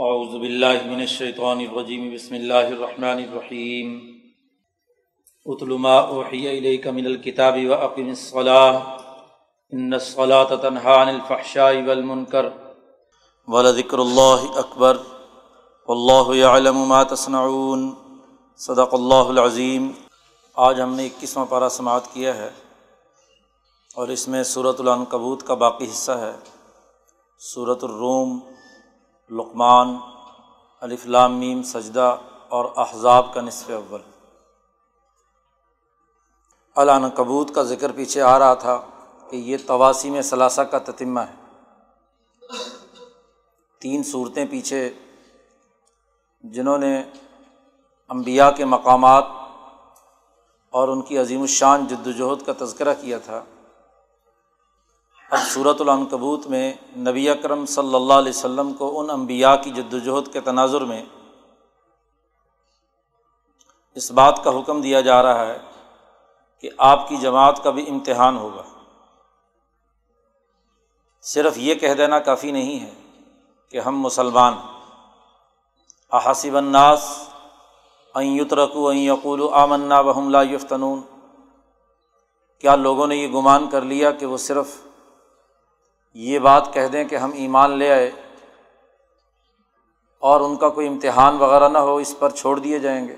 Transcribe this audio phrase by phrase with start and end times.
[0.00, 3.98] اعوذ باللہ من الشیطان الرجیم، بسم اللہ الرحمن الرحیم۔
[5.44, 8.72] اتل ما اوحی الیک من الكتاب واقم الصلاة۔
[9.70, 12.46] ان الصلاة تنہا عن الفحشاء والمنکر۔
[13.46, 14.96] ولذکر اللہ اکبر۔
[15.88, 17.94] واللہ یعلم ما تصنعون۔
[18.56, 19.90] صدق اللہ العظیم۔
[20.54, 22.50] آج ہم نے اکیسواں پارہ سماعت کیا ہے۔
[23.94, 26.32] اور اس میں صورت العنکبوت کا باقی حصہ ہے۔
[27.38, 28.40] صورت الروم۔
[29.30, 29.96] لقمان
[30.80, 32.16] الفلام سجدہ
[32.48, 34.00] اور احزاب کا نصف اول۔
[36.76, 38.80] علان کبوت کا ذکر پیچھے آ رہا تھا
[39.30, 41.34] کہ یہ تواسی میں ثلاثہ کا تتمہ ہے۔
[43.80, 44.94] تین صورتیں پیچھے
[46.40, 47.02] جنہوں نے
[48.08, 49.24] امبیا کے مقامات
[50.70, 53.44] اور ان کی عظیم الشان جد وجہد کا تذکرہ کیا تھا۔
[55.36, 60.32] صورت العنکبوت میں نبی اکرم صلی اللہ علیہ وسلم کو ان انبیاء کی جد وجہد
[60.32, 61.04] کے تناظر میں
[63.94, 65.58] اس بات کا حکم دیا جا رہا ہے
[66.60, 68.62] کہ آپ کی جماعت کا بھی امتحان ہوگا۔
[71.22, 72.90] صرف یہ کہہ دینا کافی نہیں ہے
[73.68, 74.54] کہ ہم مسلمان
[76.12, 77.28] احاسب الناس
[78.14, 81.00] این یترکو این یقول آمنا وحم لا یفتنون۔
[82.58, 84.87] کیا لوگوں نے یہ گمان کر لیا کہ وہ صرف
[86.14, 88.10] یہ بات کہہ دیں کہ ہم ایمان لے آئے
[90.18, 93.16] اور ان کا کوئی امتحان وغیرہ نہ ہو، اس پر چھوڑ دیے جائیں گے۔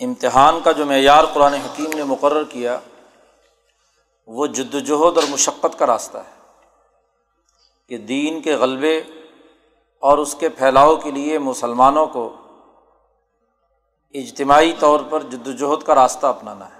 [0.00, 2.80] امتحان کا جو معیار قرآن حکیم نے مقرر کیا،
[4.26, 6.40] وہ جد وجہد اور مشقت کا راستہ ہے
[7.88, 9.02] کہ دین کے غلبے
[9.98, 12.36] اور اس کے پھیلاؤ کے لیے مسلمانوں کو
[14.14, 16.79] اجتماعی طور پر جد وجہد کا راستہ اپنانا ہے۔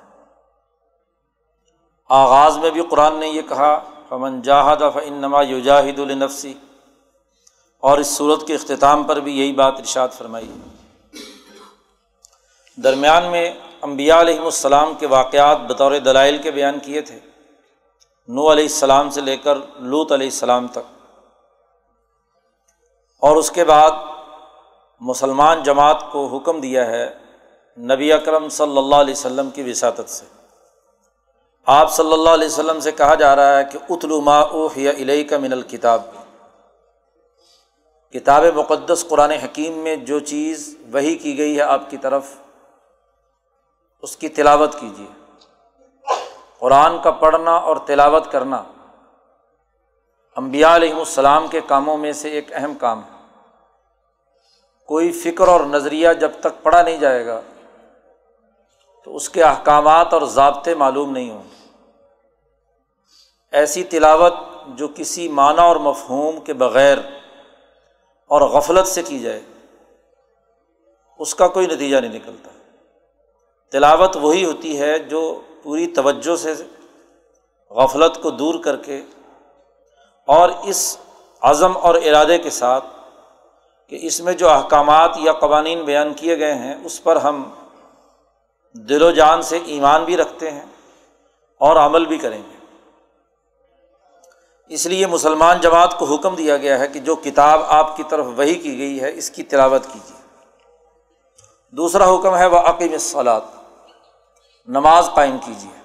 [2.10, 6.54] آغاز میں بھی قرآن نے یہ کہا، فمن جاہد فنما یوجاہد النفسی
[7.80, 10.52] اور اس صورت کے اختتام پر بھی یہی بات ارشاد فرمائی۔
[12.76, 17.18] درمیان میں امبیا علیہم السلام کے واقعات بطور دلائل کے بیان کیے تھے۔
[18.28, 21.14] نو علیہ السلام سے لے کر لوت علیہ السلام تک۔
[23.18, 23.90] اور اس کے بعد
[25.00, 27.14] مسلمان جماعت کو حکم دیا ہے
[27.78, 30.39] نبی اکرم صلی اللہ علیہ وسلم کی وساطت سے۔
[31.72, 35.24] آپ صلی اللہ علیہ وسلم سے کہا جا رہا ہے کہ اتلو ما اوحیا علیہ
[35.28, 36.02] کا من الکتاب۔
[38.14, 42.32] کتاب مقدس قرآن حکیم میں جو چیز وہی کی گئی ہے آپ کی طرف،
[44.02, 45.06] اس کی تلاوت کیجیے
[46.60, 48.62] قرآن کا پڑھنا اور تلاوت کرنا
[50.36, 53.18] امبیا علیہم السلام کے کاموں میں سے ایک اہم کام ہے۔
[54.88, 57.40] کوئی فکر اور نظریہ جب تک پڑھا نہیں جائے گا
[59.06, 61.59] تو اس کے احکامات اور ضابطے معلوم نہیں ہوں گے۔
[63.52, 64.34] ایسی تلاوت
[64.66, 66.98] جو کسی معنی اور مفہوم کے بغیر
[68.30, 69.40] اور غفلت سے کی جائے،
[71.18, 72.50] اس کا کوئی نتیجہ نہیں نکلتا۔
[73.72, 76.54] تلاوت وہی ہوتی ہے جو پوری توجہ سے
[77.70, 79.02] غفلت کو دور کر کے
[80.28, 80.98] اور اس
[81.40, 82.84] عزم اور ارادے کے ساتھ
[83.92, 87.42] کہ اس میں جو احکامات یا قوانین بیان کیے گئے ہیں، اس پر ہم
[88.74, 90.64] دل و جان سے ایمان بھی رکھتے ہیں
[91.60, 92.59] اور عمل بھی کریں گے۔
[94.70, 98.26] اس لیے مسلمان جماعت کو حکم دیا گیا ہے کہ جو کتاب آپ کی طرف
[98.36, 100.18] وہی کی گئی ہے، اس کی تلاوت کیجیے
[101.70, 103.42] دوسرا حکم ہے وہ عقیم صلاحت
[104.68, 105.80] نماز قائم کیجیے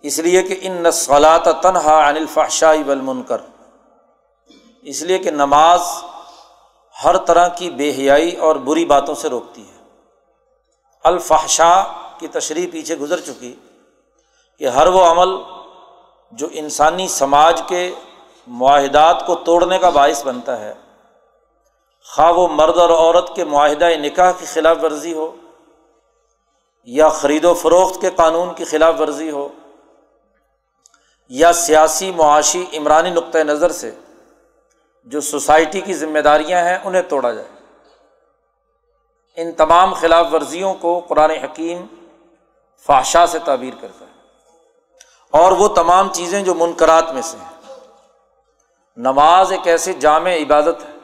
[0.00, 3.40] اس لیے کہ ان نسلات تنہا عن الفحشائی والمنکر
[4.82, 5.80] اس لیے کہ نماز
[7.04, 9.78] ہر طرح کی بے حیائی اور بری باتوں سے روکتی ہے۔
[11.04, 11.82] الفحشا
[12.18, 13.54] کی تشریح پیچھے گزر چکی
[14.58, 15.59] کہ ہر وہ عمل
[16.30, 17.94] جو انسانی سماج کے
[18.46, 20.74] معاہدات کو توڑنے کا باعث بنتا ہے،
[22.04, 25.36] خواہ وہ مرد اور عورت کے معاہدۂ نکاح کی خلاف ورزی ہو
[26.84, 29.48] یا خرید و فروخت کے قانون کی خلاف ورزی ہو
[31.28, 33.94] یا سیاسی معاشی عمرانی نقطۂ نظر سے
[35.04, 37.48] جو سوسائٹی کی ذمہ داریاں ہیں، انہیں توڑا جائے۔
[39.36, 41.86] ان تمام خلاف ورزیوں کو قرآن حکیم
[42.86, 44.09] فاشا سے تعبیر کرتا ہے۔
[45.30, 47.74] اور وہ تمام چیزیں جو منقرات میں سے ہیں۔
[48.96, 50.98] نماز ایک ایسی جامع عبادت ہے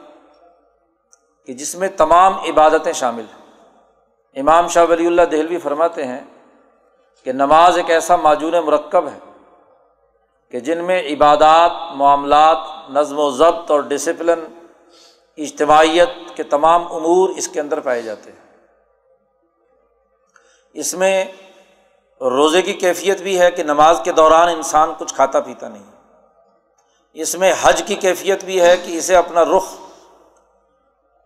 [1.45, 3.47] کہ جس میں تمام عبادتیں شامل ہیں۔
[4.39, 6.21] امام شاہ ولی اللہ دہلوی فرماتے ہیں
[7.23, 9.19] کہ نماز ایک ایسا معجون مرکب ہے
[10.51, 12.57] کہ جن میں عبادات، معاملات،
[12.89, 14.45] نظم و ضبط اور ڈسپلن،
[15.37, 18.47] اجتماعیت کے تمام امور اس کے اندر پائے جاتے ہیں۔
[20.73, 21.25] اس میں
[22.21, 25.83] روزے کی کیفیت بھی ہے کہ نماز کے دوران انسان کچھ کھاتا پیتا نہیں
[27.13, 29.63] اس میں حج کی کیفیت بھی ہے کہ اسے اپنا رخ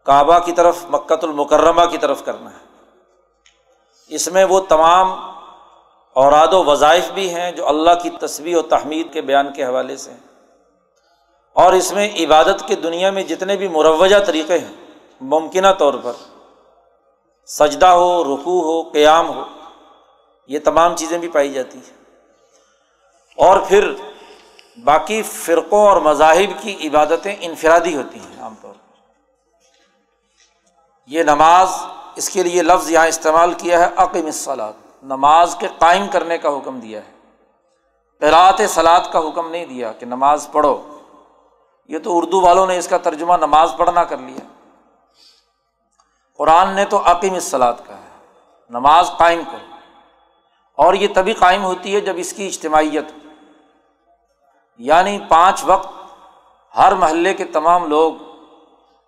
[0.05, 2.65] کعبہ کی طرف مکت المکرمہ کی طرف کرنا ہے۔
[4.07, 5.11] اس میں وہ تمام
[6.13, 9.97] اوراد و وظائف بھی ہیں جو اللہ کی تصویر و تحمید کے بیان کے حوالے
[9.97, 10.51] سے ہیں۔
[11.53, 14.75] اور اس میں عبادت کی دنیا میں جتنے بھی مروجہ طریقے ہیں،
[15.21, 16.13] ممکنہ طور پر
[17.47, 19.43] سجدہ ہو رکو ہو، قیام ہو
[20.51, 22.03] یہ تمام چیزیں بھی پائی جاتی ہیں۔
[23.37, 23.93] اور پھر
[24.83, 28.95] باقی فرقوں اور مذاہب کی عبادتیں انفرادی ہوتی ہیں عام طور پر۔
[31.07, 31.69] یہ نماز
[32.15, 36.49] اس کے لیے لفظ یہاں استعمال کیا ہے عقیم الصلاط نماز کے قائم کرنے کا
[36.49, 37.11] حکم دیا ہے۔
[38.19, 40.99] قرات سلاد کا حکم نہیں دیا کہ نماز پڑھو۔
[41.87, 44.69] یہ تو اردو والوں نے اس کا ترجمہ نماز پڑھنا کر لیا۔
[46.37, 48.25] قرآن نے تو عقیم الصلاط کا ہے۔
[48.69, 49.70] نماز قائم کرو۔
[50.83, 53.17] اور یہ تبھی قائم ہوتی ہے جب اس کی اجتماعیت ہو
[54.77, 55.89] یعنی پانچ وقت
[56.77, 58.13] ہر محلے کے تمام لوگ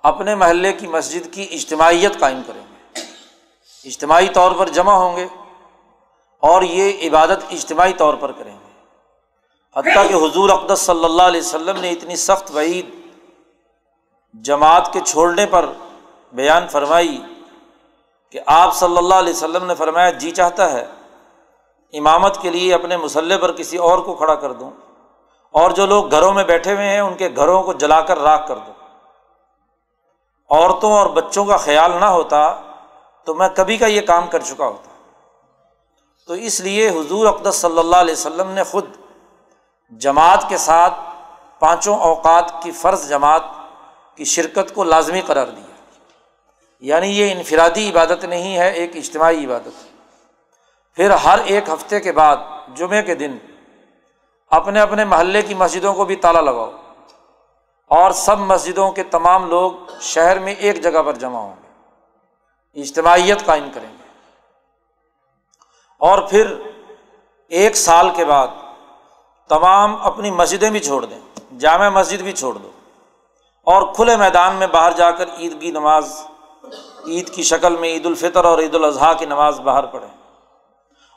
[0.04, 3.02] اپنے محلے کی مسجد کی اجتماعیت قائم کریں گے۔
[3.86, 5.28] اجتماعی طور پر جمع ہوں گے
[6.40, 8.72] اور یہ عبادت اجتماعی طور پر کریں گے۔
[9.75, 12.90] حتیٰ کہ حضور اقدس صلی اللہ علیہ وسلم نے اتنی سخت وعید
[14.34, 15.66] جماعت کے چھوڑنے پر
[16.34, 17.22] بیان فرمائی
[18.30, 20.86] کہ آپ صلی اللہ علیہ وسلم نے فرمایا جی چاہتا ہے
[21.94, 24.72] امامت کے لیے اپنے مسلح پر کسی اور کو کھڑا کر دوں
[25.51, 28.48] اور جو لوگ گھروں میں بیٹھے ہوئے ہیں ان کے گھروں کو جلا کر راکھ
[28.48, 28.74] کر دوں۔
[30.50, 32.62] عورتوں اور بچوں کا خیال نہ ہوتا
[33.25, 34.90] تو میں کبھی کا یہ کام کر چکا ہوتا۔
[36.28, 38.86] تو اس لیے حضور اقدس صلی اللہ علیہ وسلم نے خود
[39.89, 40.94] جماعت کے ساتھ
[41.60, 43.44] پانچوں اوقات کی فرض جماعت
[44.16, 45.75] کی شرکت کو لازمی قرار دیا۔
[46.80, 49.93] یعنی یہ انفرادی عبادت نہیں ہے، ایک اجتماعی عبادت۔ ہے
[50.95, 52.38] پھر ہر ایک ہفتے کے بعد
[52.75, 53.38] جمعے کے دن
[54.51, 56.72] اپنے اپنے محلے کی مسجدوں کو بھی تالا لگاؤ
[57.88, 61.63] اور سب مسجدوں کے تمام لوگ شہر میں ایک جگہ پر جمع ہوں گے۔
[62.81, 64.04] اجتماعیت قائم کریں گے۔
[66.00, 66.56] اور پھر
[67.48, 68.48] ایک سال کے بعد
[69.50, 71.19] تمام اپنی مسجدیں بھی چھوڑ دیں،
[71.60, 72.69] جامع مسجد بھی چھوڑ دو
[73.63, 76.25] اور کھلے میدان میں باہر جا کر عید کی نماز،
[77.07, 80.23] عید کی شکل میں عید الفطر اور عید الاضحیٰ کی نماز باہر پڑھیں۔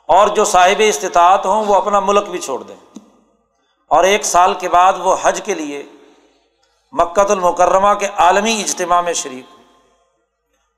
[0.07, 2.75] اور جو صاحب استطاعت ہوں وہ اپنا ملک بھی چھوڑ دیں۔
[3.87, 5.83] اور ایک سال کے بعد وہ حج کے لیے
[6.91, 9.57] مکت المکرمہ کے عالمی اجتماع میں شریک ہو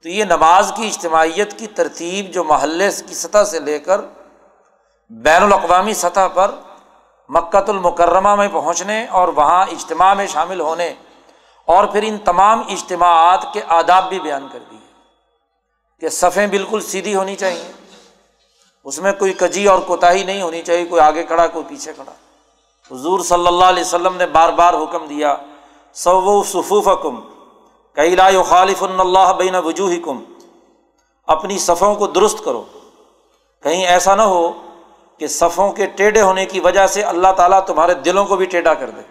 [0.04, 4.02] تو یہ نماز کی اجتماعیت کی ترتیب جو محلے کی سطح سے لے کر
[5.10, 6.52] بین الاقوامی سطح پر
[7.30, 10.94] مکت المکرمہ میں پہنچنے اور وہاں اجتماع میں شامل ہونے
[11.66, 14.80] اور پھر ان تمام اجتماعات کے آداب بھی بیان کر دیے
[16.00, 17.72] کہ صفیں بالکل سیدھی ہونی چاہیے۔
[18.84, 22.12] اس میں کوئی کجی اور کوتاہی نہیں ہونی چاہیے، کوئی آگے کھڑا، کوئی پیچھے کھڑا۔
[22.92, 25.36] حضور صلی اللہ علیہ وسلم نے بار بار حکم دیا
[25.94, 27.22] سو صفوف کم
[27.94, 30.24] کئی لا خالف اللہ بین وجوہ کم
[31.28, 32.64] اپنی صفوں کو درست کرو۔
[33.64, 34.52] کہیں ایسا نہ ہو
[35.18, 38.74] کہ صفوں کے ٹیڑھے ہونے کی وجہ سے اللہ تعالیٰ تمہارے دلوں کو بھی ٹیڑھا
[38.74, 39.02] کر دے۔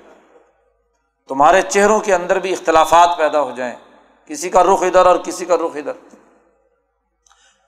[1.28, 3.74] تمہارے چہروں کے اندر بھی اختلافات پیدا ہو جائیں۔
[4.26, 6.17] کسی کا رخ ادھر اور کسی کا رخ ادھر۔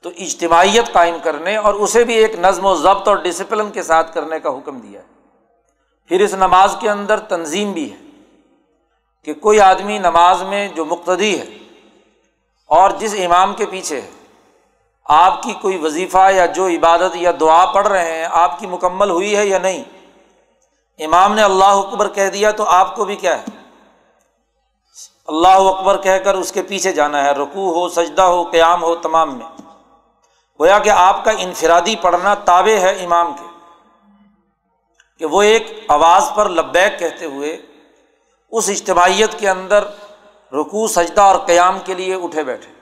[0.02, 4.14] تو اجتماعیت قائم کرنے اور اسے بھی ایک نظم و ضبط اور ڈسپلن کے ساتھ
[4.14, 5.07] کرنے کا حکم دیا ہے۔
[6.09, 7.97] پھر اس نماز کے اندر تنظیم بھی ہے
[9.25, 11.45] کہ کوئی آدمی نماز میں جو مقتدی ہے
[12.66, 14.11] اور جس امام کے پیچھے ہے،
[15.04, 19.11] آپ کی کوئی وظیفہ یا جو عبادت یا دعا پڑھ رہے ہیں، آپ کی مکمل
[19.11, 19.85] ہوئی ہے یا نہیں؟
[20.99, 23.45] امام نے اللہ اکبر کہہ دیا تو آپ کو بھی کیا ہے؟
[25.26, 28.97] اللہ اکبر کہہ کر اس کے پیچھے جانا ہے۔ رکوع ہو، سجدہ ہو، قیام ہو
[28.97, 29.60] تمام میں۔
[30.61, 33.47] گویا کہ آپ کا انفرادی پڑھنا تابع ہے امام کے،
[35.21, 37.57] کہ وہ ایک آواز پر لبیک کہتے ہوئے
[38.52, 39.85] اس اجتماعیت کے اندر
[40.52, 42.73] رکوع، سجدہ اور قیام کے لیے اٹھے بیٹھے۔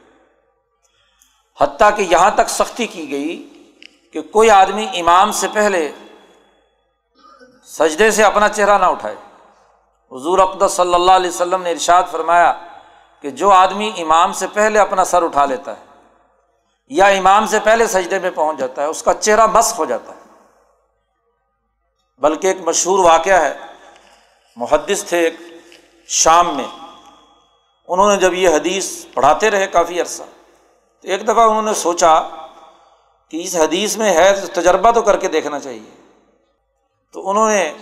[1.58, 3.32] حتیٰ کہ یہاں تک سختی کی گئی
[4.12, 5.90] کہ کوئی آدمی امام سے پہلے
[7.68, 9.16] سجدے سے اپنا چہرہ نہ اٹھائے۔
[10.12, 12.52] حضور اقدس صلی اللہ علیہ وسلم نے ارشاد فرمایا
[13.24, 15.86] کہ جو آدمی امام سے پہلے اپنا سر اٹھا لیتا ہے
[16.88, 20.12] یا امام سے پہلے سجدے میں پہنچ جاتا ہے، اس کا چہرہ مسق ہو جاتا
[20.12, 20.18] ہے۔
[22.18, 23.58] بلکہ ایک مشہور واقعہ ہے۔
[24.56, 25.34] محدث تھے ایک
[26.06, 26.64] شام میں۔
[27.88, 30.22] انہوں نے جب یہ حدیث پڑھاتے رہے کافی عرصہ،
[31.02, 32.22] تو ایک دفعہ انہوں نے سوچا
[33.28, 35.90] کہ اس حدیث میں ہے تجربہ تو کر کے دیکھنا چاہیے۔
[37.12, 37.72] تو انہوں نے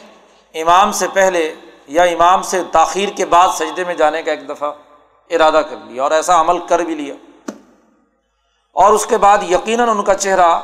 [0.54, 1.54] امام سے پہلے
[1.86, 4.72] یا امام سے تاخیر کے بعد سجدے میں جانے کا ایک دفعہ
[5.30, 7.14] ارادہ کر لیا اور ایسا عمل کر بھی لیا۔
[8.76, 10.60] اور اس کے بعد یقیناً ان کا چہرہ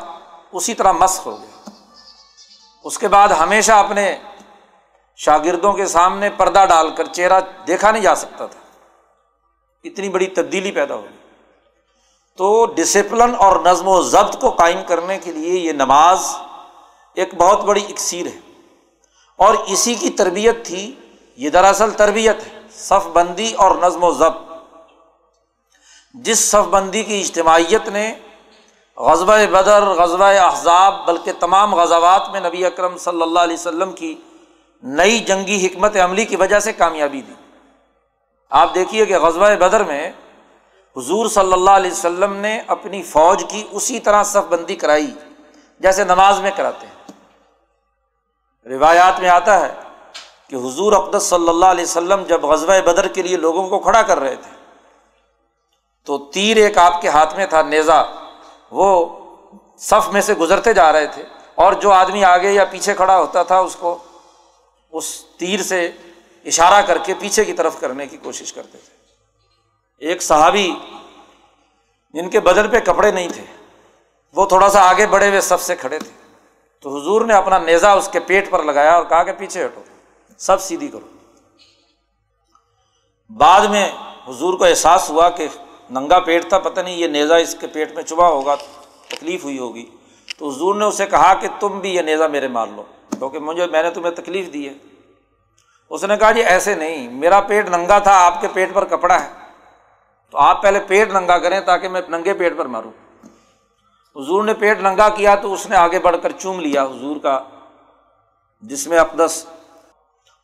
[0.53, 1.71] اسی طرح مست ہو گیا۔
[2.85, 4.19] اس کے بعد ہمیشہ اپنے
[5.17, 8.61] شاگردوں کے سامنے پردہ ڈال کر چہرہ دیکھا نہیں جا سکتا تھا۔
[9.85, 11.09] اتنی بڑی تبدیلی پیدا ہوئی
[12.37, 16.27] تو ڈسپلن اور نظم و ضبط کو قائم کرنے کے لیے یہ نماز
[17.15, 18.39] ایک بہت بڑی اکثیر ہے۔
[19.37, 20.95] اور اسی کی تربیت تھی،
[21.37, 24.52] یہ دراصل تربیت ہے صف بندی اور نظم و ضبط۔
[26.15, 28.15] جس صف بندی کی اجتماعیت نے
[28.97, 34.15] غزبۂ بدر غزبۂ احزاب، بلکہ تمام غزوات میں نبی اکرم صلی اللہ علیہ وسلم کی
[34.83, 37.33] نئی جنگی حکمت عملی کی وجہ سے کامیابی دی۔
[38.51, 40.13] آپ دیکھیے کہ غزبۂ بدر میں
[40.97, 45.15] حضور صلی اللہ علیہ وسلم نے اپنی فوج کی اسی طرح صف بندی کرائی،
[45.79, 47.13] جیسے نماز میں کراتے ہیں۔
[48.67, 49.75] روایات میں آتا ہے
[50.49, 54.03] کہ حضور اقدس صلی اللہ علیہ وسلم جب غزبۂ بدر کے لیے لوگوں کو کھڑا
[54.03, 54.62] کر رہے تھے
[56.05, 58.03] تو تیر ایک آپ کے ہاتھ میں تھا، نیزا۔
[58.71, 59.19] وہ
[59.79, 61.23] صف میں سے گزرتے جا رہے تھے۔
[61.55, 63.99] اور جو آدمی آگے یا پیچھے کھڑا ہوتا تھا، اس کو
[64.93, 65.91] اس تیر سے
[66.45, 68.97] اشارہ کر کے پیچھے کی طرف کرنے کی کوشش کرتے تھے۔
[70.07, 70.75] ایک صحابی
[72.13, 73.45] جن کے بدن پہ کپڑے نہیں تھے،
[74.37, 76.11] وہ تھوڑا سا آگے بڑھے ہوئے سب سے کھڑے تھے۔
[76.81, 79.81] تو حضور نے اپنا نیزا اس کے پیٹ پر لگایا اور کہا کہ پیچھے ہٹو،
[80.39, 81.07] سب سیدھی کرو۔
[83.31, 83.93] بعد میں
[84.29, 85.49] حضور کو احساس ہوا کہ
[85.93, 88.55] ننگا پیٹ تھا، پتہ نہیں یہ نیزا اس کے پیٹ میں چبھا ہوگا،
[89.09, 89.87] تکلیف ہوئی ہوگی۔
[90.39, 92.83] تو حضور نے اسے کہا کہ تم بھی یہ نیزا میرے مار لو،
[93.19, 94.75] کیونکہ مجھے، میں نے تمہیں تکلیف دی ہے۔
[95.91, 99.25] اس نے کہا جی ایسے نہیں، میرا پیٹ ننگا تھا، آپ کے پیٹ پر کپڑا
[99.25, 99.29] ہے۔
[100.31, 102.93] تو آپ پہلے پیٹ ننگا کریں تاکہ میں ننگے پیٹ پر ماروں۔
[104.17, 107.41] حضور نے پیٹ ننگا کیا تو اس نے آگے بڑھ کر چوم لیا حضور کا،
[108.61, 109.47] جس میں اقدس۔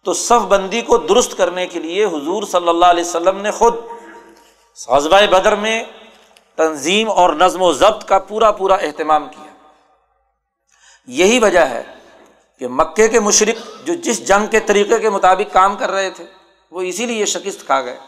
[0.05, 3.75] تو صف بندی کو درست کرنے کے لیے حضور صلی اللہ علیہ وسلم نے خود
[4.89, 5.85] حضبۂ بدر میں
[6.57, 9.53] تنظیم اور نظم و ضبط کا پورا پورا اہتمام کیا۔
[11.07, 11.83] یہی وجہ ہے
[12.59, 16.27] کہ مکے کے مشرق جو جس جنگ کے طریقے کے مطابق کام کر رہے تھے،
[16.71, 17.99] وہ اسی لیے شکست کھا گئے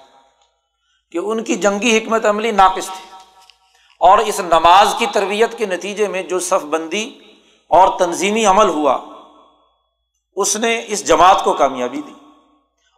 [1.13, 3.11] کہ ان کی جنگی حکمت عملی ناقص تھی۔
[3.99, 7.19] اور اس نماز کی تربیت کے نتیجے میں جو صف بندی
[7.69, 8.99] اور تنظیمی عمل ہوا،
[10.37, 12.15] اس نے اس جماعت کو کامیابی دی۔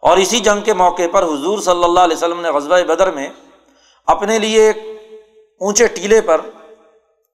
[0.01, 3.29] اور اسی جنگ کے موقع پر حضور صلی اللہ علیہ وسلم نے غزبۂ بدر میں
[4.07, 4.77] اپنے لیے ایک
[5.59, 6.41] اونچے ٹیلے پر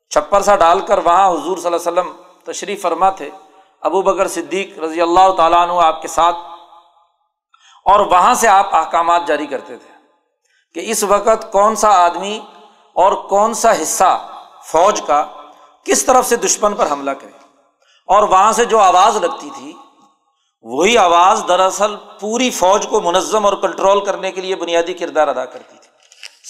[0.10, 2.12] چھپر سا ڈال کر وہاں حضور صلی اللہ علیہ وسلم
[2.44, 3.30] تشریف فرما تھے۔
[3.82, 6.36] ابو بکر صدیق رضی اللہ تعالیٰ عنہ آپ کے ساتھ
[7.86, 9.94] اور وہاں سے آپ احکامات جاری کرتے تھے
[10.74, 12.40] کہ اس وقت کون سا آدمی
[12.94, 14.30] اور کون سا حصہ
[14.66, 15.26] فوج کا
[15.86, 17.32] کس طرف سے دشمن پر حملہ کرے۔
[18.08, 19.74] اور وہاں سے جو آواز لگتی تھی،
[20.62, 25.46] وہی آواز دراصل پوری فوج کو منظم اور کنٹرول کرنے کے لیے بنیادی کردار ادا
[25.46, 25.79] کرتی۔ تھی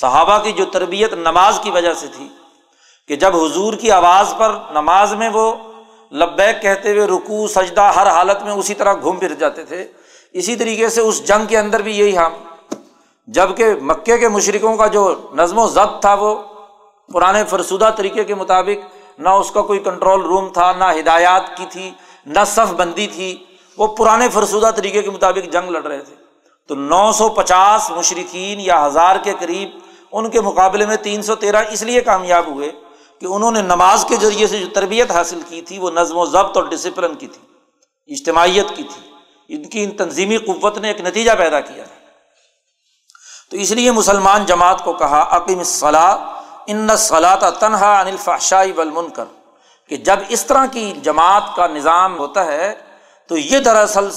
[0.01, 2.27] صحابہ کی جو تربیت نماز کی وجہ سے تھی،
[3.09, 5.51] کہ جب حضور کی آواز پر نماز میں وہ
[6.11, 9.85] لبیک کہتے ہوئے رکو سجدہ ہر حالت میں اسی طرح گھوم پھر جاتے تھے۔
[10.33, 12.33] اسی طریقے سے اس جنگ کے اندر بھی یہی ہم
[13.27, 15.03] جبکہ مکے کے مشرقوں کا جو
[15.33, 16.35] نظم و ضبط تھا، وہ
[17.13, 21.65] پرانے فرسودہ طریقے کے مطابق نہ اس کا کوئی کنٹرول روم تھا، نہ ہدایات کی
[21.69, 21.91] تھی،
[22.25, 23.35] نہ صف بندی تھی۔
[23.77, 26.15] وہ پرانے فرسودہ طریقے کے مطابق جنگ لڑ رہے تھے۔
[26.69, 29.69] تو نو سو پچاس مشرقین یا ہزار کے قریب
[30.11, 32.71] ان کے مقابلے میں تین سو تیرہ اس لیے کامیاب ہوئے
[33.19, 36.25] کہ انہوں نے نماز کے ذریعے سے جو تربیت حاصل کی تھی وہ نظم و
[36.25, 37.41] ضبط اور ڈسپلن کی تھی،
[38.13, 39.11] اجتماعیت کی تھی۔
[39.49, 41.83] ان کی ان تنظیمی قوت نے ایک نتیجہ پیدا کیا۔
[43.51, 46.15] تو اس لیے مسلمان جماعت کو کہا عقیم صلاح
[46.67, 49.23] ان صلاح تنہا انل فاشائی ولمن کر
[49.89, 52.75] کہ جب اس طرح کی جماعت کا نظام ہوتا ہے
[53.27, 54.09] تو یہ دراصل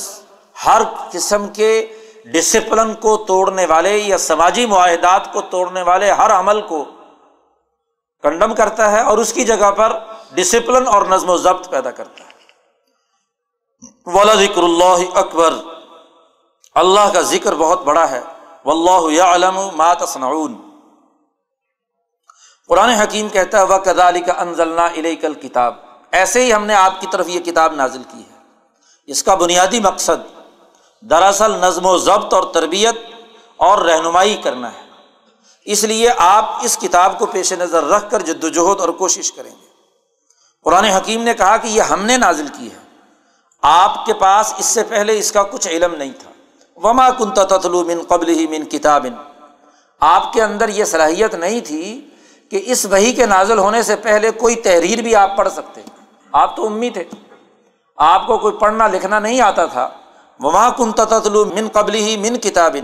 [0.67, 1.87] ہر قسم کے
[2.25, 6.85] ڈسپلن کو توڑنے والے یا سماجی معاہدات کو توڑنے والے ہر عمل کو
[8.23, 9.99] کنڈم کرتا ہے اور اس کی جگہ پر
[10.35, 12.33] ڈسپلن اور نظم و ضبط پیدا کرتا ہے۔
[14.07, 15.55] ولا ذکر اللہ اکبر۔
[16.75, 18.21] اللہ کا ذکر بہت بڑا ہے۔
[18.65, 19.99] و اللہ علم مات
[22.69, 24.89] قرآن حکیم کہتا ہے وہ کدالی کا انزلنا
[25.21, 25.75] کل کتاب
[26.11, 28.39] ایسے ہی ہم نے آپ کی طرف یہ کتاب نازل کی ہے۔
[29.07, 30.42] اس کا بنیادی مقصد
[31.11, 32.95] دراصل نظم و ضبط اور تربیت
[33.57, 34.83] اور رہنمائی کرنا ہے۔
[35.65, 39.51] اس لیے آپ اس کتاب کو پیش نظر رکھ کر جد وجہد اور کوشش کریں
[39.51, 39.67] گے۔
[40.65, 42.79] قرآن حکیم نے کہا کہ یہ ہم نے نازل کی ہے۔
[43.63, 46.31] آپ کے پاس اس سے پہلے اس کا کچھ علم نہیں تھا۔
[46.77, 49.07] وما کن تتلو من قبل ہی من کتاب
[50.01, 52.09] آپ کے اندر یہ صلاحیت نہیں تھی
[52.51, 55.81] کہ اس وہی کے نازل ہونے سے پہلے کوئی تحریر بھی آپ پڑھ سکتے۔
[56.33, 57.05] آپ تو امی تھے۔
[57.97, 59.89] آپ کو کوئی پڑھنا لکھنا نہیں آتا تھا۔
[60.43, 62.77] وما کن تتلو من قبل ہی من کتاب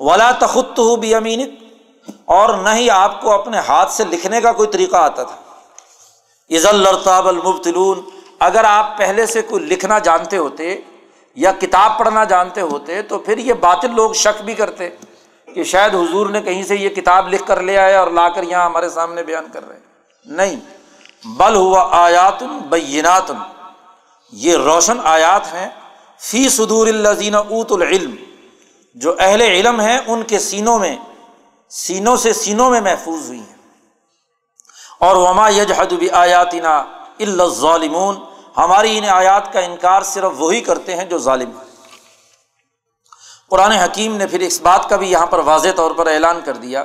[0.00, 1.48] ولا تخت ہو بھی امین
[2.36, 5.36] اور نہ ہی آپ کو اپنے ہاتھ سے لکھنے کا کوئی طریقہ آتا تھا.
[6.50, 8.00] عز الرتاب المبتلون.
[8.40, 10.74] اگر آپ پہلے سے کوئی لکھنا جانتے ہوتے
[11.36, 14.88] یا کتاب پڑھنا جانتے ہوتے تو پھر یہ باطل لوگ شک بھی کرتے
[15.48, 18.42] کہ شاید حضور نے کہیں سے یہ کتاب لکھ کر لے آئے اور لا کر
[18.42, 19.78] یہاں ہمارے سامنے بیان کر رہے
[20.26, 20.56] نہیں.
[21.36, 23.30] بل ہوا آیات بینات
[24.32, 25.68] یہ روشن آیات ہیں
[26.20, 28.14] فی صدور الزین اوت العلم،
[28.94, 30.96] جو اہل علم ہیں، ان کے سینوں میں،
[31.70, 33.58] سینوں سے سینوں میں محفوظ ہوئی ہیں۔
[35.00, 36.84] اور وما یجحد بھی آیاتنا
[37.48, 38.16] ظالمون
[38.56, 41.64] ہماری ان آیات کا انکار صرف وہی کرتے ہیں جو ظالم ہیں۔
[43.50, 46.52] قرآن حکیم نے پھر اس بات کا بھی یہاں پر واضح طور پر اعلان کر
[46.52, 46.84] دیا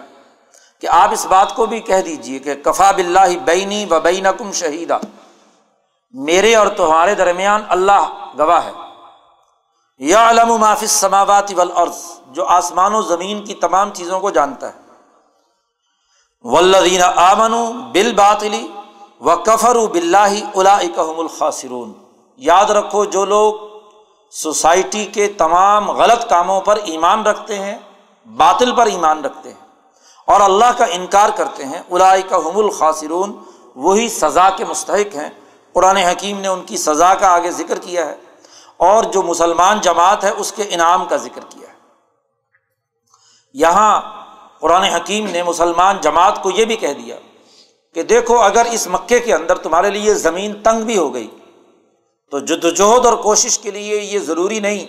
[0.82, 4.52] کہ آپ اس بات کو بھی کہہ دیجیے کہ کفا بلّہ بینی و بین کم
[4.52, 4.98] شہیدہ
[6.12, 8.93] میرے اور تمہارے درمیان اللہ گواہ ہے۔
[10.04, 14.68] یا علم و معافی سماوات ولعرض جو آسمان و زمین کی تمام چیزوں کو جانتا
[14.68, 14.80] ہے۔
[16.44, 18.68] ولدین آمن بال باطلی
[19.22, 21.94] و کفر و بلّہ الاکم الخاصرون
[22.38, 23.54] یاد رکھو، جو لوگ
[24.32, 27.78] سوسائٹی کے تمام غلط کاموں پر ایمان رکھتے ہیں،
[28.38, 29.68] باطل پر ایمان رکھتے ہیں
[30.28, 33.38] اور اللہ کا انکار کرتے ہیں الائی کا الخاصرون
[33.76, 35.30] وہی سزا کے مستحق ہیں۔
[35.74, 38.16] قرآن حکیم نے ان کی سزا کا آگے ذکر کیا ہے۔
[38.84, 41.74] اور جو مسلمان جماعت ہے، اس کے انعام کا ذکر کیا ہے۔
[43.54, 44.02] یہاں
[44.60, 47.16] قرآن حکیم نے مسلمان جماعت کو یہ بھی کہہ دیا
[47.94, 51.28] کہ دیکھو، اگر اس مکے کے اندر تمہارے لیے زمین تنگ بھی ہو گئی،
[52.32, 54.86] تو جدوجہد اور کوشش کے لیے یہ ضروری نہیں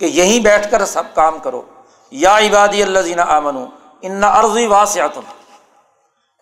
[0.00, 1.62] کہ یہیں بیٹھ کر سب کام کرو۔
[2.10, 3.56] یا عبادی اللہ زینہ آمن
[4.02, 5.18] ان عرضی واسعت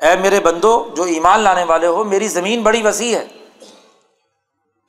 [0.02, 3.26] اے میرے بندو، جو ایمان لانے والے ہو، میری زمین بڑی وسیع ہے۔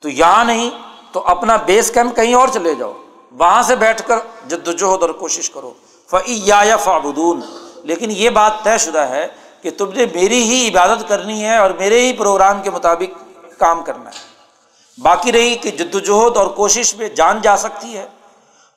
[0.02, 0.70] تو یہاں نہیں
[1.16, 2.94] تو اپنا بیس کیمپ کہیں اور چلے جاؤ۔
[3.32, 4.16] وہاں سے بیٹھ کر
[4.48, 5.74] جد وجہد اور کوشش کرو۔
[6.10, 7.42] فعی یا فعبدون
[7.84, 9.28] لیکن یہ بات طے شدہ ہے
[9.62, 13.24] کہ تم نے میری ہی عبادت کرنی ہے اور میرے ہی پروگرام کے مطابق
[13.60, 14.20] کام کرنا ہے۔
[15.02, 18.08] باقی رہی کہ جدوجہد اور کوشش میں جان جا سکتی ہے۔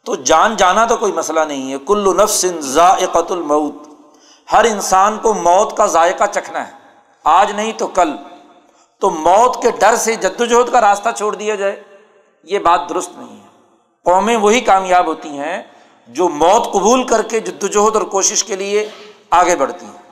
[0.05, 3.75] تو جان جانا تو کوئی مسئلہ نہیں ہے۔ کل نفس ذائقۃ الموت۔
[4.53, 6.73] ہر انسان کو موت کا ذائقہ چکھنا ہے۔
[7.25, 8.13] آج نہیں تو کل۔
[9.01, 11.88] تو موت کے ڈر سے جدوجہد کا راستہ چھوڑ دیا جائے۔
[12.49, 13.47] یہ بات درست نہیں ہے۔
[14.05, 15.63] قومیں وہی کامیاب ہوتی ہیں
[16.09, 18.89] جو موت قبول کر کے جدوجہد اور کوشش کے لیے
[19.31, 20.03] آگے بڑھتی ہیں۔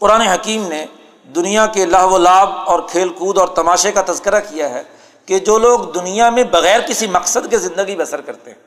[0.00, 0.86] قرآن حکیم نے
[1.34, 4.82] دنیا کے لاہ و لاب اور کھیل کود اور تماشے کا تذکرہ کیا ہے
[5.26, 8.58] کہ جو لوگ دنیا میں بغیر کسی مقصد کے زندگی بسر کرتے ہیں،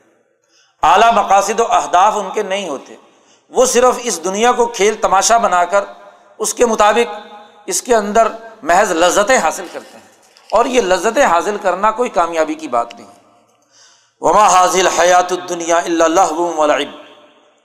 [0.82, 2.96] اعلیٰ مقاصد و اہداف ان کے نہیں ہوتے۔
[3.50, 5.84] وہ صرف اس دنیا کو کھیل تماشا بنا کر
[6.38, 7.14] اس کے مطابق
[7.66, 8.28] اس کے اندر
[8.62, 10.03] محض لذتیں حاصل کرتے ہیں۔
[10.54, 13.10] اور یہ لذتیں حاصل کرنا کوئی کامیابی کی بات نہیں۔
[14.20, 17.00] وما حاضل حیات الدنیا اللہ ولعب۔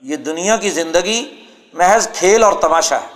[0.00, 3.06] یہ دنیا کی زندگی محض کھیل اور تماشا ہے۔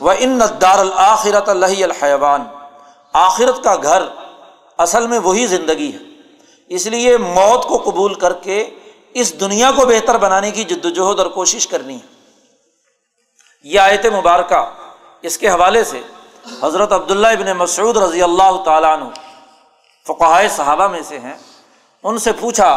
[0.00, 2.44] وہ ان دار الآخرت اللہ الحیوان
[3.12, 4.02] آخرت کا گھر
[4.78, 5.98] اصل میں وہی زندگی ہے۔
[6.68, 8.70] اس لیے موت کو قبول کر کے
[9.14, 12.20] اس دنیا کو بہتر بنانے کی جد وجہد اور کوشش کرنی ہے۔
[13.62, 14.70] یہ آیت مبارکہ
[15.22, 16.00] اس کے حوالے سے
[16.62, 19.04] حضرت عبداللہ ابن مسعود رضی اللہ تعالیٰ عنہ
[20.06, 21.34] فقائے صحابہ میں سے ہیں،
[22.04, 22.70] ان سے پوچھا،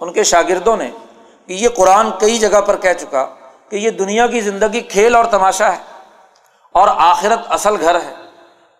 [0.00, 0.90] ان کے شاگردوں نے،
[1.46, 3.24] کہ یہ قرآن کئی جگہ پر کہہ چکا
[3.68, 5.78] کہ یہ دنیا کی زندگی کھیل اور تماشا ہے
[6.74, 8.14] اور آخرت اصل گھر ہے،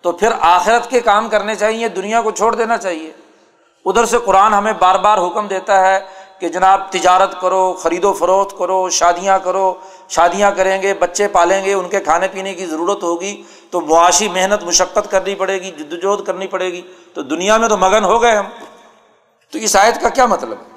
[0.04, 3.12] تو پھر آخرت کے کام کرنے چاہیے، دنیا کو چھوڑ دینا چاہیے۔
[3.86, 5.98] ادھر سے قرآن ہمیں بار بار حکم دیتا ہے
[6.38, 9.74] کہ جناب تجارت کرو، خرید و فروخت کرو، شادیاں کرو
[10.08, 14.28] شادیاں کریں گے، بچے پالیں گے، ان کے کھانے پینے کی ضرورت ہوگی، تو معاشی
[14.28, 16.82] محنت مشقت کرنی پڑے گی، جد وجہد کرنی پڑے گی،
[17.14, 18.44] تو دنیا میں تو مگن ہو گئے ہم۔
[19.52, 20.74] تو اس آیت کا کیا مطلب؟ ہے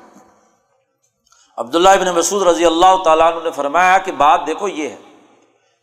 [1.58, 4.96] عبداللہ ابن مسعود رضی اللہ تعالیٰ عنہ نے فرمایا کہ بات دیکھو یہ ہے۔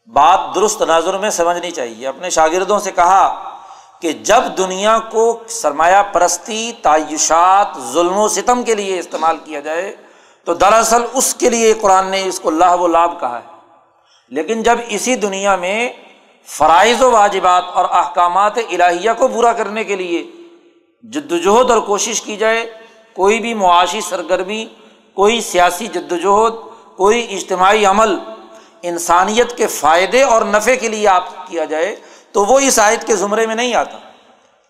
[0.07, 3.51] بات درست نظر میں سمجھنی چاہیے۔ اپنے شاگردوں سے کہا
[4.01, 9.97] کہ جب دنیا کو سرمایہ پرستی، تعیشات، ظلم و ستم کے لیے استعمال کیا جائے
[10.45, 13.55] تو دراصل اس کے لیے قرآن نے اس کو لاہ و لاب کہا ہے۔
[14.29, 15.93] لیکن جب اسی دنیا میں
[16.47, 20.31] فرائض و واجبات اور احکامات الہیہ کو پورا کرنے کے لیے
[21.03, 22.73] جد وجہد اور کوشش کی جائے،
[23.15, 24.67] کوئی بھی معاشی سرگرمی،
[25.15, 26.53] کوئی سیاسی جدوجہد،
[26.97, 28.19] کوئی اجتماعی عمل
[28.83, 31.97] انسانیت کے فائدے اور نفع کے لیے آپ کیا جائے
[32.33, 33.99] تو وہ اس آیت کے زمرے میں نہیں آتا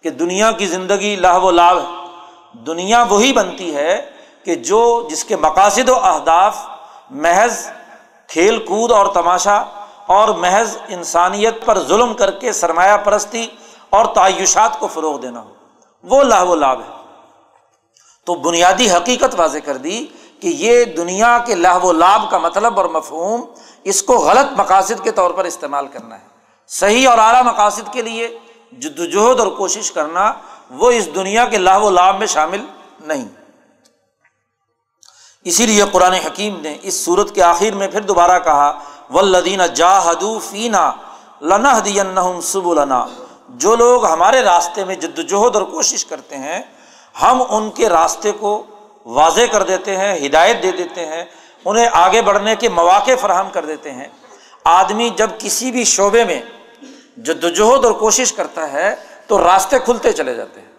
[0.02, 2.04] کہ دنیا کی زندگی لاہ و لاب ہے۔
[2.66, 4.10] دنیا وہی بنتی ہے
[4.44, 6.56] کہ جو جس کے مقاصد و اہداف
[7.10, 7.66] محض
[8.28, 9.62] کھیل کود اور تماشا
[10.06, 13.46] اور محض انسانیت پر ظلم کر کے سرمایہ پرستی
[13.90, 15.52] اور تعیشات کو فروغ دینا ہو،
[16.02, 16.90] وہ لاہ و لاب ہے۔
[18.26, 20.06] تو بنیادی حقیقت واضح کر دی
[20.40, 23.42] کہ یہ دنیا کے لاہ و لاب کا مطلب اور مفہوم
[23.84, 26.26] اس کو غلط مقاصد کے طور پر استعمال کرنا ہے۔
[26.68, 28.38] صحیح اور اعلیٰ مقاصد کے لیے
[28.72, 30.32] جد وجہد اور کوشش کرنا
[30.70, 32.64] وہ اس دنیا کے لاہ و لاب میں شامل
[33.00, 33.28] نہیں۔
[35.44, 38.78] اسی لیے قرآن حکیم نے اس صورت کے آخر میں پھر دوبارہ کہا
[39.10, 40.92] و لدین جاہدو فینا
[41.42, 43.06] لنا دین سب النا
[43.48, 46.62] جو لوگ ہمارے راستے میں جد وجہد اور کوشش کرتے ہیں،
[47.22, 48.62] ہم ان کے راستے کو
[49.06, 51.24] واضح کر دیتے ہیں، ہدایت دے دیتے ہیں،
[51.64, 54.08] انہیں آگے بڑھنے کے مواقع فراہم کر دیتے ہیں۔
[54.64, 56.42] آدمی جب کسی بھی شعبے میں
[57.16, 58.94] جد وجہد اور کوشش کرتا ہے،
[59.26, 60.72] تو راستے کھلتے چلے جاتے ہیں۔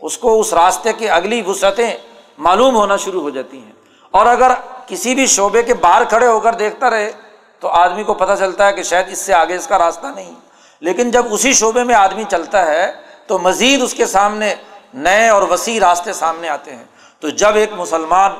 [0.00, 1.90] اس کو اس راستے کی اگلی وسعتیں
[2.38, 3.75] معلوم ہونا شروع ہو جاتی ہیں۔
[4.16, 4.50] اور اگر
[4.86, 7.12] کسی بھی شعبے کے باہر کھڑے ہو کر دیکھتا رہے،
[7.60, 10.32] تو آدمی کو پتہ چلتا ہے کہ شاید اس سے آگے اس کا راستہ نہیں۔
[10.80, 12.92] لیکن جب اسی شعبے میں آدمی چلتا ہے،
[13.26, 14.54] تو مزید اس کے سامنے
[14.94, 16.84] نئے اور وسیع راستے سامنے آتے ہیں۔
[17.20, 18.30] تو جب ایک مسلمان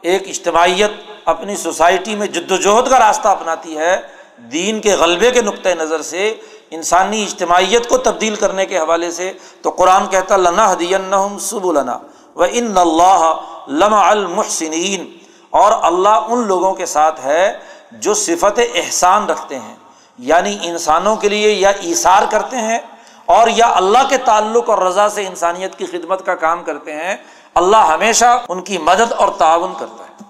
[0.00, 0.90] ایک اجتماعیت
[1.24, 4.00] اپنی سوسائٹی میں جد وجہد کا راستہ اپناتی ہے،
[4.52, 6.34] دین کے غلبے کے نقطۂ نظر سے،
[6.70, 11.98] انسانی اجتماعیت کو تبدیل کرنے کے حوالے سے، تو قرآن کہتا لنا حدین سب النا
[12.36, 13.36] و ان اللہ
[13.70, 15.16] لمع المحسنین۔
[15.50, 17.58] اور اللہ ان لوگوں کے ساتھ ہے
[17.92, 19.74] جو صفت احسان رکھتے ہیں
[20.18, 22.78] یعنی انسانوں کے لیے یا ایثار کرتے ہیں
[23.26, 27.16] اور یا اللہ کے تعلق اور رضا سے انسانیت کی خدمت کا کام کرتے ہیں۔
[27.54, 30.24] اللہ ہمیشہ ان کی مدد اور تعاون کرتا ہے۔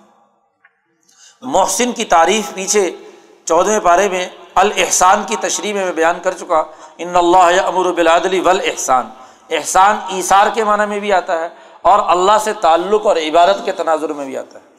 [1.43, 2.97] محسن کی تعریف پیچھے
[3.45, 6.63] چودھویں پارے میں الحسان کی تشریح میں میں بیان کر چکا۔
[6.99, 9.11] ان اللہ امر بلادلی ول احسان
[9.51, 11.49] احسان ایثار کے معنی میں بھی آتا ہے۔
[11.83, 14.71] اور اللہ سے تعلق اور عبادت کے تناظر میں بھی آتا ہے۔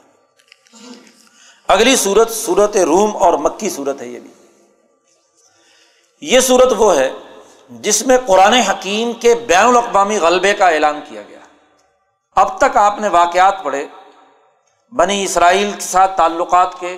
[1.67, 4.31] اگلی صورت صورت روم اور مکی صورت ہے یہ بھی۔
[6.21, 7.11] یہ صورت وہ ہے
[7.69, 11.39] جس میں قرآن حکیم کے بین الاقوامی غلبے کا اعلان کیا گیا۔
[12.35, 13.87] اب تک آپ نے واقعات پڑھے۔
[14.91, 16.97] بنی اسرائیل کے ساتھ تعلقات کے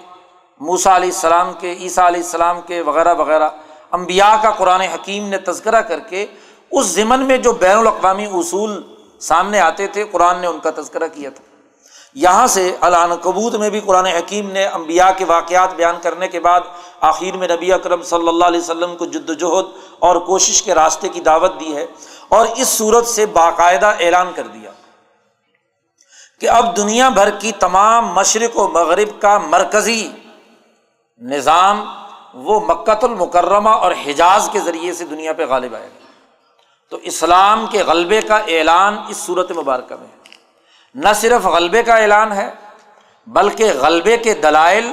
[0.60, 3.50] موسا علیہ السلام کے، عیسیٰ علیہ السلام کے، وغیرہ وغیرہ۔
[3.92, 6.26] امبیا کا قرآن حکیم نے تذکرہ کر کے
[6.72, 8.93] اس ضمن میں جو بین الاقوامی اصول
[9.24, 11.44] سامنے آتے تھے، قرآن نے ان کا تذکرہ کیا تھا۔
[12.16, 16.40] یہاں سے علان کبوت میں بھی قرآن حکیم نے امبیا کے واقعات بیان کرنے کے
[16.40, 16.62] بعد
[17.02, 19.66] آخر میں نبی اکرم صلی اللہ علیہ وسلم کو جد وجہد
[20.00, 21.86] اور کوشش کے راستے کی دعوت دی ہے
[22.30, 24.72] اور اس صورت سے باقاعدہ اعلان کر دیا
[26.42, 30.12] کہ اب دنیا بھر کی تمام مشرق و مغرب کا مرکزی
[31.22, 31.84] نظام
[32.34, 36.03] وہ مکت المکرمہ اور حجاز کے ذریعے سے دنیا پہ غالب آئے گا۔
[36.90, 40.32] تو اسلام کے غلبے کا اعلان اس صورت مبارکہ میں ہے۔
[40.96, 42.50] نہ صرف غلبے کا اعلان ہے،
[43.28, 44.88] بلکہ غلبے کے دلائل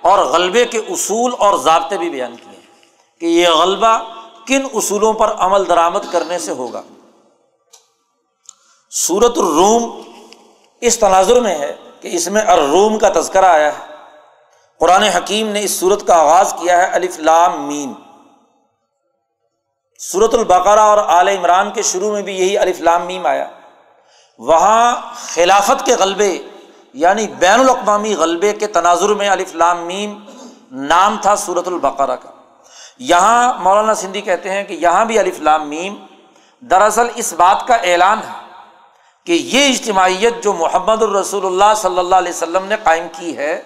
[0.00, 3.98] اور غلبے کے اصول اور ضابطے بھی بیان کیے ہیں کہ یہ غلبہ
[4.46, 6.82] کن اصولوں پر عمل درآمد کرنے سے ہوگا۔
[8.90, 10.02] سورت الروم
[10.80, 13.94] اس تناظر میں ہے کہ اس میں الروم کا تذکرہ آیا ہے۔
[14.78, 17.92] قرآن حکیم نے اس صورت کا آغاز کیا ہے، الف لام مین
[19.98, 23.48] صورت البقرہ اور اعلی عمران کے شروع میں بھی یہی الف لام میم آیا۔
[24.38, 24.96] وہاں
[25.34, 26.38] خلافت کے غلبے
[26.94, 30.20] یعنی بین الاقوامی غلبے کے تناظر میں الف لام میم
[30.72, 32.30] نام تھا صورت البقرہ کا۔
[32.98, 35.94] یہاں مولانا سندھی کہتے ہیں کہ یہاں بھی الف لام میم
[36.60, 38.44] دراصل اس بات کا اعلان ہے
[39.24, 43.62] کہ یہ اجتماعیت جو محمد الرسول اللہ صلی اللہ علیہ وسلم نے قائم کی ہے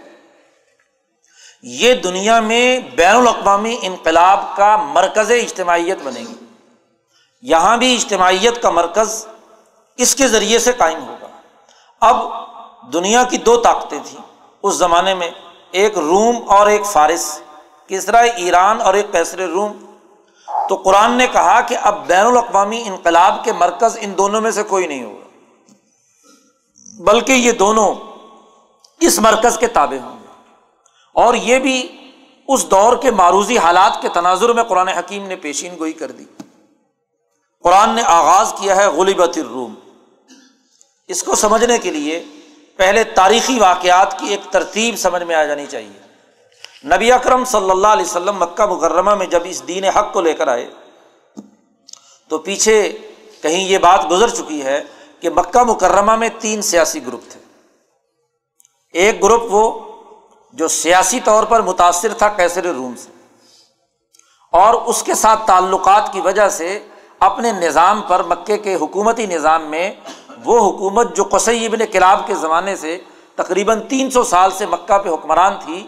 [1.62, 6.34] یہ دنیا میں بین الاقوامی انقلاب کا مرکز اجتماعیت بنے گی۔
[7.42, 9.26] یہاں بھی اجتماعیت کا مرکز
[9.96, 11.26] اس کے ذریعے سے قائم ہوگا۔
[12.00, 12.16] اب
[12.92, 14.20] دنیا کی دو طاقتیں تھیں۔
[14.62, 15.30] اس زمانے میں
[15.70, 17.40] ایک روم اور ایک فارس۔
[17.86, 19.72] کس طرح ایران اور ایک کیسر روم۔
[20.68, 24.62] تو قرآن نے کہا کہ اب بین الاقوامی انقلاب کے مرکز ان دونوں میں سے
[24.62, 25.26] کوئی نہیں ہوگا۔
[26.98, 27.94] بلکہ یہ دونوں
[29.00, 30.19] اس مرکز کے تابع ہوں۔ گے
[31.12, 32.10] اور یہ بھی
[32.48, 36.24] اس دور کے معروضی حالات کے تناظر میں قرآن حکیم نے پیشین گوئی کر دی۔
[37.62, 39.74] قرآن نے آغاز کیا ہے غلیبت الروم۔
[41.08, 42.24] اس کو سمجھنے کے لیے
[42.76, 46.00] پہلے تاریخی واقعات کی ایک ترتیب سمجھ میں آ جانی چاہیے۔
[46.84, 50.32] نبی اکرم صلی اللہ علیہ وسلم مکہ مکرمہ میں جب اس دین حق کو لے
[50.32, 50.70] کر آئے،
[52.28, 52.98] تو پیچھے
[53.42, 54.82] کہیں یہ بات گزر چکی ہے
[55.20, 57.40] کہ مکہ مکرمہ میں تین سیاسی گروپ تھے۔
[58.92, 59.89] ایک گروپ وہ
[60.52, 63.10] جو سیاسی طور پر متاثر تھا کیسر روم سے۔
[64.52, 66.78] اور اس کے ساتھ تعلقات کی وجہ سے
[67.18, 69.92] اپنے نظام پر مکے کے حکومتی نظام میں
[70.44, 72.98] وہ حکومت جو قصی ابن کلاب کے زمانے سے
[73.34, 75.86] تقریباً تین سو سال سے مکہ پہ حکمران تھی،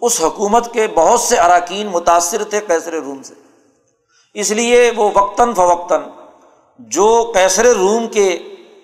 [0.00, 3.34] اس حکومت کے بہت سے اراکین متاثر تھے کیسر روم سے۔
[4.34, 6.02] اس لیے وہ وقتاً فوقتاً
[6.78, 8.38] جو کیسر روم کے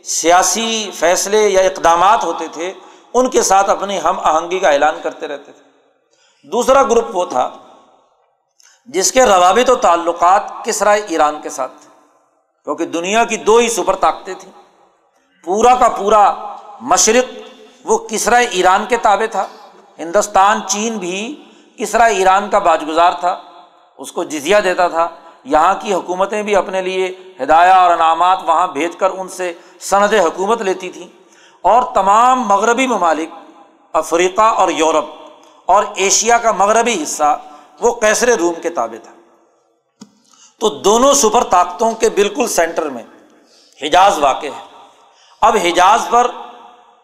[0.05, 2.73] سیاسی فیصلے یا اقدامات ہوتے تھے
[3.19, 5.63] ان کے ساتھ اپنی ہم آہنگی کا اعلان کرتے رہتے تھے۔
[6.49, 7.51] دوسرا گروپ وہ تھا
[8.87, 11.89] جس کے روابط و تعلقات کس رائے ایران کے ساتھ تھے،
[12.65, 14.53] کیونکہ دنیا کی دو ہی سپر طاقتیں تھیں۔
[15.45, 17.33] پورا کا پورا مشرق
[17.85, 19.47] وہ کسرا ایران کے تابع تھا،
[19.99, 21.45] ہندوستان، چین بھی
[21.79, 23.43] کسرا ایران کا باج گزار تھا،
[23.99, 25.09] اس کو جزیہ دیتا تھا۔
[25.45, 30.15] یہاں کی حکومتیں بھی اپنے لیے ہدایہ اور انعامات وہاں بھیج کر ان سے سند
[30.15, 31.18] حکومت لیتی تھیں۔
[31.63, 33.29] اور تمام مغربی ممالک،
[33.93, 35.05] افریقہ اور یورپ
[35.67, 37.41] اور ایشیا کا مغربی حصہ،
[37.81, 39.13] وہ کیسر روم کے تابع تھا۔
[40.61, 43.03] تو دونوں سپر طاقتوں کے بالکل سینٹر میں
[43.83, 44.65] حجاز واقع ہے۔
[45.41, 46.31] اب حجاز پر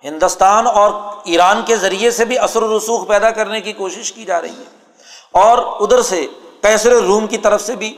[0.05, 0.91] ہندوستان اور
[1.25, 4.51] ایران کے ذریعے سے بھی اثر و رسوخ پیدا کرنے کی کوشش کی جا رہی
[4.51, 4.93] ہے۔
[5.33, 6.27] اور ادھر سے
[6.63, 7.97] کیسر روم کی طرف سے بھی،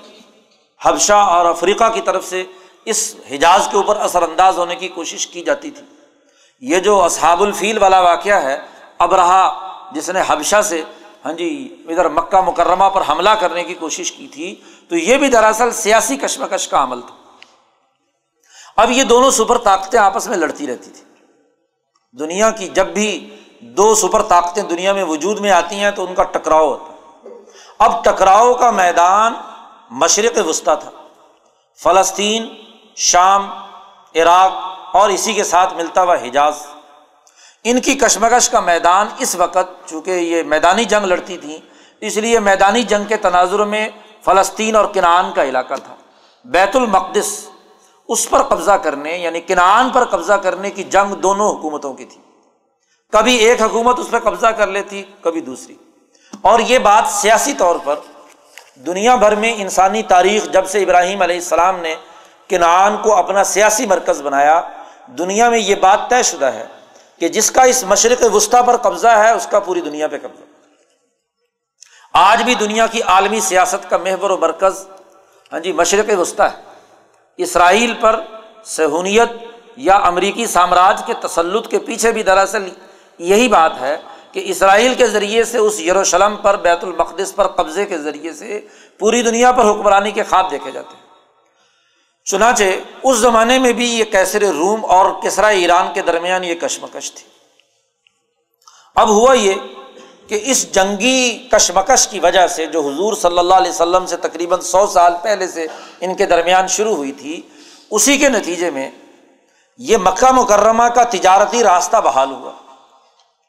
[0.82, 2.44] حبشہ اور افریقہ کی طرف سے
[2.84, 5.95] اس حجاز کے اوپر اثر انداز ہونے کی کوشش کی جاتی تھی۔
[6.60, 8.58] یہ جو اصحاب الفیل والا واقعہ ہے،
[8.98, 10.82] اب رہا جس نے حبشہ سے
[11.24, 14.54] ہاں جی ادھر مکہ مکرمہ پر حملہ کرنے کی کوشش کی تھی،
[14.88, 17.14] تو یہ بھی دراصل سیاسی کشمکش کا عمل تھا۔
[18.76, 21.04] اب یہ دونوں سپر طاقتیں آپس میں لڑتی رہتی تھی
[22.18, 26.14] دنیا کی جب بھی دو سپر طاقتیں دنیا میں وجود میں آتی ہیں، تو ان
[26.14, 27.30] کا ٹکراؤ ہوتا ہے۔
[27.78, 29.32] اب ٹکراؤ کا میدان
[29.90, 30.90] مشرق وسطی تھا۔
[31.82, 32.48] فلسطین،
[32.96, 33.50] شام،
[34.14, 36.54] عراق اور اسی کے ساتھ ملتا ہوا حجاز۔
[37.64, 41.58] ان کی کشمکش کا میدان اس وقت، چونکہ یہ میدانی جنگ لڑتی تھیں
[42.00, 43.88] اس لیے میدانی جنگ کے تناظر میں
[44.24, 45.94] فلسطین اور کنعان کا علاقہ تھا۔
[46.44, 47.48] بیت المقدس
[48.08, 52.20] اس پر قبضہ کرنے یعنی کنعان پر قبضہ کرنے کی جنگ دونوں حکومتوں کی تھی۔
[53.12, 55.74] کبھی ایک حکومت اس پہ قبضہ کر لیتی، کبھی دوسری۔
[56.42, 57.94] اور یہ بات سیاسی طور پر
[58.74, 61.94] دنیا بھر میں انسانی تاریخ، جب سے ابراہیم علیہ السلام نے
[62.48, 64.62] کنعان کو اپنا سیاسی مرکز بنایا
[65.06, 66.66] دنیا میں یہ بات طے شدہ ہے
[67.18, 70.42] کہ جس کا اس مشرق وسطی پر قبضہ ہے، اس کا پوری دنیا پہ قبضہ۔
[72.12, 74.88] آج بھی دنیا کی عالمی سیاست کا محور و مرکز
[75.52, 76.62] ہاں جی مشرق وسطی ہے۔
[77.36, 78.20] اسرائیل پر
[78.64, 79.28] سہونیت
[79.76, 82.68] یا امریکی سامراج کے تسلط کے پیچھے بھی دراصل
[83.18, 83.96] یہی بات ہے
[84.32, 88.60] کہ اسرائیل کے ذریعے سے اس یروشلم پر، بیت المقدس پر قبضے کے ذریعے سے
[88.98, 91.05] پوری دنیا پر حکمرانی کے خواب دیکھے جاتے ہیں۔
[92.26, 92.64] چنانچہ
[93.02, 97.24] اس زمانے میں بھی یہ کیسر روم اور کسرا ایران کے درمیان یہ کشمکش تھی۔
[98.94, 99.54] اب ہوا یہ
[100.28, 104.60] کہ اس جنگی کشمکش کی وجہ سے جو حضور صلی اللہ علیہ وسلم سے تقریباً
[104.60, 105.66] سو سال پہلے سے
[106.00, 107.42] ان کے درمیان شروع ہوئی تھی،
[107.90, 108.90] اسی کے نتیجے میں
[109.78, 112.52] یہ مکہ مکرمہ کا تجارتی راستہ بحال ہوا۔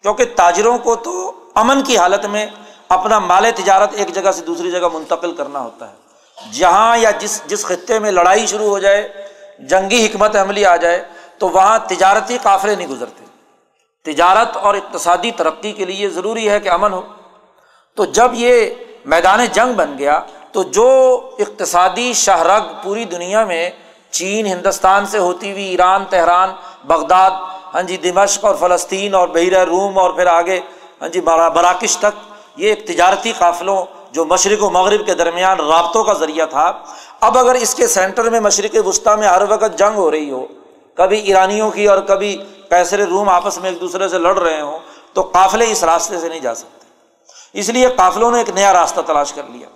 [0.01, 2.47] کیونکہ تاجروں کو تو امن کی حالت میں
[2.89, 6.06] اپنا مال تجارت ایک جگہ سے دوسری جگہ منتقل کرنا ہوتا ہے۔
[6.51, 9.27] جہاں یا جس جس خطے میں لڑائی شروع ہو جائے،
[9.59, 11.05] جنگی حکمت عملی آ جائے،
[11.37, 13.25] تو وہاں تجارتی قافلے نہیں گزرتے۔
[14.03, 17.01] تجارت اور اقتصادی ترقی کے لیے ضروری ہے کہ امن ہو۔
[17.95, 18.69] تو جب یہ
[19.05, 20.19] میدان جنگ بن گیا،
[20.51, 20.89] تو جو
[21.39, 23.69] اقتصادی شہرگ پوری دنیا میں
[24.11, 26.49] چین، ہندوستان سے ہوتی ہوئی، ایران، تہران،
[26.83, 27.31] بغداد
[27.73, 30.59] ہاں جی دمشق اور فلسطین اور بحیرہ روم اور پھر آگے
[31.01, 32.15] ہاں جی براکش تک،
[32.55, 36.71] یہ ایک تجارتی قافلوں جو مشرق و مغرب کے درمیان رابطوں کا ذریعہ تھا،
[37.21, 40.45] اب اگر اس کے سینٹر میں مشرق وسطی میں ہر وقت جنگ ہو رہی ہو،
[40.97, 42.35] کبھی ایرانیوں کی اور کبھی
[42.69, 44.79] کیسر روم آپس میں ایک دوسرے سے لڑ رہے ہوں،
[45.13, 46.85] تو قافلے اس راستے سے نہیں جا سکتے۔
[47.53, 49.67] اس لیے قافلوں نے ایک نیا راستہ تلاش کر لیا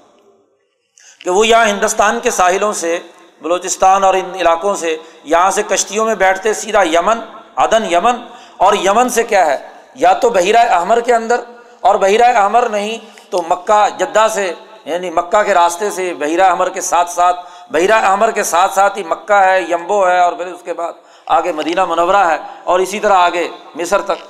[1.20, 2.98] کہ وہ یہاں ہندوستان کے ساحلوں سے،
[3.42, 7.20] بلوچستان اور ان علاقوں سے، یہاں سے کشتیوں میں بیٹھتے سیدھا یمن،
[7.56, 8.22] عدن یمن،
[8.58, 9.58] اور یمن سے کیا ہے؟
[9.96, 11.42] یا تو بحیرہ احمر کے اندر،
[11.82, 12.98] اور بحیرہ احمر نہیں
[13.32, 14.54] تو مکہ، جدہ سے
[14.86, 17.40] یعنی مکہ کے راستے سے بحیرہ احمر کے ساتھ ساتھ،
[17.72, 20.94] بحیرہ احمر کے ساتھ ساتھ ہی مکہ ہے، یمبو ہے، اور پھر اس کے بعد
[21.26, 24.26] آگے مدینہ منورہ ہے، اور اسی طرح آگے مصر تک۔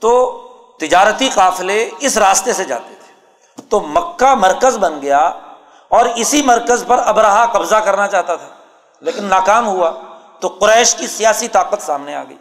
[0.00, 0.42] تو
[0.80, 3.12] تجارتی قافلے اس راستے سے جاتے تھے۔
[3.68, 5.18] تو مکہ مرکز بن گیا،
[5.88, 8.48] اور اسی مرکز پر ابراہ قبضہ کرنا چاہتا تھا۔
[9.00, 9.92] لیکن ناکام ہوا،
[10.40, 12.36] تو قریش کی سیاسی طاقت سامنے آ گئی۔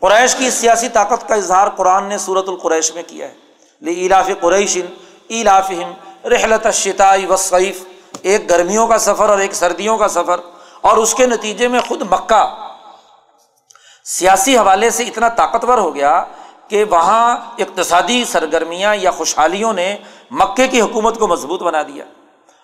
[0.00, 3.34] قریش کی سیاسی طاقت کا اظہار قرآن نے صورت القریش میں کیا ہے۔
[3.80, 4.86] لیلاف قریشن
[5.38, 5.92] ایلافہم
[6.28, 7.84] رحلت الشتائی وصیف
[8.22, 10.40] ایک گرمیوں کا سفر اور ایک سردیوں کا سفر،
[10.80, 12.44] اور اس کے نتیجے میں خود مکہ۔
[14.04, 16.24] سیاسی حوالے سے اتنا طاقتور ہو گیا
[16.68, 19.96] کہ وہاں اقتصادی سرگرمیاں یا خوشحالیوں نے
[20.30, 22.04] مکے کی حکومت کو مضبوط بنا دیا۔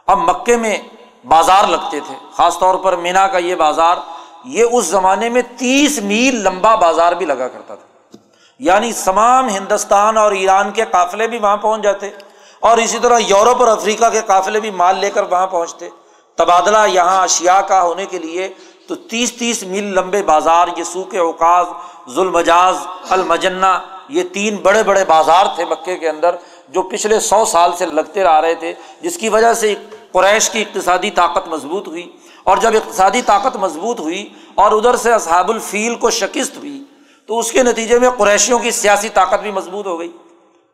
[0.06, 0.76] اب مکے میں
[1.24, 3.96] بازار لگتے تھے، خاص طور پر مینا کا یہ بازار،
[4.44, 8.16] یہ اس زمانے میں تیس میل لمبا بازار بھی لگا کرتا تھا۔
[8.58, 12.10] یعنی تمام ہندوستان اور ایران کے قافلے بھی وہاں پہنچ جاتے۔
[12.60, 15.88] اور اسی طرح یورپ اور افریقہ کے قافلے بھی مال لے کر وہاں پہنچتے۔
[16.36, 18.48] تبادلہ یہاں اشیا کا ہونے کے لیے
[18.88, 21.66] تو تیس تیس میل لمبے بازار، یہ سوکھ اوقاز
[22.14, 22.76] ظلمجاز
[23.10, 26.36] المجنا یہ تین بڑے بڑے بازار تھے مکے کے اندر
[26.68, 29.74] جو پچھلے سو سال سے لگتے رہ رہے تھے، جس کی وجہ سے
[30.12, 32.10] قریش کی اقتصادی طاقت مضبوط ہوئی۔
[32.44, 36.84] اور جب اقتصادی طاقت مضبوط ہوئی اور ادھر سے اصحاب الفیل کو شکست ہوئی
[37.26, 40.12] تو اس کے نتیجے میں قریشیوں کی سیاسی طاقت بھی مضبوط ہو گئی۔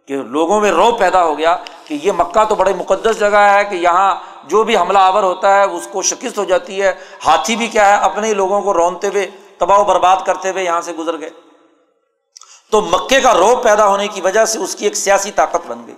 [0.07, 3.65] کہ لوگوں میں رو پیدا ہو گیا کہ یہ مکہ تو بڑے مقدس جگہ ہے
[3.65, 4.15] کہ یہاں
[4.45, 6.93] جو بھی حملہ آور ہوتا ہے اس کو شکست ہو جاتی ہے۔
[7.27, 10.65] ہاتھی بھی کیا ہے اپنے ہی لوگوں کو رونتے ہوئے، تباہ و برباد کرتے ہوئے
[10.65, 11.31] یہاں سے گزر گئے۔
[12.71, 15.87] تو مکے کا روب پیدا ہونے کی وجہ سے اس کی ایک سیاسی طاقت بن
[15.87, 15.95] گئی۔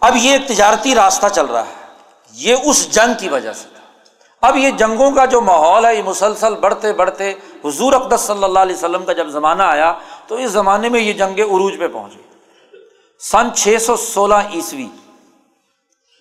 [0.00, 1.86] اب یہ ایک تجارتی راستہ چل رہا ہے۔
[2.32, 3.68] یہ اس جنگ کی وجہ سے۔
[4.40, 7.34] اب یہ جنگوں کا جو ماحول ہے، یہ مسلسل بڑھتے بڑھتے
[7.64, 9.94] حضور اقدس صلی اللہ علیہ وسلم کا جب زمانہ آیا
[10.26, 12.29] تو اس زمانے میں یہ جنگیں عروج پہ پہنچ گئی۔
[13.22, 14.86] سن چھ سو سولہ عیسوی۔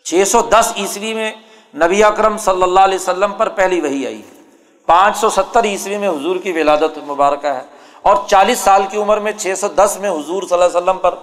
[0.06, 1.32] چھ سو دس عیسوی میں
[1.76, 4.42] نبی اکرم صلی اللہ علیہ وسلم پر پہلی وہی آئی۔ ہے
[4.86, 7.62] پانچ سو ستر عیسوی میں حضور کی ولادت مبارکہ ہے۔
[8.02, 10.98] اور چالیس سال کی عمر میں چھ سو دس میں حضور صلی اللہ علیہ وسلم
[10.98, 11.16] پر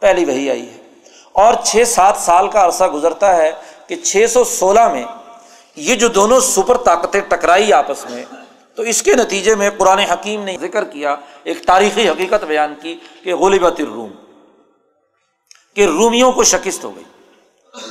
[0.00, 0.76] پہلی وہی آئی ہے۔
[1.32, 3.50] اور چھ سات سال کا عرصہ گزرتا ہے
[3.86, 5.04] کہ چھ سو سولہ میں
[5.76, 8.24] یہ جو دونوں سپر طاقتیں ٹکرائی آپس میں،
[8.74, 12.98] تو اس کے نتیجے میں قرآن حکیم نے ذکر کیا، ایک تاریخی حقیقت بیان کی
[13.22, 14.10] کہ غلبت الروم۔
[15.74, 17.04] کہ رومیوں کو شکست ہو گئی۔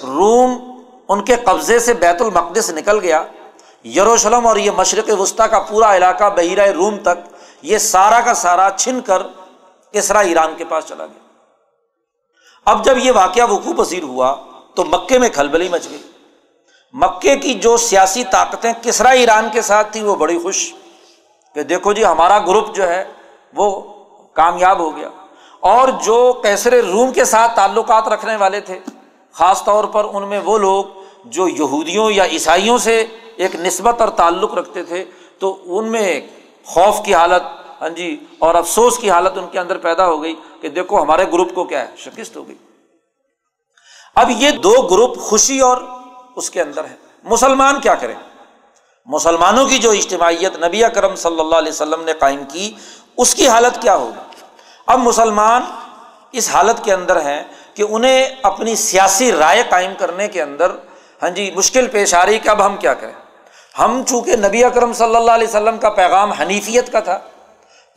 [0.03, 3.23] روم ان کے قبضے سے بیت المقدس نکل گیا۔
[3.85, 8.69] یروشلم اور یہ مشرق وسطی کا پورا علاقہ بحیرہ روم تک یہ سارا کا سارا
[8.77, 9.21] چھن کر
[9.91, 11.19] کسرا ایران کے پاس چلا گیا۔
[12.65, 14.35] اب جب یہ واقعہ وقوع پذیر ہوا
[14.75, 16.01] تو مکے میں کھلبلی مچ گئی۔
[16.93, 20.73] مکے کی جو سیاسی طاقتیں کسرا ایران کے ساتھ تھیں وہ بڑی خوش
[21.55, 23.03] کہ دیکھو جی ہمارا گروپ جو ہے
[23.53, 23.93] وہ
[24.33, 25.09] کامیاب ہو گیا۔
[25.63, 28.79] اور جو کیسر روم کے ساتھ تعلقات رکھنے والے تھے،
[29.35, 30.85] خاص طور پر ان میں وہ لوگ
[31.25, 35.03] جو یہودیوں یا عیسائیوں سے ایک نسبت اور تعلق رکھتے تھے،
[35.39, 36.21] تو ان میں
[36.65, 37.43] خوف کی حالت
[37.81, 41.25] ہاں جی اور افسوس کی حالت ان کے اندر پیدا ہو گئی کہ دیکھو ہمارے
[41.33, 42.55] گروپ کو کیا ہے، شکست ہو گئی۔
[44.15, 45.77] اب یہ دو گروپ خوشی اور
[46.35, 48.15] اس کے اندر ہے مسلمان کیا کریں؟
[49.07, 52.71] مسلمانوں کی جو اجتماعیت نبی کرم صلی اللہ علیہ وسلم نے قائم کی،
[53.17, 54.30] اس کی حالت کیا ہوگی؟
[54.87, 55.61] اب مسلمان
[56.31, 57.41] اس حالت کے اندر ہیں
[57.75, 60.71] کہ انہیں اپنی سیاسی رائے قائم کرنے کے اندر
[61.21, 63.13] ہاں جی مشکل پیش آ رہی کہ اب ہم کیا کریں؟
[63.79, 67.17] ہم چونکہ نبی اکرم صلی اللہ علیہ وسلم کا پیغام حنیفیت کا تھا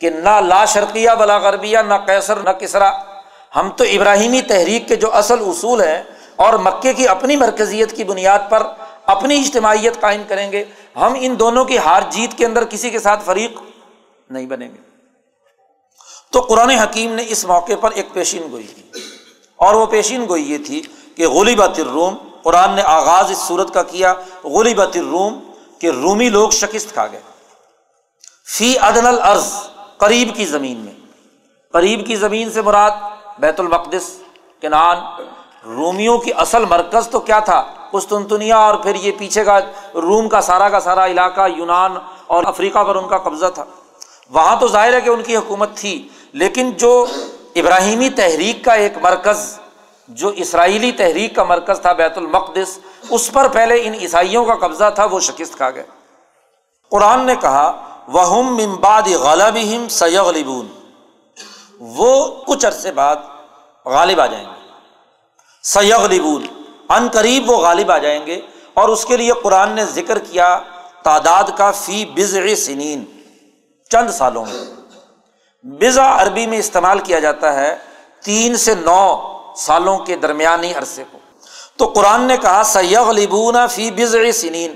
[0.00, 2.90] کہ نہ لا شرقیہ بلا غربیہ، نہ کیسر نہ کسرا،
[3.56, 6.02] ہم تو ابراہیمی تحریک کے جو اصل اصول ہیں
[6.36, 8.62] اور مکے کی اپنی مرکزیت کی بنیاد پر
[9.06, 10.64] اپنی اجتماعیت قائم کریں گے،
[10.96, 13.60] ہم ان دونوں کی ہار جیت کے اندر کسی کے ساتھ فریق
[14.30, 14.93] نہیں بنیں گے۔
[16.34, 18.82] تو قرآن حکیم نے اس موقع پر ایک پیشین گوئی کی۔
[19.56, 20.82] اور وہ پیشین گوئی یہ تھی
[21.16, 25.38] کہ غلی الروم، قرآن نے آغاز اس صورت کا کیا غلی الروم
[25.78, 27.20] کہ رومی لوگ شکست کھا گئے۔
[28.56, 29.54] فی عدن العرض
[29.98, 30.92] قریب کی زمین میں۔
[31.72, 32.90] قریب کی زمین سے مراد
[33.38, 34.16] بیت المقدس
[34.62, 34.96] کنان
[35.64, 39.58] رومیوں کی اصل مرکز تو کیا تھا؟ قسطنطنیہ۔ اور پھر یہ پیچھے کا،
[39.94, 43.64] روم کا سارا کا سارا علاقہ یونان اور افریقہ پر ان کا قبضہ تھا۔
[44.30, 47.06] وہاں تو ظاہر ہے کہ ان کی حکومت تھی۔ لیکن جو
[47.56, 49.58] ابراہیمی تحریک کا ایک مرکز،
[50.08, 52.78] جو اسرائیلی تحریک کا مرکز تھا بیت المقدس،
[53.10, 55.84] اس پر پہلے ان عیسائیوں کا قبضہ تھا، وہ شکست کھا گئے۔
[56.90, 59.58] قرآن نے کہا وہ ممباد غالب
[59.90, 60.68] سیغلبون
[61.80, 63.16] وہ کچھ عرصے بعد
[63.84, 64.68] غالب آ جائیں گے۔
[65.62, 66.46] سیغلبون
[66.88, 68.40] ان قریب وہ غالب آ جائیں گے۔
[68.74, 70.60] اور اس کے لیے قرآن نے ذکر کیا،
[71.02, 73.04] تعداد کا فی بز سنین،
[73.90, 74.83] چند سالوں میں۔
[75.64, 77.76] بزا عربی میں استعمال کیا جاتا ہے
[78.24, 79.20] تین سے نو
[79.56, 81.18] سالوں کے درمیانی عرصے کو۔
[81.76, 84.74] تو قرآن نے کہا سیغ لبونا فی بز سنین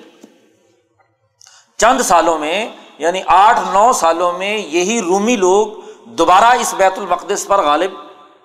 [1.76, 5.66] چند سالوں میں یعنی آٹھ نو سالوں میں یہی رومی لوگ
[6.04, 7.90] دوبارہ اس بیت المقدس پر غالب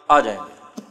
[0.07, 0.81] آ جائیں گے۔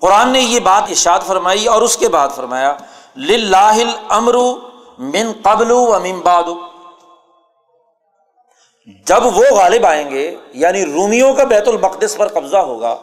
[0.00, 2.76] قرآن نے یہ بات اشاد فرمائی اور اس کے بعد فرمایا
[3.16, 4.54] لاہ امرو
[4.98, 6.75] من قبل و بادو
[9.06, 12.94] جب وہ غالب آئیں گے یعنی رومیوں کا بیت المقدس پر قبضہ ہوگا،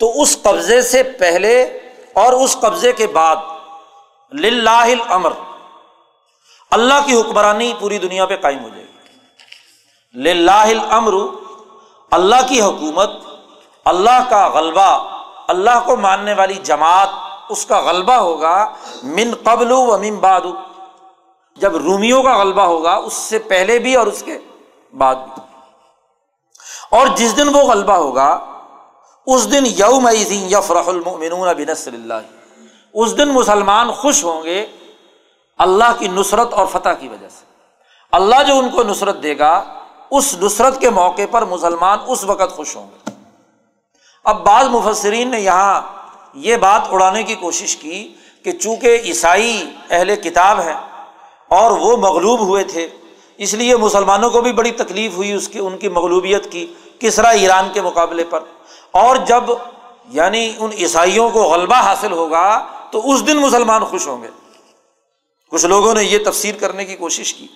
[0.00, 1.62] تو اس قبضے سے پہلے
[2.22, 3.36] اور اس قبضے کے بعد
[4.32, 5.32] لاہ امر
[6.72, 11.14] اللہ کی حکمرانی پوری دنیا پہ قائم ہو جائے گی۔ لاہ امر
[12.12, 13.10] اللہ کی حکومت،
[13.86, 14.90] اللہ کا غلبہ،
[15.48, 17.08] اللہ کو ماننے والی جماعت،
[17.50, 18.56] اس کا غلبہ ہوگا
[19.04, 20.46] من قبل و من باد
[21.56, 24.38] جب رومیوں کا غلبہ ہوگا، اس سے پہلے بھی اور اس کے
[24.98, 25.14] بعد
[26.90, 28.38] اور جس دن وہ غلبہ ہوگا،
[29.26, 32.14] اس دن یوم یفرح المؤمنون بنصر اللہ۔
[32.92, 34.66] اس دن مسلمان خوش ہوں گے
[35.58, 37.44] اللہ کی نصرت اور فتح کی وجہ سے۔
[38.12, 39.62] اللہ جو ان کو نصرت دے گا،
[40.10, 43.10] اس نصرت کے موقع پر مسلمان اس وقت خوش ہوں گے۔
[44.24, 45.82] اب بعض مفسرین نے یہاں
[46.34, 50.74] یہ بات اڑانے کی کوشش کی کہ چونکہ عیسائی اہل کتاب ہے
[51.48, 52.88] اور وہ مغلوب ہوئے تھے
[53.38, 56.66] اس لیے مسلمانوں کو بھی بڑی تکلیف ہوئی اس کی، ان کی مغلوبیت کی،
[56.98, 58.40] کسرا ایران کے مقابلے پر۔
[58.90, 59.44] اور جب
[60.08, 64.28] یعنی ان عیسائیوں کو غلبہ حاصل ہوگا تو اس دن مسلمان خوش ہوں گے۔
[65.50, 67.46] کچھ لوگوں نے یہ تفسیر کرنے کی کوشش کی۔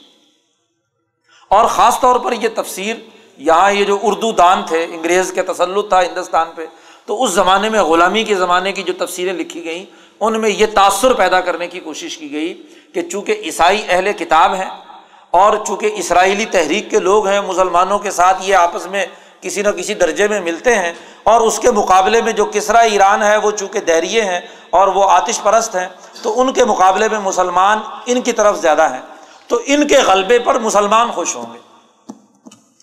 [1.49, 2.97] اور خاص طور پر یہ تفسیر،
[3.39, 6.67] یہاں یہ جو اردو دان تھے، انگریز کے تسلط تھا ہندوستان پہ،
[7.07, 9.85] تو اس زمانے میں غلامی کے زمانے کی جو تفسیریں لکھی گئیں،
[10.21, 12.63] ان میں یہ تاثر پیدا کرنے کی کوشش کی گئی
[12.95, 14.90] کہ چونکہ عیسائی اہل کتاب ہیں
[15.31, 19.07] اور چونکہ اسرائیلی تحریک کے لوگ ہیں، مسلمانوں کے ساتھ یہ آپس میں
[19.41, 23.23] کسی نہ کسی درجے میں ملتے ہیں اور اس کے مقابلے میں جو کسرا ایران
[23.23, 25.89] ہے، وہ چونکہ دہریے ہیں اور وہ آتش پرست ہیں،
[26.23, 29.01] تو ان کے مقابلے میں مسلمان ان کی طرف زیادہ ہیں۔
[29.49, 31.59] تو ان کے غلبے پر مسلمان خوش ہوں گے۔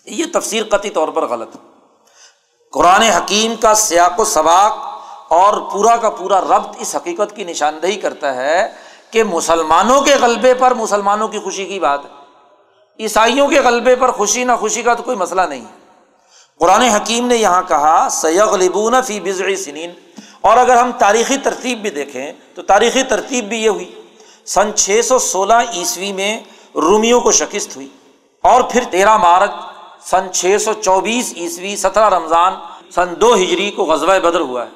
[0.06, 1.62] یہ تفسیر قطعی طور پر غلط ہے۔
[2.72, 4.78] قرآن حکیم کا سیاق و سباق
[5.34, 8.74] اور پورا کا پورا ربط اس حقیقت کی نشاندہی کرتا ہے
[9.12, 12.17] کہ مسلمانوں کے غلبے پر مسلمانوں کی خوشی کی بات ہے۔
[13.00, 15.66] عیسائیوں کے غلبے پر خوشی نہ خوشی کا تو کوئی مسئلہ نہیں۔
[16.60, 19.92] قرآن حکیم نے یہاں کہا سیغ لبون فی بزعی سنین
[20.42, 24.02] اور اگر ہم تاریخی ترتیب بھی دیکھیں، تو تاریخی ترتیب بھی یہ ہوئی۔
[24.46, 26.40] سن چھ سو سولہ عیسوی میں
[26.76, 27.88] رومیوں کو شکست ہوئی۔
[28.42, 29.52] اور پھر تیرہ مارچ
[30.06, 32.54] سن چھ سو چوبیس عیسوی سترہ رمضان
[32.96, 34.70] سن دو ہجری کو غزوہ بدر ہوا ہے۔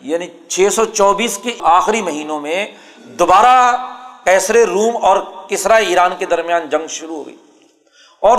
[0.00, 2.66] یعنی چھ سو چوبیس کے آخری مہینوں میں
[3.04, 3.76] دوبارہ
[4.24, 7.36] کیسر روم اور کسرا ایران کے درمیان جنگ شروع ہو گئی
[8.20, 8.38] اور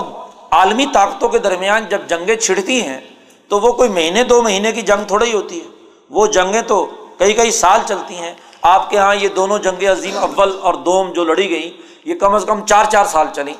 [0.51, 2.99] عالمی طاقتوں کے درمیان جب جنگیں چھڑتی ہیں،
[3.47, 5.69] تو وہ کوئی مہینے، دو مہینے کی جنگ تھوڑا ہی ہوتی ہے۔
[6.09, 6.85] وہ جنگیں تو
[7.17, 11.11] کئی کئی سال چلتی ہیں۔ آپ کے یہاں یہ دونوں جنگ عظیم اول اور دوم
[11.13, 13.53] جو لڑی گئی یہ کم از کم چار چار سال چلی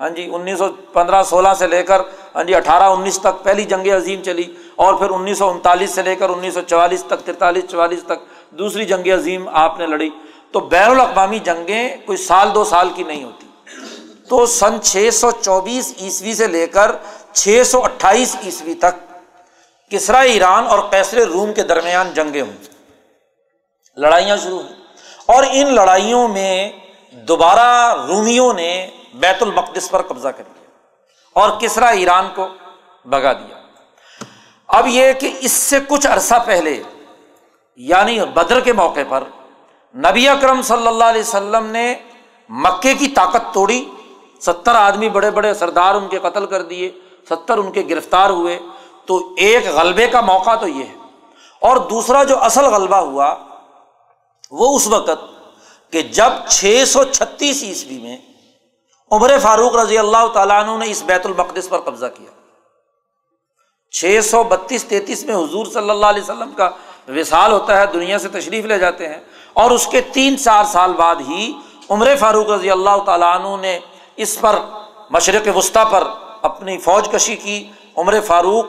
[0.00, 2.00] ہاں جی انیس سو پندرہ، سولہ سے لے کر
[2.34, 4.44] ہاں جی اٹھارہ، انیس تک پہلی جنگ عظیم چلی،
[4.76, 8.20] اور پھر انیس سو انتالیس سے لے کر انیس سو چوالیس تک ترتالیس چوالیس تک
[8.50, 10.10] دوسری جنگ عظیم آپ نے لڑی۔
[10.52, 13.45] تو بین الاقوامی جنگیں کوئی سال، دو سال کی نہیں ہوتی۔
[14.28, 16.90] تو سن چھ سو چوبیس عیسوی سے لے کر
[17.32, 19.04] چھ سو اٹھائیس عیسوی تک
[19.90, 22.56] کسرا ایران اور کیسر روم کے درمیان جنگیں ہوئی
[23.96, 24.74] لڑائیاں شروع ہوئی
[25.26, 26.70] اور ان لڑائیوں میں
[27.28, 30.68] دوبارہ رومیوں نے بیت المقدس پر قبضہ کر لیا
[31.32, 32.48] اور کسرا ایران کو
[33.04, 33.56] بگا دیا۔
[34.68, 36.82] اب یہ کہ اس سے کچھ عرصہ پہلے
[37.76, 39.24] یعنی بدر کے موقع پر،
[39.94, 41.94] نبی اکرم صلی اللہ علیہ وسلم نے
[42.48, 43.84] مکے کی طاقت توڑی۔
[44.40, 46.90] ستر آدمی بڑے بڑے سردار ان کے قتل کر دیے،
[47.28, 48.58] ستر ان کے گرفتار ہوئے۔
[49.06, 50.94] تو ایک غلبے کا موقع تو یہ ہے۔
[51.60, 53.34] اور دوسرا جو اصل غلبہ ہوا،
[54.50, 55.10] وہ اس وقت
[55.92, 58.18] کہ جب چھ سو چھتیس عیسوی میں
[59.12, 62.30] عمر فاروق رضی اللہ تعالیٰ عنہ نے اس بیت المقدس پر قبضہ کیا۔
[63.90, 66.70] چھ سو بتیس تینتیس میں حضور صلی اللہ علیہ وسلم کا
[67.08, 69.20] وصال ہوتا ہے، دنیا سے تشریف لے جاتے ہیں۔
[69.52, 71.52] اور اس کے تین چار سال بعد ہی
[71.90, 73.78] عمر فاروق رضی اللہ تعالیٰ عنہ نے
[74.16, 74.58] اس پر
[75.10, 76.04] مشرق وسطیٰ پر
[76.42, 78.66] اپنی فوج کشی کی عمر فاروق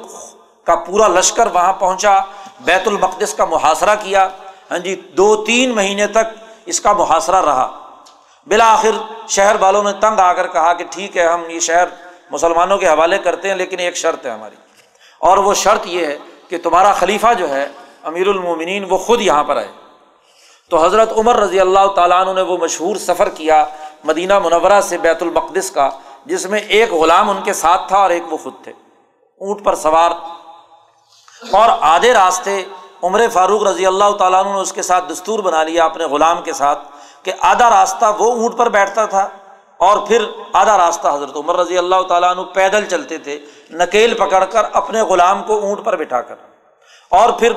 [0.64, 2.20] کا پورا لشکر وہاں پہنچا،
[2.60, 4.30] بیت المقدس کا محاصرہ کیا۔
[4.72, 7.80] ہاں جی دو تین مہینے تک اس کا محاصرہ رہا۔
[8.48, 8.92] بالآخر
[9.30, 11.86] شہر والوں نے تنگ آ کر کہا کہ ٹھیک ہے، ہم یہ شہر
[12.32, 14.56] مسلمانوں کے حوالے کرتے ہیں، لیکن ایک شرط ہے ہماری۔
[15.20, 16.18] اور وہ شرط یہ ہے
[16.48, 17.68] کہ تمہارا خلیفہ جو ہے،
[18.04, 19.68] امیر المومنین، وہ خود یہاں پر آئے۔
[20.70, 23.66] تو حضرت عمر رضی اللہ تعالیٰ عنہ نے وہ مشہور سفر کیا
[24.04, 25.90] مدینہ منورہ سے بیت المقدس کا،
[26.26, 28.72] جس میں ایک غلام ان کے ساتھ تھا اور ایک وہ خود تھے۔
[29.42, 30.12] اونٹ پر سوار
[31.52, 32.64] اور آدھے راستے
[33.04, 36.42] عمر فاروق رضی اللہ تعالیٰ عنہ نے اس کے ساتھ دستور بنا لیا اپنے غلام
[36.42, 36.80] کے ساتھ
[37.24, 39.28] کہ آدھا راستہ وہ اونٹ پر بیٹھتا تھا
[39.78, 43.40] اور پھر آدھا راستہ حضرت عمر رضی اللہ تعالیٰ عنہ پیدل چلتے تھے
[43.72, 46.36] نکیل پکڑ کر اپنے غلام کو اونٹ پر بٹھا کر۔
[47.12, 47.54] اور پھر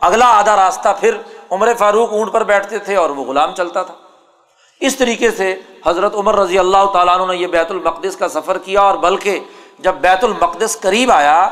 [0.00, 1.16] اگلا آدھا راستہ پھر
[1.52, 3.94] عمر فاروق اونٹ پر بیٹھتے تھے اور وہ غلام چلتا تھا۔
[4.80, 5.54] اس طریقے سے
[5.86, 9.40] حضرت عمر رضی اللہ تعالیٰ عنہ نے یہ بیت المقدس کا سفر کیا اور بلکہ
[9.78, 11.48] جب بیت المقدس قریب آیا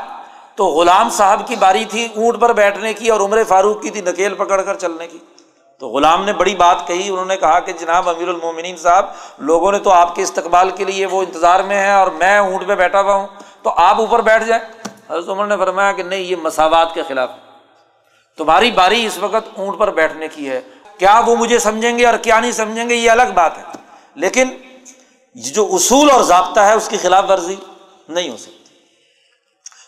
[0.55, 4.01] تو غلام صاحب کی باری تھی اونٹ پر بیٹھنے کی اور عمر فاروق کی تھی
[4.01, 5.17] نکیل پکڑ کر چلنے کی۔
[5.81, 9.05] تو غلام نے بڑی بات کہی، انہوں نے کہا کہ جناب امیر المومنین صاحب،
[9.37, 12.67] لوگوں نے تو آپ کے استقبال کے لیے وہ انتظار میں ہے اور میں اونٹ
[12.67, 13.27] پہ بیٹھا ہوا ہوں،
[13.61, 14.63] تو آپ اوپر بیٹھ جائیں۔
[15.09, 17.29] حضرت عمر نے فرمایا کہ نہیں، یہ مساوات کے خلاف
[18.37, 20.61] تمہاری باری اس وقت اونٹ پر بیٹھنے کی ہے۔
[20.97, 23.63] کیا وہ مجھے سمجھیں گے اور کیا نہیں سمجھیں گے یہ الگ بات ہے۔
[24.15, 24.49] لیکن
[25.35, 27.55] جو اصول اور ضابطہ ہے اس کی خلاف ورزی
[28.09, 28.51] نہیں ہو سکتی۔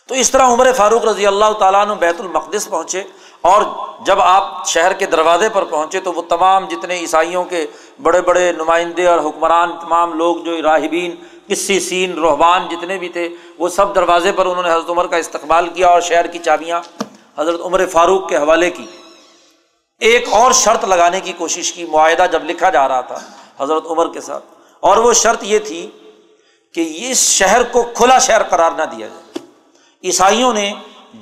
[0.08, 3.02] تو اس طرح عمر فاروق رضی اللہ تعالیٰ نے بیت المقدس پہنچے
[3.40, 3.62] اور
[4.04, 7.66] جب آپ شہر کے دروازے پر پہنچے تو وہ تمام جتنے عیسائیوں کے
[8.02, 11.14] بڑے بڑے نمائندے اور حکمران، تمام لوگ جو راہبین
[11.48, 13.28] کسی سین روحبان جتنے بھی تھے،
[13.58, 16.82] وہ سب دروازے پر انہوں نے حضرت عمر کا استقبال کیا اور شہر کی چابیاں
[17.36, 18.86] حضرت عمر فاروق کے حوالے کی
[20.00, 23.18] ایک اور شرط لگانے کی کوشش کی، معاہدہ جب لکھا جا رہا تھا
[23.60, 24.44] حضرت عمر کے ساتھ،
[24.82, 25.86] اور وہ شرط یہ تھی
[26.74, 29.46] کہ اس شہر کو کھلا شہر قرار نہ دیا جائے۔
[30.04, 30.72] عیسائیوں نے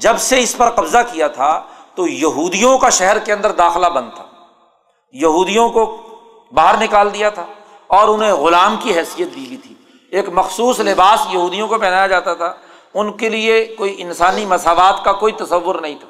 [0.00, 1.52] جب سے اس پر قبضہ کیا تھا،
[1.94, 4.24] تو یہودیوں کا شہر کے اندر داخلہ بند تھا۔
[5.14, 5.84] یہودیوں کو
[6.52, 7.44] باہر نکال دیا تھا،
[7.86, 9.74] اور انہیں غلام کی حیثیت دی گئی تھی۔
[10.10, 12.52] ایک مخصوص لباس یہودیوں کو پہنایا جاتا تھا۔
[12.94, 16.08] ان کے لیے کوئی انسانی مساوات کا کوئی تصور نہیں تھا۔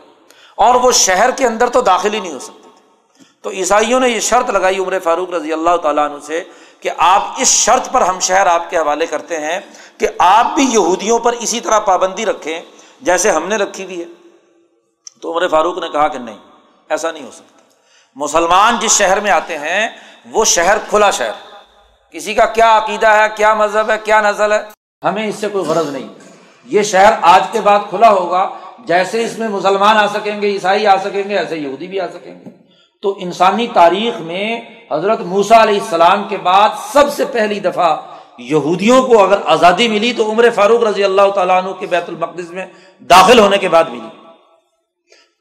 [0.54, 4.08] اور وہ شہر کے اندر تو داخل ہی نہیں ہو سکتے تھے۔ تو عیسائیوں نے
[4.08, 6.44] یہ شرط لگائی عمر فاروق رضی اللہ تعالیٰ عنہ سے
[6.80, 9.60] کہ آپ اس شرط پر ہم شہر آپ کے حوالے کرتے ہیں
[9.98, 12.60] کہ آپ بھی یہودیوں پر اسی طرح پابندی رکھیں
[13.00, 14.04] جیسے ہم نے رکھی ہوئی ہے۔
[15.22, 16.38] تو عمر فاروق نے کہا کہ نہیں،
[16.88, 17.62] ایسا نہیں ہو سکتا۔
[18.14, 19.88] مسلمان جس شہر میں آتے ہیں،
[20.30, 21.32] وہ شہر کھلا شہر۔
[22.12, 24.62] کسی کا کیا عقیدہ ہے، کیا مذہب ہے، کیا نزل ہے،
[25.04, 26.08] ہمیں اس سے کوئی غرض نہیں۔
[26.64, 30.86] یہ شہر آج کے بعد کھلا ہوگا، جیسے اس میں مسلمان آ سکیں گے، عیسائی
[30.86, 32.50] آ سکیں گے، ایسے یہودی بھی آ سکیں گے۔
[33.02, 34.60] تو انسانی تاریخ میں
[34.90, 37.96] حضرت موسا علیہ السلام کے بعد سب سے پہلی دفعہ
[38.38, 42.50] یہودیوں کو اگر آزادی ملی تو عمر فاروق رضی اللہ تعالیٰ عنہ کے بیت المقدس
[42.50, 42.66] میں
[43.00, 44.08] داخل ہونے کے بعد ملی۔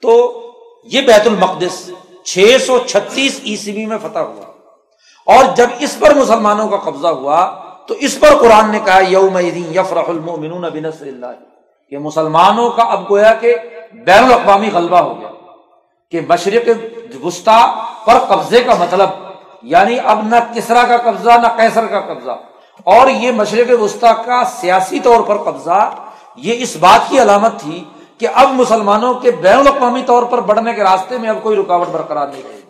[0.02, 0.42] تو
[0.84, 1.90] یہ بیت المقدس
[2.24, 4.46] چھ سو چھتیس عیسوی میں فتح ہوا۔
[5.26, 7.56] اور جب اس پر مسلمانوں کا قبضہ ہوا
[7.88, 9.38] تو اس پر قرآن نے کہا، یوم
[9.72, 11.26] یفرح المؤمنون بنصر اللہ.
[11.90, 13.56] کہ مسلمانوں کا اب گویا کہ
[13.94, 15.30] بین الاقوامی غلبہ ہو گیا.
[16.12, 16.70] کہ مشرق
[17.24, 17.66] وسطی
[18.06, 19.10] پر قبضے کا مطلب.
[19.62, 22.32] یعنی اب نہ کسرا کا قبضہ، نہ کیسر کا قبضہ.
[22.84, 25.96] اور یہ مشرق وسطی کا سیاسی طور پر قبضہ،
[26.36, 27.84] یہ اس بات کی علامت تھی
[28.18, 31.88] کہ اب مسلمانوں کے بین الاقوامی طور پر بڑھنے کے راستے میں اب کوئی رکاوٹ
[31.88, 32.62] برقرار نہیں رہے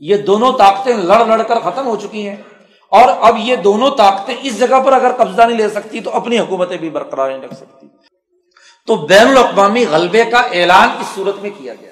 [0.00, 2.36] یہ دونوں طاقتیں لڑ لڑ کر ختم ہو چکی ہیں.
[2.90, 6.38] اور اب یہ دونوں طاقتیں اس جگہ پر اگر قبضہ نہیں لے سکتی تو اپنی
[6.38, 7.86] حکومتیں بھی برقرار نہیں رکھ سکتی۔
[8.86, 11.90] تو بین الاقوامی غلبے کا اعلان اس صورت میں کیا گیا۔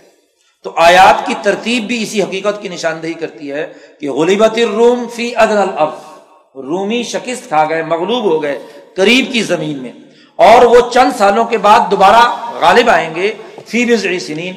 [0.62, 5.36] تو آیات کی ترتیب بھی اسی حقیقت کی نشاندہی کرتی ہے کہ غلیبت الروم فی
[5.36, 6.16] ادن الارض۔
[6.54, 8.66] رومی شکست کھا گئے، مغلوب ہو گئے
[8.96, 9.92] قریب کی زمین میں۔
[10.36, 13.32] اور وہ چند سالوں کے بعد دوبارہ غالب آئیں گے۔
[13.66, 14.54] فی بزع سنین۔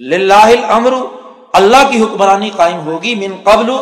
[0.00, 0.92] للہ الامر،
[1.52, 3.72] اللہ کی حکمرانی قائم ہوگی من قبل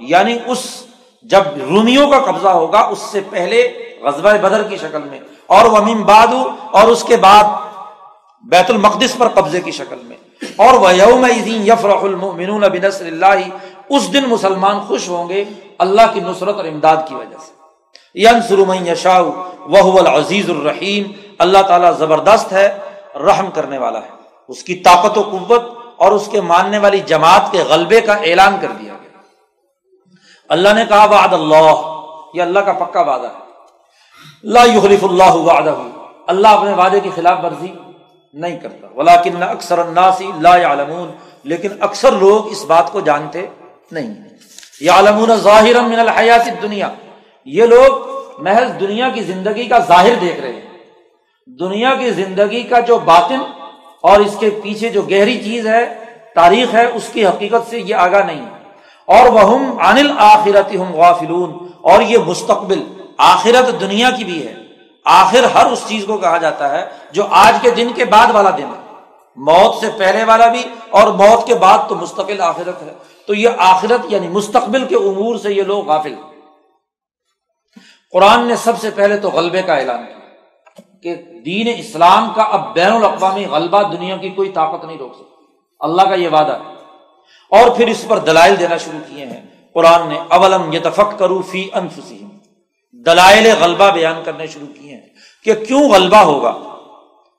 [0.00, 0.86] یعنی اس
[1.22, 3.68] جب رومیوں کا قبضہ ہوگا، اس سے پہلے
[4.02, 7.44] غزبۂ بدر کی شکل میں، اور وہ بادو، اور اس کے بعد
[8.42, 10.16] بیت المقدس پر قبضے کی شکل میں۔
[10.56, 13.48] اور وہ یوم یفرح المؤمنون بنصر اللہ۔
[13.88, 15.44] اس دن مسلمان خوش ہوں گے
[15.78, 17.52] اللہ کی نصرت اور امداد کی وجہ سے۔
[18.20, 19.20] ینصر من یشاء
[19.60, 22.78] وہ العزیز الرحیم۔ اللہ تعالیٰ زبردست ہے،
[23.14, 24.10] رحم کرنے والا ہے۔
[24.48, 25.62] اس کی طاقت و قوت
[25.96, 28.89] اور اس کے ماننے والی جماعت کے غلبے کا اعلان کر دیا۔
[30.50, 32.00] اللہ نے کہا وعد اللہ،
[32.34, 33.50] یہ اللہ کا پکا وعدہ ہے۔
[34.44, 35.74] لا يخلف اللہ وعدہ۔
[36.26, 37.72] اللہ اپنے وعدے کی خلاف ورزی
[38.32, 41.10] نہیں کرتا۔ ولیکن اکثر الناس لا يعلمون
[41.44, 43.46] لیکن اکثر لوگ اس بات کو جانتے
[43.92, 44.14] نہیں۔
[44.80, 46.88] یعلمون ظاہرا من الحیات الدنیا۔
[47.44, 50.78] یہ لوگ محض دنیا کی زندگی کا ظاہر دیکھ رہے ہیں۔
[51.46, 53.40] دنیا کی زندگی کا جو باطن
[54.02, 57.94] اور اس کے پیچھے جو گہری چیز ہے، تاریخ ہے، اس کی حقیقت سے یہ
[57.94, 58.59] آگاہ نہیں۔ ہے
[59.10, 62.82] اور وہ انل آخرت ہم غافلون اور یہ مستقبل
[63.18, 64.54] آخرت دنیا کی بھی ہے۔
[65.04, 68.50] آخر ہر اس چیز کو کہا جاتا ہے جو آج کے دن کے بعد والا
[68.50, 68.80] دن ہے۔
[69.36, 72.92] موت سے پہلے والا بھی اور موت کے بعد تو مستقل آخرت ہے۔
[73.26, 76.14] تو یہ آخرت یعنی مستقبل کے امور سے یہ لوگ غافل
[78.12, 80.18] قرآن نے سب سے پہلے تو غلبے کا اعلان کیا
[81.02, 85.44] کہ دین اسلام کا اب بین الاقوامی غلبہ دنیا کی کوئی طاقت نہیں روک سکتی
[85.80, 86.79] اللہ کا یہ وعدہ ہے۔
[87.50, 91.68] اور پھر اس پر دلائل دینا شروع کیے ہیں۔ قرآن نے اولم یتفق کرو فی
[91.72, 92.28] انفسیم
[92.92, 95.08] دلائل غلبہ بیان کرنے شروع کیے ہیں
[95.44, 96.58] کہ کیوں غلبہ ہوگا۔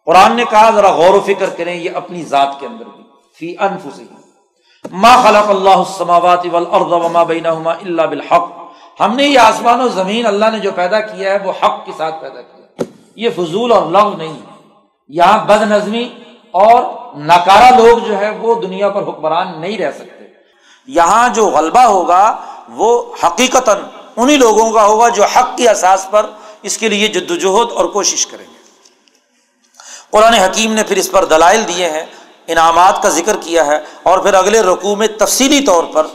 [0.05, 3.03] قرآن نے کہا، ذرا غور و فکر کریں، یہ اپنی ذات کے اندر بھی۔
[3.39, 4.05] فی انفسیم
[4.91, 8.51] ما خلق اللہ السماوات والارض وما بینہما الا بالحق۔
[8.99, 11.91] ہم نے یہ آسمان و زمین اللہ نے جو پیدا کیا ہے، وہ حق کے
[11.97, 12.84] ساتھ پیدا کیا۔
[13.16, 14.70] یہ فضول اور لغ نہیں ہے۔
[15.07, 16.09] یہاں بد نظمی
[16.51, 16.83] اور
[17.17, 20.25] ناکارہ لوگ جو ہے وہ دنیا پر حکمران نہیں رہ سکتے۔
[20.87, 22.35] یہاں جو غلبہ ہوگا،
[22.69, 23.69] وہ حقیقت
[24.15, 26.25] انہیں لوگوں کا ہوگا جو حق کی اساس پر
[26.61, 28.59] اس کے لیے جد وجہد اور کوشش کریں گے۔
[30.09, 32.05] قرآن حکیم نے پھر اس پر دلائل دیے ہیں،
[32.47, 36.07] انعامات کا ذکر کیا ہے اور پھر اگلے رقوع میں تفصیلی طور پر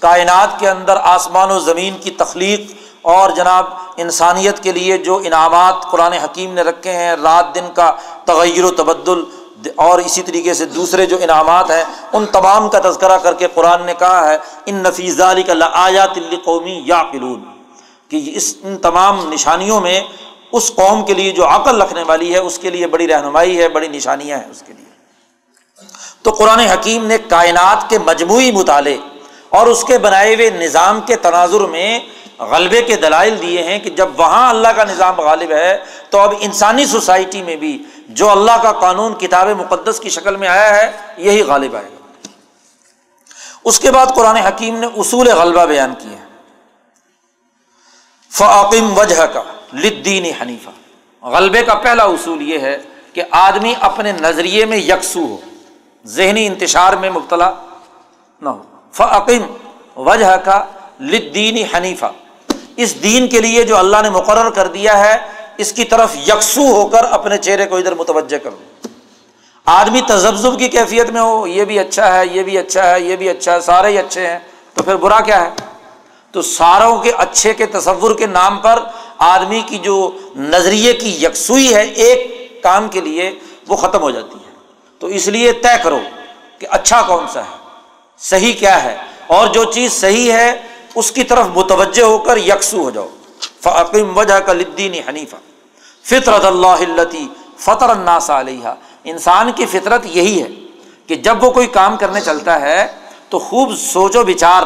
[0.00, 2.60] کائنات کے اندر آسمان و زمین کی تخلیق
[3.02, 3.64] اور جناب
[3.96, 7.92] انسانیت کے لیے جو انعامات قرآن حکیم نے رکھے ہیں، رات دن کا
[8.24, 9.24] تغیر و تبدل
[9.76, 13.86] اور اسی طریقے سے دوسرے جو انعامات ہیں، ان تمام کا تذکرہ کر کے قرآن
[13.86, 17.44] نے کہا ہے ان نفیز علی کا آیات قومی یا قلون
[18.08, 20.00] کہ اس ان تمام نشانیوں میں
[20.52, 23.68] اس قوم کے لیے جو عقل رکھنے والی ہے، اس کے لیے بڑی رہنمائی ہے،
[23.68, 24.84] بڑی نشانیاں ہیں اس کے لیے۔
[26.22, 28.96] تو قرآن حکیم نے کائنات کے مجموعی مطالعے
[29.50, 32.00] اور اس کے بنائے ہوئے نظام کے تناظر میں
[32.38, 35.78] غلبے کے دلائل دیے ہیں کہ جب وہاں اللہ کا نظام غالب ہے
[36.10, 40.48] تو اب انسانی سوسائٹی میں بھی جو اللہ کا قانون کتاب مقدس کی شکل میں
[40.48, 42.28] آیا ہے، یہی غالب آئے گا۔
[43.64, 46.26] اس کے بعد قرآن حکیم نے اصول غلبہ بیان کیے ہیں۔
[48.30, 49.42] فعقم وجہ کا
[49.72, 50.70] لدین حنیفہ۔
[51.26, 52.78] غلبے کا پہلا اصول یہ ہے
[53.12, 55.36] کہ آدمی اپنے نظریے میں یکسو ہو،
[56.04, 57.50] ذہنی انتشار میں مبتلا
[58.40, 59.54] نہ ہو۔ فعقم
[59.96, 60.64] وجہ کا
[61.00, 62.06] لدین حنیفہ۔
[62.76, 65.16] اس دین کے لیے جو اللہ نے مقرر کر دیا ہے،
[65.56, 68.88] اس کی طرف یکسو ہو کر اپنے چہرے کو ادھر متوجہ کر دو
[69.64, 73.16] آدمی تجزب کی کیفیت میں ہو، یہ بھی اچھا ہے، یہ بھی اچھا ہے، یہ
[73.16, 74.38] بھی اچھا ہے، سارے ہی اچھے ہیں،
[74.74, 75.50] تو پھر برا کیا ہے؟
[76.32, 78.82] تو ساروں کے اچھے کے تصور کے نام پر
[79.18, 83.34] آدمی کی جو نظریے کی یکسوئی ہے ایک کام کے لیے
[83.68, 84.52] وہ ختم ہو جاتی ہے۔
[84.98, 85.98] تو اس لیے طے کرو
[86.58, 87.59] کہ اچھا کون سا ہے۔
[88.20, 88.96] صحیح کیا ہے؟
[89.26, 90.62] اور جو چیز صحیح ہے،
[90.94, 93.08] اس کی طرف متوجہ ہو کر یکسو ہو جاؤ۔
[93.62, 95.36] فعقیم وجہ کا لدین حنیفہ
[96.04, 97.14] فطرت اللہ
[97.58, 100.48] فطر الناس علیہ انسان کی فطرت یہی ہے
[101.06, 102.86] کہ جب وہ کوئی کام کرنے چلتا ہے،
[103.28, 104.62] تو خوب سوچ و بچار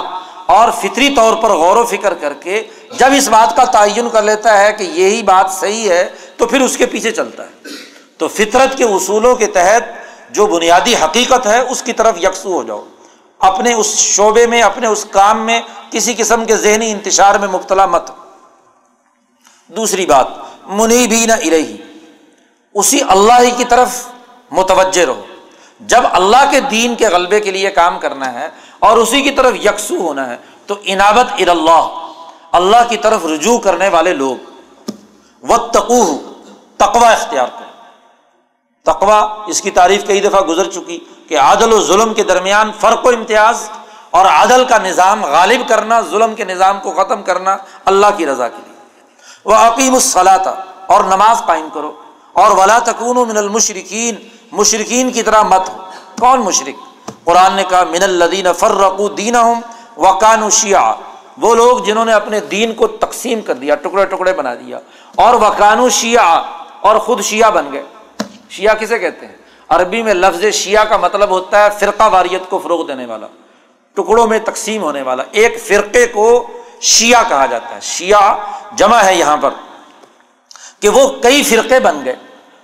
[0.47, 2.63] اور فطری طور پر غور و فکر کر کے
[2.99, 6.61] جب اس بات کا تعین کر لیتا ہے کہ یہی بات صحیح ہے، تو پھر
[6.61, 7.69] اس کے پیچھے چلتا ہے۔
[8.19, 9.83] تو فطرت کے اصولوں کے تحت
[10.31, 12.85] جو بنیادی حقیقت ہے، اس کی طرف یکسو ہو جاؤ۔
[13.45, 17.87] اپنے اس شعبے میں، اپنے اس کام میں کسی قسم کے ذہنی انتشار میں مبتلا
[17.87, 18.11] مت
[19.69, 20.27] دوسری بات
[20.67, 21.33] منی بھی نہ
[22.75, 23.89] اسی اللہ ہی کی طرف
[24.51, 25.23] متوجہ رہو۔
[25.81, 29.55] جب اللہ کے دین کے غلبے کے لیے کام کرنا ہے اور اسی کی طرف
[29.55, 30.37] یکسو ہونا ہے،
[30.67, 32.11] تو انابت ار اللہ
[32.53, 34.51] اللہ کی طرف رجوع کرنے والے لوگ۔
[35.43, 36.33] و تقو
[36.77, 37.71] تقوا اختیار کرو۔
[38.83, 43.07] تقوا اس کی تعریف کئی دفعہ گزر چکی۔ کہ عادل و ظلم کے درمیان فرق
[43.07, 43.71] و امتیاز
[44.11, 48.49] اور عادل کا نظام غالب کرنا، ظلم کے نظام کو ختم کرنا اللہ کی رضا
[48.49, 48.75] کے لیے۔
[49.45, 50.51] وہ عقیم الصلاطہ
[50.87, 51.93] اور نماز قائم کرو۔
[52.33, 54.15] اور ولا تکون من المشرقین
[54.53, 55.77] مشرقین کی طرح مت ہو۔
[56.21, 59.61] کون مشرق قرآن نے کہا، من الدین فرقو دین ہوں
[59.97, 60.93] وقان شیعہ۔
[61.39, 64.79] وہ لوگ جنہوں نے اپنے دین کو تقسیم کر دیا، ٹکڑے ٹکڑے بنا دیا۔
[65.17, 66.43] اور وقان شیعہ
[66.81, 67.83] اور خود شیعہ بن گئے۔
[68.51, 69.37] شیعہ کسے کہتے ہیں؟
[69.69, 73.27] عربی میں لفظ شیعہ کا مطلب ہوتا ہے فرقہ واریت کو فروغ دینے والا،
[73.95, 76.47] ٹکڑوں میں تقسیم ہونے والا۔ ایک فرقے کو
[76.81, 78.35] شیعہ کہا جاتا ہے۔ شیعہ
[78.77, 79.51] جمع ہے یہاں پر
[80.81, 82.17] کہ وہ کئی فرقے بن گئے۔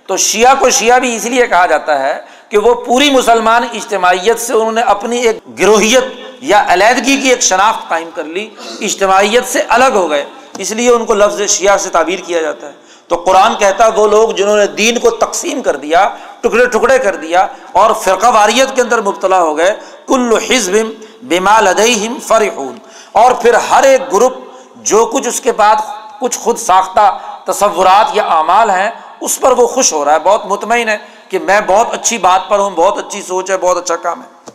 [0.07, 4.39] تو شیعہ کو شیعہ بھی اس لیے کہا جاتا ہے کہ وہ پوری مسلمان اجتماعیت
[4.39, 6.03] سے انہوں نے اپنی ایک گروہیت
[6.41, 8.49] یا علیحدگی کی ایک شناخت قائم کر لی،
[8.81, 10.25] اجتماعیت سے الگ ہو گئے۔
[10.57, 12.73] اس لیے ان کو لفظ شیعہ سے تعبیر کیا جاتا ہے۔
[13.07, 16.09] تو قرآن کہتا ہے وہ لوگ جنہوں نے دین کو تقسیم کر دیا
[16.41, 20.73] ٹکڑے ٹکڑے کر دیا اور فرقہ واریت کے اندر مبتلا ہو گئے۔ کل حزب
[21.21, 22.77] بما لدیہم فرحون۔
[23.11, 24.33] اور پھر ہر ایک گروپ
[24.75, 25.75] جو کچھ اس کے بعد
[26.19, 30.45] کچھ خود ساختہ تصورات یا اعمال ہیں، اس پر وہ خوش ہو رہا ہے، بہت
[30.45, 30.97] مطمئن ہے
[31.29, 34.51] کہ میں بہت اچھی بات پر ہوں، بہت اچھی سوچ ہے، بہت اچھا کام ہے۔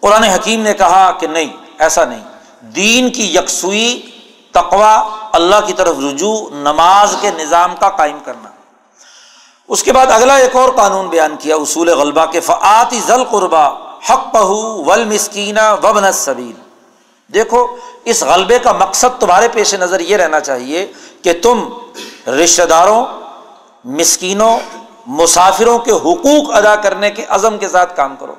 [0.00, 2.24] قرآن حکیم نے کہا کہ نہیں، ایسا نہیں۔
[2.62, 4.10] دین کی یکسوئی
[4.52, 8.51] تقوا اللہ کی طرف رجوع، نماز کے نظام کا قائم کرنا۔
[9.68, 13.66] اس کے بعد اگلا ایک اور قانون بیان کیا، اصول غلبہ کے فعتی ذل قربا
[14.10, 16.60] حق پہو ول مسکینہ وبن صبیر
[17.32, 17.66] دیکھو،
[18.04, 20.86] اس غلبے کا مقصد تمہارے پیش نظر یہ رہنا چاہیے
[21.22, 21.68] کہ تم
[22.26, 23.04] رشتہ داروں،
[23.84, 24.56] مسکینوں،
[25.06, 28.34] مسافروں کے حقوق ادا کرنے کے عزم کے ساتھ کام کرو۔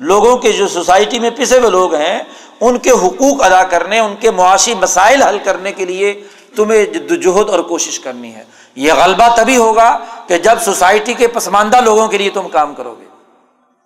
[0.00, 2.18] لوگوں کے جو سوسائٹی میں پسے ہوئے لوگ ہیں،
[2.60, 6.22] ان کے حقوق ادا کرنے، ان کے معاشی مسائل حل کرنے کے لیے
[6.56, 8.44] تمہیں جد وجہد اور کوشش کرنی ہے۔
[8.76, 12.94] یہ غلبہ تبھی ہوگا کہ جب سوسائٹی کے پسماندہ لوگوں کے لیے تم کام کرو
[13.00, 13.04] گے۔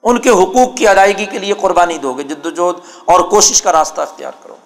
[0.02, 3.72] ان کے حقوق کی ادائیگی کے لیے قربانی دو گے، جد وجہد اور کوشش کا
[3.72, 4.56] راستہ اختیار کرو۔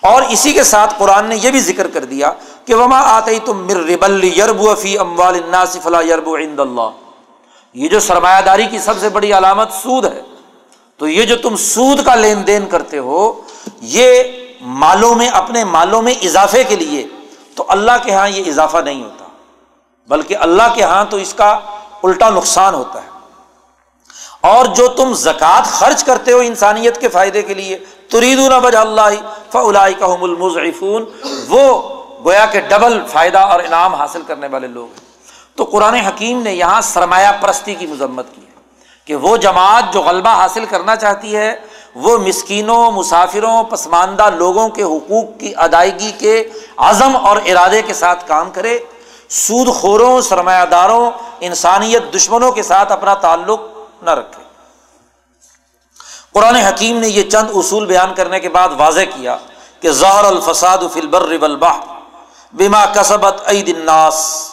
[0.00, 2.32] اور اسی کے ساتھ قرآن نے یہ بھی ذکر کر دیا
[2.64, 5.40] کہ وما آتے تم مر ربل یرب فی اموال
[5.82, 6.90] فلا یرب عند اللہ
[7.74, 10.22] یہ جو سرمایہ داری کی سب سے بڑی علامت سود ہے،
[10.96, 13.40] تو یہ جو تم سود کا لین دین کرتے ہو،
[13.80, 14.22] یہ
[14.60, 17.06] مالوں میں، اپنے مالوں میں اضافے کے لیے،
[17.54, 19.15] تو اللہ کے یہاں یہ اضافہ نہیں ہوتا۔
[20.08, 21.58] بلکہ اللہ کے یہاں تو اس کا
[22.02, 23.16] الٹا نقصان ہوتا ہے۔
[24.40, 27.78] اور جو تم زکوٰۃ خرچ کرتے ہو انسانیت کے فائدے کے لیے
[28.10, 29.00] ترید وجہ اللہ
[29.52, 31.04] فلائی کا المضعفون۔
[31.48, 31.82] وہ
[32.24, 35.06] گویا کہ ڈبل فائدہ اور انعام حاصل کرنے والے لوگ ہیں۔
[35.56, 38.60] تو قرآن حکیم نے یہاں سرمایہ پرستی کی مذمت کی ہے
[39.04, 41.56] کہ وہ جماعت جو غلبہ حاصل کرنا چاہتی ہے،
[41.94, 48.28] وہ مسکینوں، مسافروں، پسماندہ لوگوں کے حقوق کی ادائیگی کے عزم اور ارادے کے ساتھ
[48.28, 48.78] کام کرے۔
[49.28, 51.10] سود خوروں سرمایہ داروں
[51.40, 53.60] انسانیت دشمنوں کے ساتھ اپنا تعلق
[54.02, 54.42] نہ رکھے۔
[56.32, 59.36] قرآن حکیم نے یہ چند اصول بیان کرنے کے بعد واضح کیا
[59.80, 61.80] کہ ظہر الفساد فلبر البحر
[62.52, 64.48] بما کسبت عید الناس۔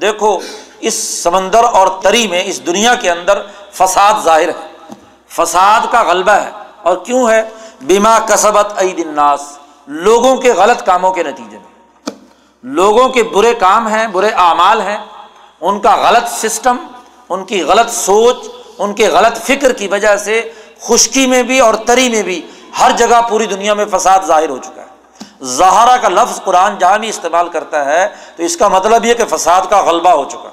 [0.00, 0.38] دیکھو،
[0.80, 4.94] اس سمندر اور تری میں، اس دنیا کے اندر فساد ظاہر ہے۔
[5.28, 6.50] فساد کا غلبہ ہے۔
[6.82, 7.42] اور کیوں ہے؟
[7.80, 11.67] بیما کسبت عید الناس۔ لوگوں کے غلط کاموں کے نتیجے میں۔
[12.62, 14.98] لوگوں کے برے کام ہیں، برے اعمال ہیں،
[15.60, 16.76] ان کا غلط سسٹم،
[17.28, 18.36] ان کی غلط سوچ،
[18.78, 22.46] ان کے غلط فکر کی وجہ سے خشکی میں بھی اور تری میں بھی
[22.80, 24.86] ہر جگہ پوری دنیا میں فساد ظاہر ہو چکا ہے۔
[25.44, 29.24] زہرا کا لفظ قرآن جہاں بھی استعمال کرتا ہے تو اس کا مطلب یہ کہ
[29.28, 30.50] فساد کا غلبہ ہو چکا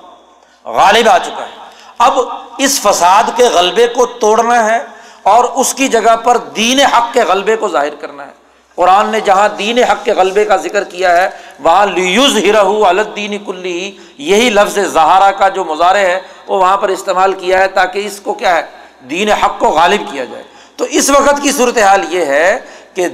[0.71, 1.63] غالب آ چکا ہے۔
[1.97, 2.19] اب
[2.57, 4.79] اس فساد کے غلبے کو توڑنا ہے
[5.23, 8.34] اور اس کی جگہ پر دین حق کے غلبے کو ظاہر کرنا ہے۔
[8.75, 13.37] قرآن نے جہاں دین حق کے غلبے کا ذکر کیا ہے، وہاں لیوز ہرہ الدین
[13.45, 18.05] کلی یہی لفظ زہارا کا جو مظاہرے ہے، وہ وہاں پر استعمال کیا ہے تاکہ
[18.05, 18.61] اس کو کیا ہے،
[19.09, 20.43] دین حق کو غالب کیا جائے۔
[20.75, 22.59] تو اس وقت کی صورتحال یہ ہے
[22.93, 23.07] کہ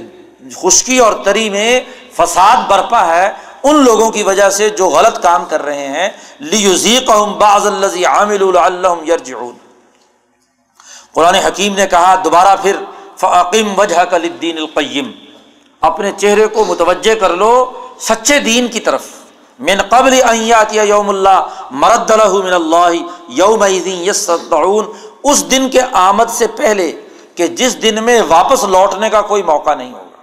[0.56, 1.80] خشکی اور تری میں
[2.16, 3.30] فساد برپا ہے
[3.62, 6.08] ان لوگوں کی وجہ سے جو غلط کام کر رہے ہیں۔
[7.38, 7.66] باز
[8.06, 8.42] عامل
[11.12, 12.76] قرآن حکیم نے کہا، دوبارہ پھر
[13.16, 15.10] فعقیم وجہ کا لدین القیم
[15.82, 19.02] اپنے چہرے کو متوجہ کر لو سچے دین کی طرف۔
[19.58, 22.10] من قبل ایات یوم اللہ مرد
[22.44, 22.90] من اللہ
[23.28, 24.30] یوم یس
[25.22, 26.92] اس دن کے آمد سے پہلے
[27.34, 30.22] کہ جس دن میں واپس لوٹنے کا کوئی موقع نہیں ہوگا۔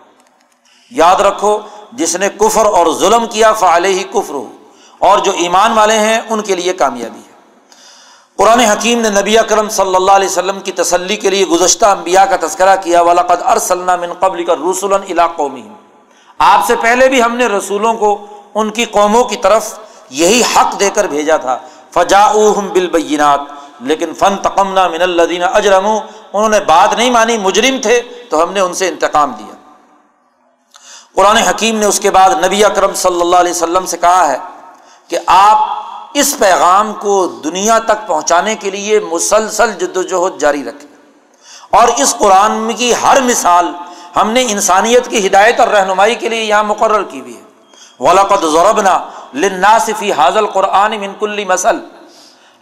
[0.91, 1.59] یاد رکھو،
[1.93, 4.47] جس نے کفر اور ظلم کیا فعال ہی کفر ہو
[4.99, 7.28] اور جو ایمان والے ہیں، ان کے لیے کامیابی۔ ہے
[8.39, 12.23] قرآن حکیم نے نبی اکرم صلی اللہ علیہ وسلم کی تسلی کے لیے گزشتہ انبیاء
[12.25, 14.93] کا تذکرہ کیا ولاقد ارسلنا من قبل کا رسول
[15.35, 15.67] قومی
[16.39, 18.15] آپ سے پہلے بھی ہم نے رسولوں کو
[18.55, 19.67] ان کی قوموں کی طرف
[20.19, 21.57] یہی حق دے کر بھیجا تھا۔
[21.93, 22.23] فجا
[22.73, 23.41] بالبینات
[23.89, 28.53] لیکن فن تقمنا من الدین اجرم انہوں نے بات نہیں مانی مجرم تھے، تو ہم
[28.53, 29.55] نے ان سے انتقام دیا۔
[31.15, 34.37] قرآن حکیم نے اس کے بعد نبی اکرم صلی اللہ علیہ وسلم سے کہا ہے
[35.09, 35.67] کہ آپ
[36.13, 40.95] اس پیغام کو دنیا تک پہنچانے کے لیے مسلسل جد و جہد جاری رکھیں
[41.69, 43.73] اور اس قرآن کی ہر مثال
[44.15, 47.41] ہم نے انسانیت کی ہدایت اور رہنمائی کے لیے یہاں مقرر کی ہوئی ہے۔
[47.99, 51.79] ولاقت ضربنا لناسفی حاضل قرآن منکلی مسل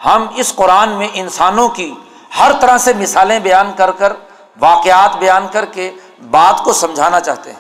[0.05, 1.93] ہم اس قرآن میں انسانوں کی
[2.39, 4.13] ہر طرح سے مثالیں بیان کر کر،
[4.59, 5.91] واقعات بیان کر کے
[6.31, 7.59] بات کو سمجھانا چاہتے ہیں۔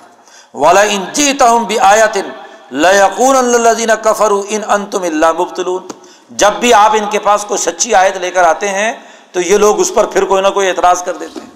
[0.53, 2.29] والا ان جیتا ہوں بھی آیاتن
[2.71, 5.87] لقون اللہ کفر ان ان تم اللہ مبتلون۔
[6.29, 8.93] جب بھی آپ ان کے پاس کوئی سچی آیت لے کر آتے ہیں،
[9.31, 11.49] تو یہ لوگ اس پر پھر کوئی نہ کوئی اعتراض کر دیتے ہیں۔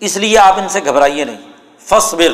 [0.00, 1.52] اس لیے آپ ان سے گھبرائیے نہیں۔
[1.86, 2.32] فصبر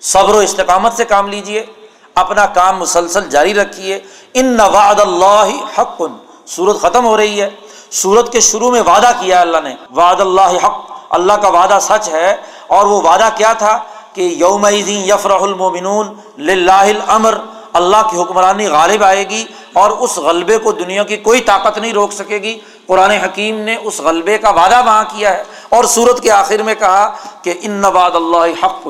[0.00, 1.66] صبر و استقامت سے کام لیجیے
[2.14, 4.00] اپنا کام مسلسل جاری رکھیے۔
[4.34, 5.46] ان نواد اللہ
[5.78, 6.02] حق۔
[6.46, 7.50] سورت ختم ہو رہی ہے۔
[7.90, 12.08] سورت کے شروع میں وعدہ کیا اللہ نے۔ وعد اللہ حق۔ اللہ کا وعدہ سچ
[12.08, 13.82] ہے۔ اور وہ وعدہ کیا تھا؟
[14.12, 16.06] کہ یوم یفرح المومنون
[16.38, 17.34] لاہ الامر،
[17.72, 21.92] اللہ کی حکمرانی غالب آئے گی اور اس غلبے کو دنیا کی کوئی طاقت نہیں
[21.92, 26.22] روک سکے گی۔ قرآن حکیم نے اس غلبے کا وعدہ وہاں کیا ہے اور صورت
[26.22, 28.88] کے آخر میں کہا کہ ان نواد اللہ حق،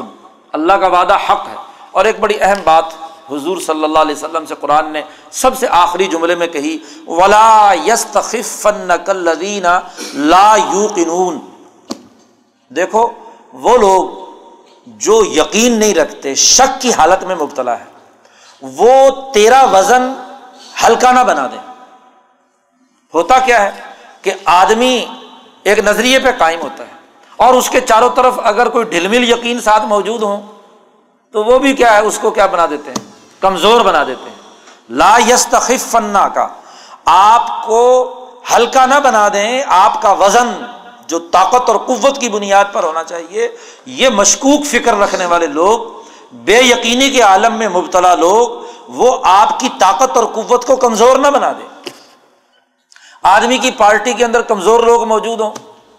[0.53, 1.57] اللہ کا وعدہ حق ہے۔
[1.91, 2.85] اور ایک بڑی اہم بات
[3.31, 7.75] حضور صلی اللہ علیہ وسلم سے قرآن نے سب سے آخری جملے میں کہی، ولا
[7.87, 8.07] یس
[10.14, 11.31] لا یو
[12.71, 13.07] دیکھو،
[13.53, 14.30] وہ لوگ
[14.87, 17.85] جو یقین نہیں رکھتے، شک کی حالت میں مبتلا ہے،
[18.62, 20.12] وہ تیرا وزن
[20.85, 21.57] ہلکا نہ بنا دے۔
[23.14, 23.70] ہوتا کیا ہے
[24.22, 25.05] کہ آدمی
[25.62, 26.99] ایک نظریے پہ قائم ہوتا ہے
[27.37, 30.41] اور اس کے چاروں طرف اگر کوئی ڈھل مل یقین ساتھ موجود ہوں،
[31.35, 33.11] تو وہ بھی کیا ہے، اس کو کیا بنا دیتے ہیں؟
[33.41, 34.37] کمزور بنا دیتے ہیں۔
[34.91, 36.47] لا یستخف فنا کا
[37.05, 37.83] آپ کو
[38.55, 40.53] ہلکا نہ بنا دیں، آپ کا وزن
[41.11, 43.49] جو طاقت اور قوت کی بنیاد پر ہونا چاہیے،
[43.87, 45.79] یہ مشکوک فکر رکھنے والے لوگ،
[46.33, 48.49] بے یقینی کے عالم میں مبتلا لوگ،
[48.89, 51.69] وہ آپ کی طاقت اور قوت کو کمزور نہ بنا دیں۔
[53.23, 55.51] آدمی کی پارٹی کے اندر کمزور لوگ موجود ہوں،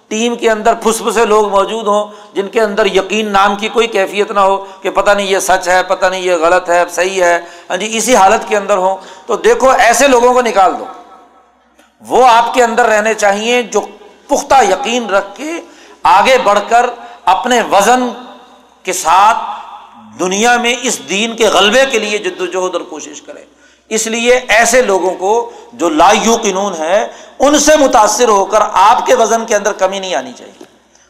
[0.07, 3.88] ٹیم کے اندر پھس پھسے لوگ موجود ہوں، جن کے اندر یقین نام کی کوئی
[3.88, 7.24] کیفیت نہ ہو کہ پتہ نہیں یہ سچ ہے، پتہ نہیں یہ غلط ہے، صحیح
[7.24, 10.86] ہے ہاں جی اسی حالت کے اندر ہوں۔ تو دیکھو، ایسے لوگوں کو نکال دو۔
[12.07, 13.82] وہ آپ کے اندر رہنے چاہیے جو
[14.32, 15.51] پختہ یقین رکھ کے
[16.03, 16.86] آگے بڑھ کر
[17.25, 18.07] اپنے وزن
[18.84, 19.38] کے ساتھ
[20.19, 23.43] دنیا میں اس دین کے غلبے کے لیے جد و جہد اور کوشش کرے
[23.89, 27.07] اس لیے ایسے لوگوں کو جو لا یوقنون ہے
[27.39, 30.63] ان سے متاثر ہو کر آپ کے وزن کے اندر کمی نہیں آنی چاہیے۔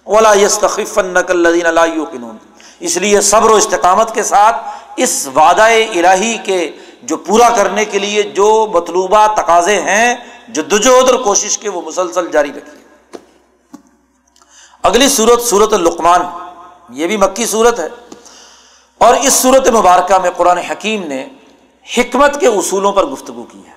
[0.04, 0.64] اولا یس
[0.98, 2.38] نقل لا یو قنون
[2.80, 4.56] اس لیے صبر و استقامت کے ساتھ
[4.98, 6.72] اس وعدہ الہی کے
[7.04, 10.16] جو پورا کرنے کے لیے جو مطلوبہ تقاضے ہیں
[10.48, 12.81] جو دجود اور کوشش کے وہ مسلسل جاری رکھیے۔
[14.84, 16.22] اگلی صورت صورت القمان
[16.90, 17.88] یہ بھی مکی صورت ہے۔
[18.98, 21.28] اور اس صورت مبارکہ میں قرآن حکیم نے
[21.98, 23.72] حکمت کے اصولوں پر گفتگو کی ہے۔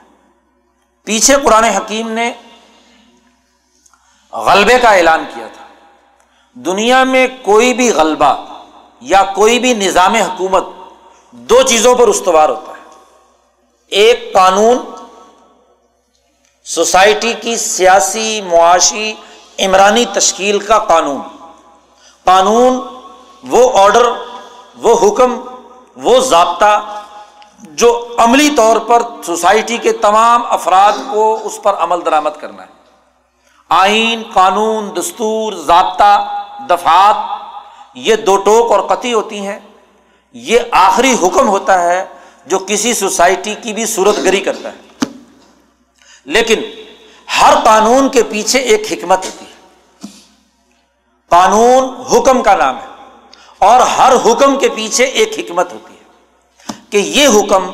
[1.05, 2.33] پیچھے قرآن حکیم نے
[4.33, 5.65] غلبے کا اعلان کیا تھا۔
[6.53, 8.63] دنیا میں کوئی بھی غلبہ
[9.01, 10.67] یا کوئی بھی نظام حکومت
[11.31, 13.03] دو چیزوں پر استوار ہوتا ہے۔
[13.89, 14.79] ایک قانون،
[16.65, 19.15] سوسائٹی کی سیاسی، معاشی
[19.59, 21.21] عمرانی تشکیل کا قانون۔
[22.25, 22.81] قانون،
[23.49, 24.07] وہ آڈر
[24.79, 25.41] وہ حکم،
[25.97, 27.03] وہ ضابطہ
[27.59, 32.69] جو عملی طور پر سوسائٹی کے تمام افراد کو اس پر عمل درآمد کرنا ہے۔
[33.69, 37.17] آئین، قانون، دستور، ضابطہ دفات
[37.95, 39.61] یہ دو ٹوک اور قطعی ہوتی ہیں۔
[40.33, 42.07] یہ آخری حکم ہوتا ہے
[42.47, 45.07] جو کسی سوسائٹی کی بھی صورت گری کرتا ہے۔
[46.25, 46.61] لیکن
[47.41, 49.44] ہر قانون کے پیچھے ایک حکمت ہوتی ہے۔
[51.35, 56.97] قانون حکم کا نام ہے اور ہر حکم کے پیچھے ایک حکمت ہوتی ہے کہ
[56.97, 57.71] یہ حکم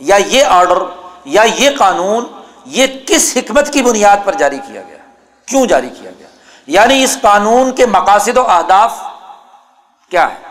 [0.00, 0.82] یا یہ آرڈر
[1.26, 2.24] یا یہ قانون
[2.68, 4.98] یہ کس حکمت کی بنیاد پر جاری کیا گیا
[5.48, 6.28] کیوں جاری کیا گیا
[6.68, 9.00] یعنی اس قانون کے مقاصد و اہداف
[10.10, 10.48] کیا ہے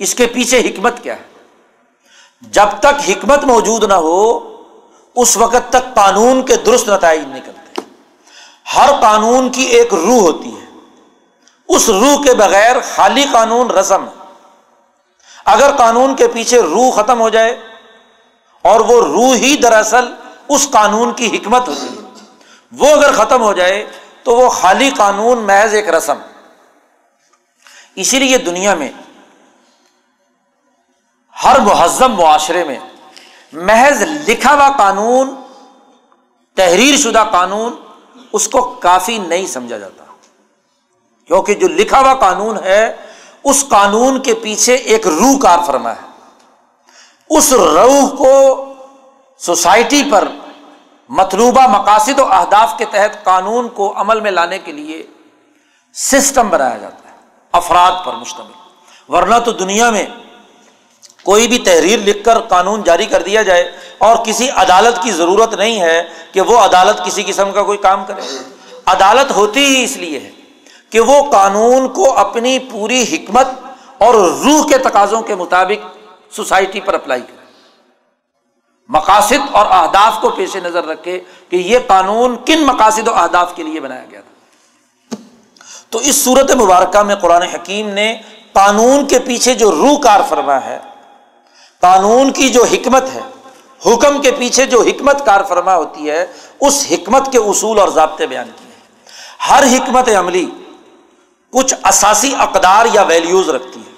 [0.00, 4.22] اس کے پیچھے حکمت کیا ہے جب تک حکمت موجود نہ ہو
[5.16, 7.82] اس وقت تک قانون کے درست نتائج نکلتے
[8.74, 10.61] ہر قانون کی ایک روح ہوتی ہے
[11.74, 14.04] اس روح کے بغیر خالی قانون رسم
[15.44, 17.60] اگر قانون کے پیچھے روح ختم ہو جائے
[18.62, 20.14] اور وہ روح ہی دراصل
[20.48, 22.02] اس قانون کی حکمت ہوتی ہے۔
[22.72, 23.90] وہ اگر ختم ہو جائے
[24.22, 26.18] تو وہ خالی قانون محض ایک رسم۔
[27.94, 28.90] اسی لیے دنیا میں
[31.44, 32.78] ہر مہذب معاشرے میں
[33.52, 35.34] محض لکھا ہوا قانون،
[36.54, 37.72] تحریر شدہ قانون
[38.32, 40.11] اس کو کافی نہیں سمجھا جاتا۔
[41.26, 42.96] کیونکہ جو لکھا ہوا قانون ہے،
[43.44, 46.06] اس قانون کے پیچھے ایک روح کار فرما ہے۔
[47.30, 48.64] اس روح کو
[49.38, 50.28] سوسائٹی پر
[51.08, 55.06] مطلوبہ مقاصد و اہداف کے تحت قانون کو عمل میں لانے کے لیے
[55.94, 57.14] سسٹم بنایا جاتا ہے،
[57.52, 58.52] افراد پر مشتمل۔
[59.14, 60.06] ورنہ تو دنیا میں
[61.22, 65.54] کوئی بھی تحریر لکھ کر قانون جاری کر دیا جائے اور کسی عدالت کی ضرورت
[65.54, 68.38] نہیں ہے کہ وہ عدالت کسی قسم کا کوئی کام کرے۔
[68.86, 70.30] عدالت ہوتی ہی اس لیے ہے۔
[70.92, 73.48] کہ وہ قانون کو اپنی پوری حکمت
[73.98, 75.96] اور روح کے تقاضوں کے مطابق
[76.32, 77.42] سوسائٹی پر اپلائی کرے۔
[78.88, 83.62] مقاصد اور اہداف کو پیش نظر رکھے کہ یہ قانون کن مقاصد و اہداف کے
[83.62, 84.32] لیے بنایا گیا تھا۔
[85.90, 88.20] تو اس صورت مبارکہ میں قرآن حکیم نے
[88.52, 90.78] قانون کے پیچھے جو روح کار فرما ہے،
[91.80, 93.20] قانون کی جو حکمت ہے،
[93.86, 96.26] حکم کے پیچھے جو حکمت کار فرما ہوتی ہے،
[96.60, 98.72] اس حکمت کے اصول اور ضابطے بیان کیے۔
[99.50, 100.50] ہر حکمت عملی
[101.52, 103.92] کچھ اساسی اقدار یا ویلیوز رکھتی ہے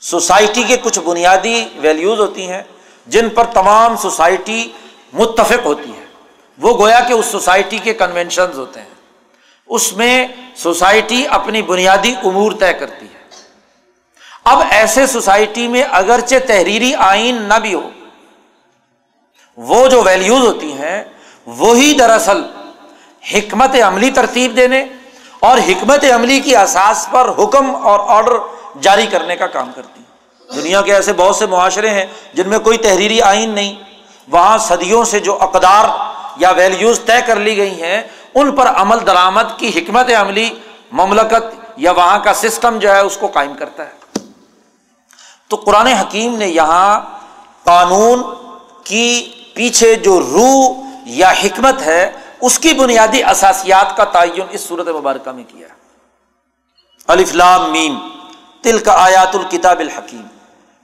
[0.00, 2.62] سوسائٹی کے کچھ بنیادی ویلیوز ہوتی ہیں
[3.06, 4.72] جن پر تمام سوسائٹی
[5.12, 6.04] متفق ہوتی ہے
[6.58, 8.94] وہ گویا کہ اس سوسائٹی کے کنونشنز ہوتے ہیں۔
[9.66, 13.18] اس میں سوسائٹی اپنی بنیادی امور طے کرتی ہے۔
[14.44, 17.90] اب ایسے سوسائٹی میں اگرچہ تحریری آئین نہ بھی ہو،
[19.56, 21.04] وہ جو ویلیوز ہوتی ہیں،
[21.46, 22.42] وہی دراصل
[23.34, 24.84] حکمت عملی ترتیب دینے
[25.40, 28.32] اور حکمت عملی کی اساس پر حکم اور آرڈر
[28.80, 30.02] جاری کرنے کا کام کرتی
[30.54, 33.74] دنیا کے ایسے بہت سے معاشرے ہیں جن میں کوئی تحریری آئین نہیں۔
[34.28, 35.84] وہاں صدیوں سے جو اقدار
[36.36, 38.02] یا ویلیوز طے کر لی گئی ہیں،
[38.34, 40.50] ان پر عمل درآمد کی حکمت عملی
[40.92, 43.98] مملکت یا وہاں کا سسٹم جو ہے، اس کو قائم کرتا ہے۔
[45.48, 47.00] تو قرآن حکیم نے یہاں
[47.64, 48.22] قانون
[48.84, 50.74] کی پیچھے جو روح
[51.04, 52.10] یا حکمت ہے
[52.40, 55.68] اس کی بنیادی اثاسیات کا تعین اس صورت مبارکہ میں کیا
[57.06, 57.98] الفلام میم
[58.62, 60.22] تل کا آیات الکتاب الحکیم۔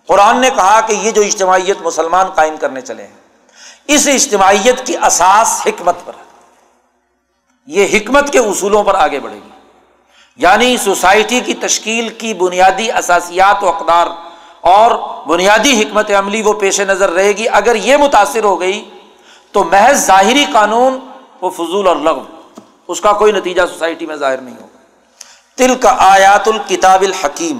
[0.06, 3.14] قرآن نے کہا کہ یہ جو اجتماعیت مسلمان قائم کرنے چلے ہیں،
[3.86, 6.12] اس اجتماعیت کی اساس حکمت پر
[7.66, 9.48] یہ حکمت کے اصولوں پر آگے بڑھے گی۔
[10.36, 14.06] یعنی سوسائٹی کی تشکیل کی بنیادی اثاسیات و اقدار
[14.60, 14.90] اور
[15.28, 18.90] بنیادی حکمت عملی وہ پیش نظر رہے گی۔ اگر یہ متاثر ہو گئی
[19.52, 20.98] تو محض ظاہری قانون
[21.44, 22.22] وہ فضول اور لغو،
[22.88, 24.78] اس کا کوئی نتیجہ سوسائٹی میں ظاہر نہیں ہوگا۔
[25.56, 27.58] تل کا آیات الکتاب الحکیم۔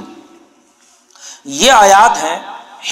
[1.44, 2.38] یہ آیات ہیں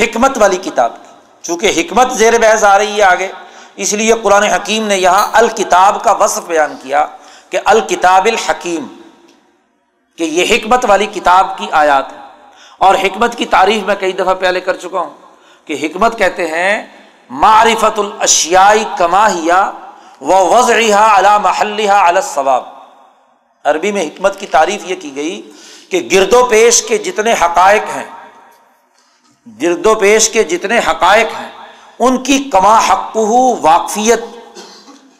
[0.00, 1.08] حکمت والی کتاب کی۔
[1.42, 3.28] چونکہ حکمت زیر بحث آ رہی ہے آگے،
[3.76, 7.06] اس لیے قرآن حکیم نے یہاں الکتاب کا وصف بیان کیا
[7.50, 8.86] کہ الکتاب الحکیم،
[10.16, 12.18] کہ یہ حکمت والی کتاب کی آیات ہے
[12.78, 15.10] اور حکمت کی تعریف میں کئی دفعہ پہلے کر چکا ہوں
[15.64, 16.86] کہ حکمت کہتے ہیں
[17.30, 19.70] معرفت الاشیائی کما ہیا
[20.22, 22.64] وہ وض رہا علا محلہ ثواب
[23.64, 25.50] عربی میں حکمت کی تعریف یہ کی گئی
[25.90, 28.04] کہ گرد و پیش کے جتنے حقائق ہیں،
[29.62, 31.50] گرد و پیش کے جتنے حقائق ہیں،
[31.98, 33.16] ان کی کما حق
[33.60, 34.20] واقفیت،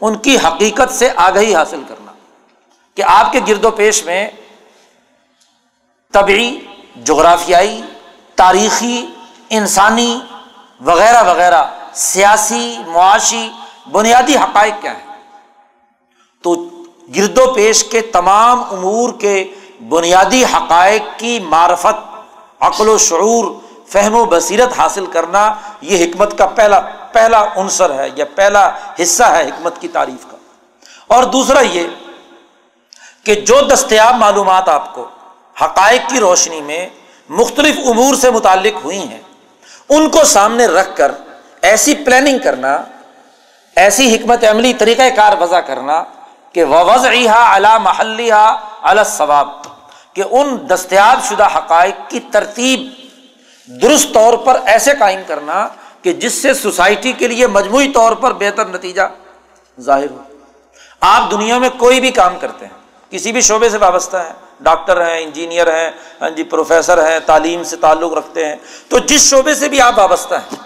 [0.01, 2.13] ان کی حقیقت سے آگہی حاصل کرنا۔
[2.95, 4.31] کہ آپ کے گرد و پیش میں
[6.13, 6.59] طبعی،
[7.05, 7.83] جغرافیائی،
[8.35, 9.07] تاریخی،
[9.51, 10.21] انسانی،
[10.81, 13.51] وغیرہ وغیرہ، سیاسی، معاشی
[13.91, 15.05] بنیادی حقائق کیا ہے
[16.43, 16.55] تو
[17.17, 19.55] گرد و پیش کے تمام امور کے
[19.89, 21.97] بنیادی حقائق کی معرفت،
[22.61, 23.45] عقل و شعور،
[23.89, 26.81] فہم و بصیرت حاصل کرنا یہ حکمت کا پہلا
[27.13, 28.71] پہلا عنصر ہے یا پہلا
[29.03, 30.37] حصہ ہے حکمت کی تعریف کا۔
[31.07, 31.87] اور دوسرا یہ
[33.25, 35.09] کہ جو دستیاب معلومات آپ کو
[35.63, 36.89] حقائق کی روشنی میں
[37.29, 39.21] مختلف امور سے متعلق ہوئی ہیں،
[39.89, 41.13] ان کو سامنے رکھ کر
[41.63, 42.79] ایسی پلاننگ کرنا
[43.77, 46.03] ایسی حکمت عملی طریقۂ کار وضع کرنا
[46.53, 48.35] کہ وض علا محلیہ
[48.83, 49.49] علی ثواب
[50.15, 52.81] کہ ان دستیاب شدہ حقائق کی ترتیب
[53.69, 55.67] درست طور پر ایسے قائم کرنا
[56.03, 59.03] کہ جس سے سوسائٹی کے لیے مجموعی طور پر بہتر نتیجہ
[59.81, 60.19] ظاہر ہو۔
[61.03, 62.73] آپ دنیا میں کوئی بھی کام کرتے ہیں،
[63.13, 67.63] کسی بھی شعبے سے وابستہ ہیں، ڈاکٹر ہیں، انجینئر ہیں ہاں جی پروفیسر ہیں، تعلیم
[67.65, 68.57] سے تعلق رکھتے ہیں،
[68.89, 70.57] تو جس شعبے سے بھی آپ وابستہ ہیں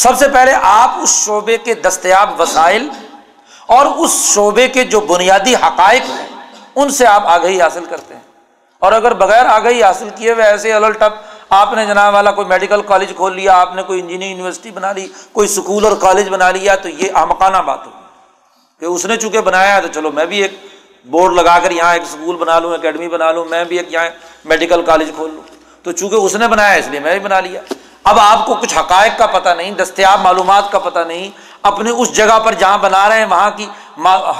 [0.00, 2.88] سب سے پہلے آپ اس شعبے کے دستیاب وسائل
[3.66, 6.28] اور اس شعبے کے جو بنیادی حقائق ہیں،
[6.76, 8.20] ان سے آپ آگہی حاصل کرتے ہیں۔
[8.78, 11.14] اور اگر بغیر آگہی حاصل کیے ہوئے ایسے الٹپ
[11.50, 14.92] آپ نے جناب والا کوئی میڈیکل کالج کھول لیا، آپ نے کوئی انجینئرنگ یونیورسٹی بنا
[14.92, 18.04] لی، کوئی اسکول اور کالج بنا لیا، تو یہ احمقانہ بات ہوگی۔
[18.80, 20.66] کہ اس نے چونکہ بنایا ہے تو چلو میں بھی ایک
[21.04, 24.06] بورڈ لگا کر یہاں ایک اسکول بنا لوں، اکیڈمی بنا لوں، میں بھی ایک یہاں
[24.44, 25.42] میڈیکل کالج کھول لوں۔
[25.82, 27.60] تو چونکہ اس نے بنایا اس لیے میں بھی بنا لیا۔
[28.04, 31.30] اب آپ کو کچھ حقائق کا پتہ نہیں، دستیاب معلومات کا پتہ نہیں،
[31.62, 33.66] اپنے اس جگہ پر جہاں بنا رہے ہیں، وہاں کی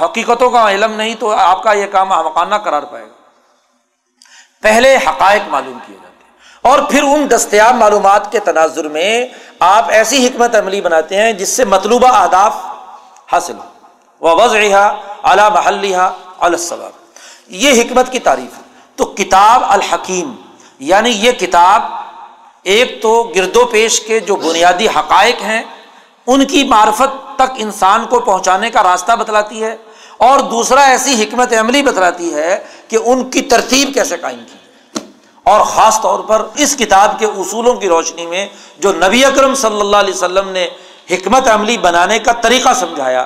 [0.05, 3.21] حقیقتوں کا علم نہیں، تو آپ کا یہ کام مکانہ قرار پائے گا۔
[4.61, 6.31] پہلے حقائق معلوم کیے جاتے ہیں۔
[6.61, 9.25] اور پھر ان دستیاب معلومات کے تناظر میں
[9.59, 12.55] آپ ایسی حکمت عملی بناتے ہیں جس سے مطلوبہ اہداف
[13.31, 13.69] حاصل ہو
[14.19, 15.97] وہ وض رہا اعلیٰ محلیہ
[16.39, 16.91] الصواب۔
[17.47, 18.63] یہ حکمت کی تعریف ہے۔
[18.95, 20.35] تو کتاب الحکیم
[20.79, 22.00] یعنی یہ کتاب
[22.65, 25.61] ایک تو گرد و پیش کے جو بنیادی حقائق ہیں،
[26.27, 29.75] ان کی معرفت تک انسان کو پہنچانے کا راستہ بتلاتی ہے،
[30.19, 32.57] اور دوسرا ایسی حکمت عملی بتلاتی ہے
[32.87, 34.99] کہ ان کی ترتیب کیسے قائم کی
[35.45, 38.45] اور خاص طور پر اس کتاب کے اصولوں کی روشنی میں
[38.79, 40.67] جو نبی اکرم صلی اللہ علیہ وسلم نے
[41.11, 43.25] حکمت عملی بنانے کا طریقہ سمجھایا،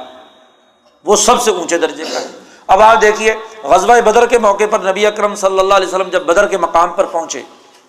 [1.05, 2.25] وہ سب سے اونچے درجے کا ہے۔
[2.67, 6.23] اب آپ دیکھیے، غزوہ بدر کے موقع پر نبی اکرم صلی اللہ علیہ وسلم جب
[6.25, 7.41] بدر کے مقام پر پہنچے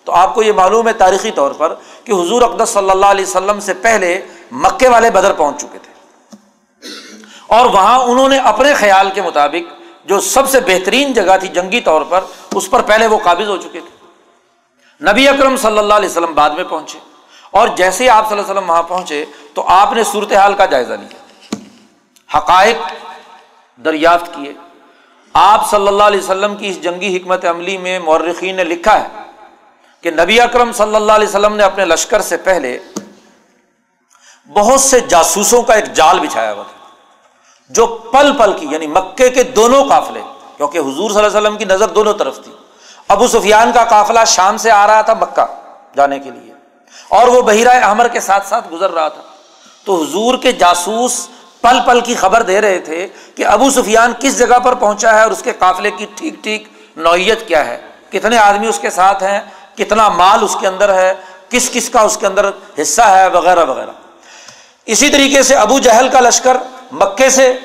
[0.07, 3.25] تو آپ کو یہ معلوم ہے تاریخی طور پر کہ حضور اقدس صلی اللہ علیہ
[3.25, 5.93] وسلم سے پہلے مکے والے بدر پہنچ چکے تھے۔
[7.47, 9.73] اور وہاں انہوں نے اپنے خیال کے مطابق
[10.05, 12.23] جو سب سے بہترین جگہ تھی جنگی طور پر،
[12.55, 14.07] اس پر پہلے وہ قابض ہو چکے تھے۔
[15.11, 16.99] نبی اکرم صلی اللہ علیہ وسلم بعد میں پہنچے۔
[17.51, 20.65] اور جیسے ہی آپ صلی اللہ علیہ وسلم وہاں پہنچے تو آپ نے صورتحال کا
[20.65, 21.17] جائزہ لیا۔
[22.37, 22.77] حقائق
[23.85, 24.53] دریافت کیے۔
[25.33, 29.26] آپ صلی اللہ علیہ وسلم کی اس جنگی حکمت عملی میں مورخین نے لکھا ہے
[30.03, 32.77] کہ نبی اکرم صلی اللہ علیہ وسلم نے اپنے لشکر سے پہلے
[34.49, 36.75] بہت سے جاسوسوں کا ایک جال بچھایا ہوا تھا،
[37.71, 40.21] جو پل پل کی یعنی مکے کے دونوں قافلے،
[40.57, 42.51] کیونکہ حضور صلی اللہ علیہ وسلم کی نظر دونوں طرف تھی۔
[43.09, 45.45] ابو سفیان کا قافلہ شام سے آ رہا تھا مکہ
[45.95, 46.53] جانے کے لیے،
[47.09, 49.21] اور وہ بحیرہ احمر کے ساتھ ساتھ گزر رہا تھا۔
[49.85, 51.27] تو حضور کے جاسوس
[51.61, 55.21] پل پل کی خبر دے رہے تھے کہ ابو سفیان کس جگہ پر پہنچا ہے
[55.21, 56.67] اور اس کے قافلے کی ٹھیک ٹھیک
[56.97, 57.77] نوعیت کیا ہے۔
[58.09, 59.39] کتنے آدمی اس کے ساتھ ہیں
[59.77, 61.13] کتنا مال اس کے اندر ہے،
[61.49, 62.49] کس کس کا اس کے اندر
[62.81, 63.91] حصہ ہے وغیرہ وغیرہ۔
[64.85, 66.57] اسی طریقے سے ابو جہل کا لشکر
[66.91, 67.57] مکے سے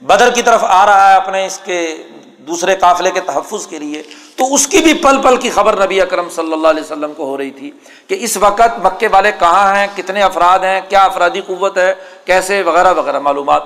[0.00, 1.96] بدر کی طرف آ رہا ہے اپنے اس کے
[2.38, 4.02] دوسرے قافلے کے تحفظ کے لیے۔
[4.36, 7.24] تو اس کی بھی پل پل کی خبر نبی اکرم صلی اللہ علیہ وسلم کو
[7.24, 7.70] ہو رہی تھی
[8.06, 12.62] کہ اس وقت مکے والے کہاں ہیں، کتنے افراد ہیں، کیا افرادی قوت ہے، کیسے،
[12.62, 13.62] وغیرہ وغیرہ معلومات۔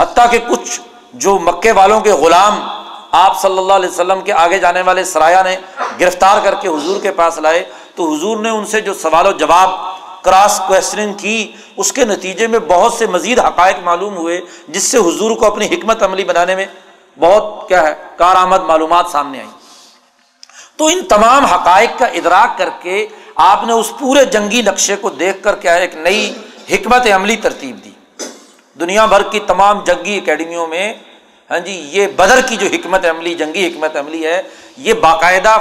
[0.00, 0.80] حتیٰ کہ کچھ
[1.14, 2.79] جو مکے والوں کے غلام
[3.10, 5.56] آپ صلی اللہ علیہ وسلم کے آگے جانے والے سرایہ نے
[6.00, 9.32] گرفتار کر کے حضور کے پاس لائے تو حضور نے ان سے جو سوال و
[9.32, 9.70] جواب
[10.22, 14.98] کراس کوشچننگ کی، اس کے نتیجے میں بہت سے مزید حقائق معلوم ہوئے، جس سے
[14.98, 16.66] حضور کو اپنی حکمت عملی بنانے میں
[17.18, 19.50] بہت کیا ہے، کارآمد معلومات سامنے آئیں۔
[20.76, 25.10] تو ان تمام حقائق کا ادراک کر کے آپ نے اس پورے جنگی نقشے کو
[25.10, 26.32] دیکھ کر کیا ہے، ایک نئی
[26.70, 27.90] حکمت عملی ترتیب دی۔
[28.80, 30.94] دنیا بھر کی تمام جنگی اکیڈمیوں میں
[31.50, 34.42] ہاں جی یہ بدر کی جو حکمت عملی، جنگی حکمت عملی ہے،
[34.76, 35.56] یہ باقاعدہ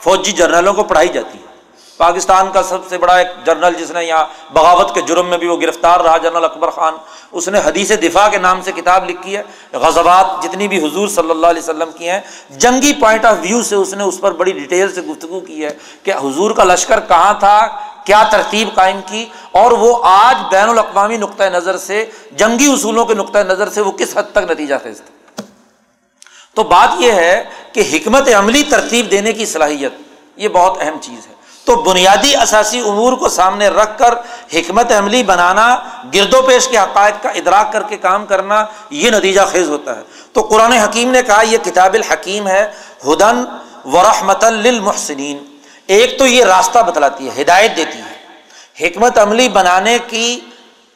[0.00, 1.50] فوجی جرنلوں کو پڑھائی جاتی ہے۔
[1.96, 4.24] پاکستان کا سب سے بڑا ایک جنرل جس نے یہاں
[4.54, 6.94] بغاوت کے جرم میں بھی وہ گرفتار رہا، جنرل اکبر خان،
[7.32, 11.30] اس نے حدیث دفاع کے نام سے کتاب لکھی ہے۔ غزبات جتنی بھی حضور صلی
[11.30, 12.20] اللہ علیہ وسلم کی ہیں،
[12.50, 15.70] جنگی پوائنٹ آف ویو سے اس نے اس پر بڑی ڈیٹیل سے گفتگو کی ہے
[16.02, 17.58] کہ حضور کا لشکر کہاں تھا،
[18.04, 23.14] کیا ترتیب قائم کی، اور وہ آج بین الاقوامی نقطۂ نظر سے، جنگی اصولوں کے
[23.14, 25.21] نقطۂ نظر سے وہ کس حد تک نتیجہ خیز تھا۔
[26.54, 29.92] تو بات یہ ہے کہ حکمت عملی ترتیب دینے کی صلاحیت،
[30.36, 31.32] یہ بہت اہم چیز ہے۔
[31.64, 34.14] تو بنیادی اثاثی امور کو سامنے رکھ کر
[34.54, 35.78] حکمت عملی بنانا
[36.14, 39.96] گرد و پیش کے حقائق کا ادراک کر کے کام کرنا، یہ نتیجہ خیز ہوتا
[39.96, 42.72] ہے۔ تو قرآن حکیم نے کہا، یہ کتاب الحکیم ہے،
[43.06, 43.44] ہدن
[43.84, 45.44] و رحمت للمحسنین۔
[45.86, 48.22] ایک تو یہ راستہ بتلاتی ہے، ہدایت دیتی ہے۔
[48.86, 50.40] حکمت عملی بنانے کی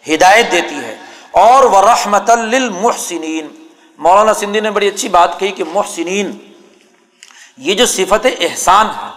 [0.09, 0.97] ہدایت دیتی ہے۔
[1.31, 3.66] اور وہ رحمت للمحسنین۔
[3.99, 6.31] مولانا سندھی نے بڑی اچھی بات کہی کہ محسنین،
[7.59, 9.11] یہ جو صفت احسان ہے،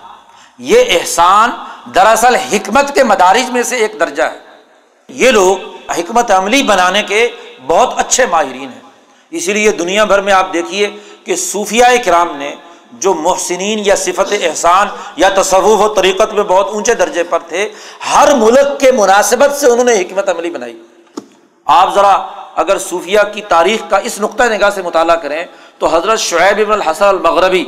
[0.60, 1.52] یہ احسان
[1.96, 4.40] دراصل حکمت کے مدارج میں سے ایک درجہ ہے۔
[5.08, 5.58] یہ لوگ
[5.92, 7.30] حکمت عملی بنانے کے
[7.68, 8.82] بہت اچھے ماہرین ہیں۔
[9.32, 10.90] اسی لیے دنیا بھر میں آپ دیکھیے
[11.24, 12.56] کہ صوفیہ کرام نے
[12.92, 17.70] جو محسنین یا صفت احسان یا تصوف و طریقت میں بہت اونچے درجے پر تھے،
[18.14, 20.82] ہر ملک کے مناسبت سے انہوں نے حکمت عملی بنائی۔
[21.66, 22.28] آپ ذرا
[22.60, 25.46] اگر صوفیہ کی تاریخ کا اس نقطۂ نگاہ سے مطالعہ کریں
[25.78, 27.66] تو حضرت شعیب ابن الحسن المغربی،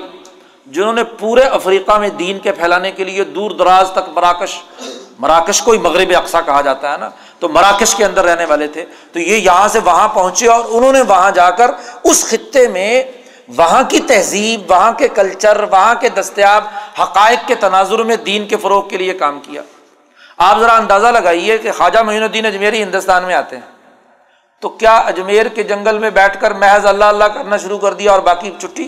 [0.67, 4.61] جنہوں نے پورے افریقہ میں دین کے پھیلانے کے لیے دور دراز تک مراکش
[5.19, 8.67] مراکش کو ہی مغرب اقسا کہا جاتا ہے نا، تو مراکش کے اندر رہنے والے
[8.67, 11.71] تھے، تو یہ یہاں سے وہاں پہنچے اور انہوں نے وہاں جا کر
[12.03, 13.03] اس خطے میں
[13.57, 16.63] وہاں کی تہذیب، وہاں کے کلچر، وہاں کے دستیاب
[17.01, 19.61] حقائق کے تناظر میں دین کے فروغ کے لیے کام کیا۔
[20.37, 23.80] آپ ذرا اندازہ لگائیے کہ خواجہ معین الدین اجمیری ہندوستان میں آتے ہیں۔
[24.61, 28.11] تو کیا اجمیر کے جنگل میں بیٹھ کر محض اللہ اللہ کرنا شروع کر دیا
[28.11, 28.87] اور باقی چھٹی؟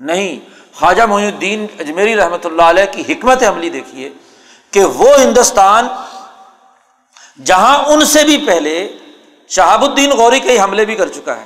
[0.00, 0.38] نہیں۔
[0.74, 4.10] خواجہ معین الدین اجمیری رحمۃ اللہ علیہ کی حکمت عملی دیکھیے
[4.70, 5.88] کہ وہ ہندوستان
[7.44, 8.96] جہاں ان سے بھی پہلے
[9.48, 11.44] شہاب الدین غوری کے حملے بھی کر چکا ہے۔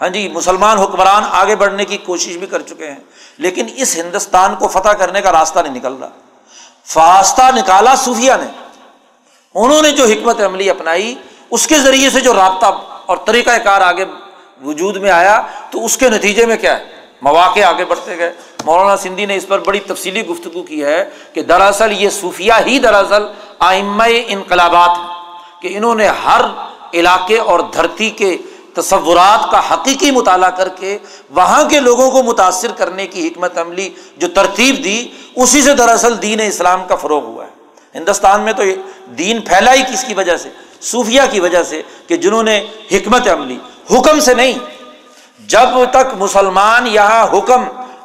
[0.00, 3.00] ہاں جی مسلمان حکمران آگے بڑھنے کی کوشش بھی کر چکے ہیں،
[3.38, 6.08] لیکن اس ہندوستان کو فتح کرنے کا راستہ نہیں نکل رہا۔
[6.84, 8.50] فاستہ نکالا صوفیہ نے۔
[9.54, 11.14] انہوں نے جو حکمت عملی اپنائی،
[11.50, 12.66] اس کے ذریعے سے جو رابطہ
[13.06, 14.04] اور طریقہ کار آگے
[14.64, 16.84] وجود میں آیا، تو اس کے نتیجے میں کیا ہے؟
[17.22, 18.32] مواقع آگے بڑھتے گئے۔
[18.64, 22.78] مولانا سندھی نے اس پر بڑی تفصیلی گفتگو کی ہے کہ دراصل یہ صوفیہ ہی
[22.78, 23.22] دراصل
[23.58, 25.32] آئمہ انقلابات ہیں
[25.62, 26.40] کہ انہوں نے ہر
[26.94, 28.36] علاقے اور دھرتی کے
[28.74, 30.98] تصورات کا حقیقی مطالعہ کر کے
[31.30, 36.22] وہاں کے لوگوں کو متاثر کرنے کی حکمت عملی جو ترتیب دی، اسی سے دراصل
[36.22, 37.50] دین اسلام کا فروغ ہوا ہے۔
[37.94, 38.62] ہندوستان میں تو
[39.06, 40.48] دین پھیلا ہی کس کی وجہ سے؟
[40.84, 42.58] صوفیہ کی وجہ سے کہ جنہوں نے
[42.92, 43.58] حکمت عملی،
[43.90, 44.58] حکم سے نہیں،
[45.48, 47.64] جب تک مسلمان یہاں حکم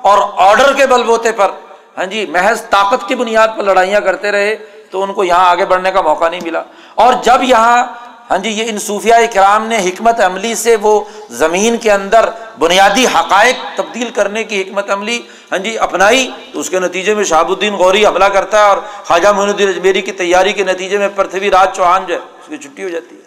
[0.09, 0.17] اور
[0.47, 1.51] آرڈر کے بل بوتے پر
[1.97, 4.55] ہاں جی محض طاقت کی بنیاد پر لڑائیاں کرتے رہے،
[4.91, 6.63] تو ان کو یہاں آگے بڑھنے کا موقع نہیں ملا۔
[6.95, 7.85] اور جب یہاں
[8.29, 10.99] ہاں جی یہ ان صوفیہ کرام نے حکمت عملی سے وہ
[11.37, 15.17] زمین کے اندر بنیادی حقائق تبدیل کرنے کی حکمت عملی
[15.51, 18.77] ہاں جی اپنائی، تو اس کے نتیجے میں شہاب الدین غوری حملہ کرتا ہے اور
[19.05, 22.19] خواجہ معین الدین اجمیری کی تیاری کے نتیجے میں پرتھوی راج چوہان جو ہے
[22.49, 23.21] اس کی چھٹی ہو جاتی ہے۔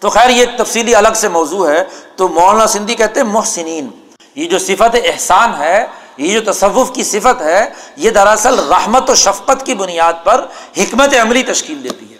[0.00, 1.84] تو خیر یہ ایک تفصیلی الگ سے موضوع ہے۔
[2.16, 3.90] تو مولانا سندھی کہتے ہیں محسنین۔
[4.34, 5.86] یہ جو صفت احسان ہے،
[6.16, 10.46] یہ جو تصوف کی صفت ہے، یہ دراصل رحمت و شفقت کی بنیاد پر
[10.78, 12.18] حکمت عملی تشکیل دیتی ہے۔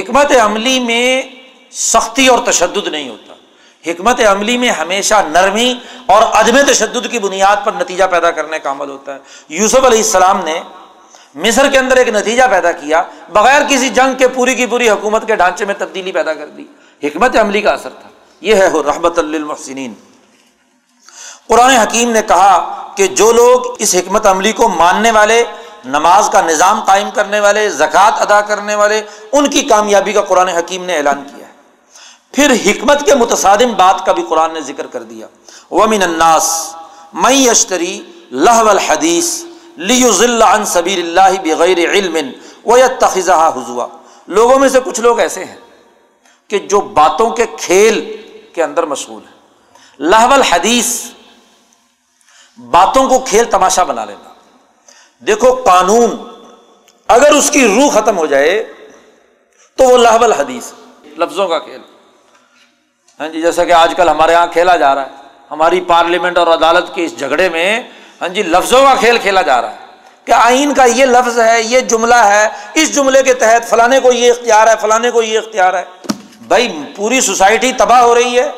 [0.00, 1.22] حکمت عملی میں
[1.70, 3.32] سختی اور تشدد نہیں ہوتا۔
[3.90, 5.74] حکمت عملی میں ہمیشہ نرمی
[6.06, 9.18] اور عدم تشدد کی بنیاد پر نتیجہ پیدا کرنے کا عمل ہوتا ہے۔
[9.48, 10.60] یوسف علیہ السلام نے
[11.34, 15.26] مصر کے اندر ایک نتیجہ پیدا کیا، بغیر کسی جنگ کے پوری کی پوری حکومت
[15.26, 16.64] کے ڈھانچے میں تبدیلی پیدا کر دی۔
[17.06, 18.08] حکمت عملی کا اثر تھا۔
[18.40, 19.94] یہ ہے رحمت للمحسنین۔
[21.48, 25.44] قرآن حکیم نے کہا کہ جو لوگ اس حکمت عملی کو ماننے والے،
[25.84, 29.02] نماز کا نظام قائم کرنے والے، زکوٰۃ ادا کرنے والے،
[29.32, 31.52] ان کی کامیابی کا قرآن حکیم نے اعلان کیا ہے۔
[32.32, 35.26] پھر حکمت کے متصادم بات کا بھی قرآن نے ذکر کر دیا۔
[35.70, 36.74] ومن الناس
[37.12, 39.44] مئی اشتری لہ الحدیث
[39.78, 42.16] عن سبیر اللہ بغیر علم
[42.64, 43.86] و تخذہ حضوا
[44.28, 45.56] لوگوں میں سے کچھ لوگ ایسے ہیں
[46.48, 48.22] کہ جو باتوں کے کھیل
[48.54, 49.42] کے اندر مشغول ہیں۔
[49.98, 51.04] لہو الحدیث،
[52.70, 54.28] باتوں کو کھیل تماشا بنا لینا۔
[55.26, 56.10] دیکھو قانون،
[57.08, 58.72] اگر اس کی روح ختم ہو جائے
[59.76, 60.72] تو وہ لہب الحدیث
[61.18, 61.80] لفظوں کا کھیل۔
[63.20, 65.12] ہاں جی جیسا کہ آج کل ہمارے یہاں کھیلا جا رہا ہے۔
[65.50, 67.82] ہماری پارلیمنٹ اور عدالت کے اس جھگڑے میں
[68.22, 69.76] ہاں جی لفظوں کا کھیل کھیلا جا رہا ہے
[70.24, 74.12] کہ آئین کا یہ لفظ ہے، یہ جملہ ہے، اس جملے کے تحت فلانے کو
[74.12, 75.84] یہ اختیار ہے، فلانے کو یہ اختیار ہے۔
[76.48, 78.50] بھائی، پوری سوسائٹی تباہ ہو رہی ہے،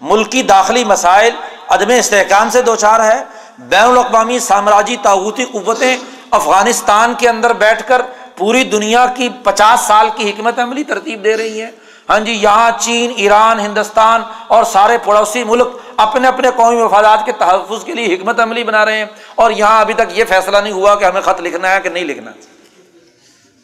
[0.00, 1.34] ملکی داخلی مسائل،
[1.68, 3.24] عدم استحکام سے دو چار ہے
[3.58, 5.96] بین الاقوامی سامراجی تعوتی قوتیں
[6.30, 8.02] افغانستان کے اندر بیٹھ کر
[8.36, 11.70] پوری دنیا کی پچاس سال کی حکمت عملی ترتیب دے رہی ہیں۔
[12.10, 17.32] ہاں جی یہاں چین، ایران، ہندوستان اور سارے پڑوسی ملک اپنے اپنے قومی مفادات کے
[17.32, 20.72] تحفظ کے لیے حکمت عملی بنا رہے ہیں اور یہاں ابھی تک یہ فیصلہ نہیں
[20.72, 22.30] ہوا کہ ہمیں خط لکھنا ہے کہ نہیں لکھنا۔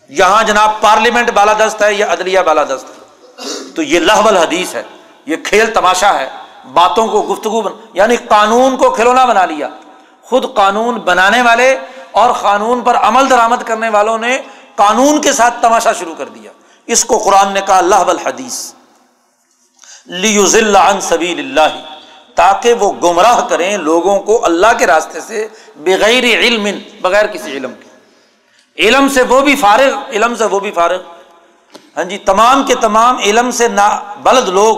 [0.09, 3.05] یہاں جناب پارلیمنٹ بالادست ہے یا عدلیہ بالادست ہے۔
[3.75, 4.83] تو یہ لہب الحدیث ہے،
[5.27, 6.29] یہ کھیل تماشا ہے،
[6.73, 9.69] باتوں کو گفتگو بن یعنی قانون کو کھلونا بنا لیا۔
[10.23, 11.77] خود قانون بنانے والے
[12.13, 14.39] اور قانون پر عمل درآمد کرنے والوں نے
[14.75, 16.51] قانون کے ساتھ تماشا شروع کر دیا۔
[16.87, 18.73] اس کو قرآن نے کہا اللہ الحدیث
[20.77, 21.81] عن سبیل اللہ
[22.35, 26.69] تاکہ وہ گمراہ کریں لوگوں کو اللہ کے راستے سے بغیر علم،
[27.01, 27.89] بغیر کسی علم کے۔
[28.79, 30.99] علم سے وہ بھی فارغ، علم سے وہ بھی فارغ۔
[31.97, 34.77] ہاں جی تمام کے تمام علم سے نہ بلد لوگ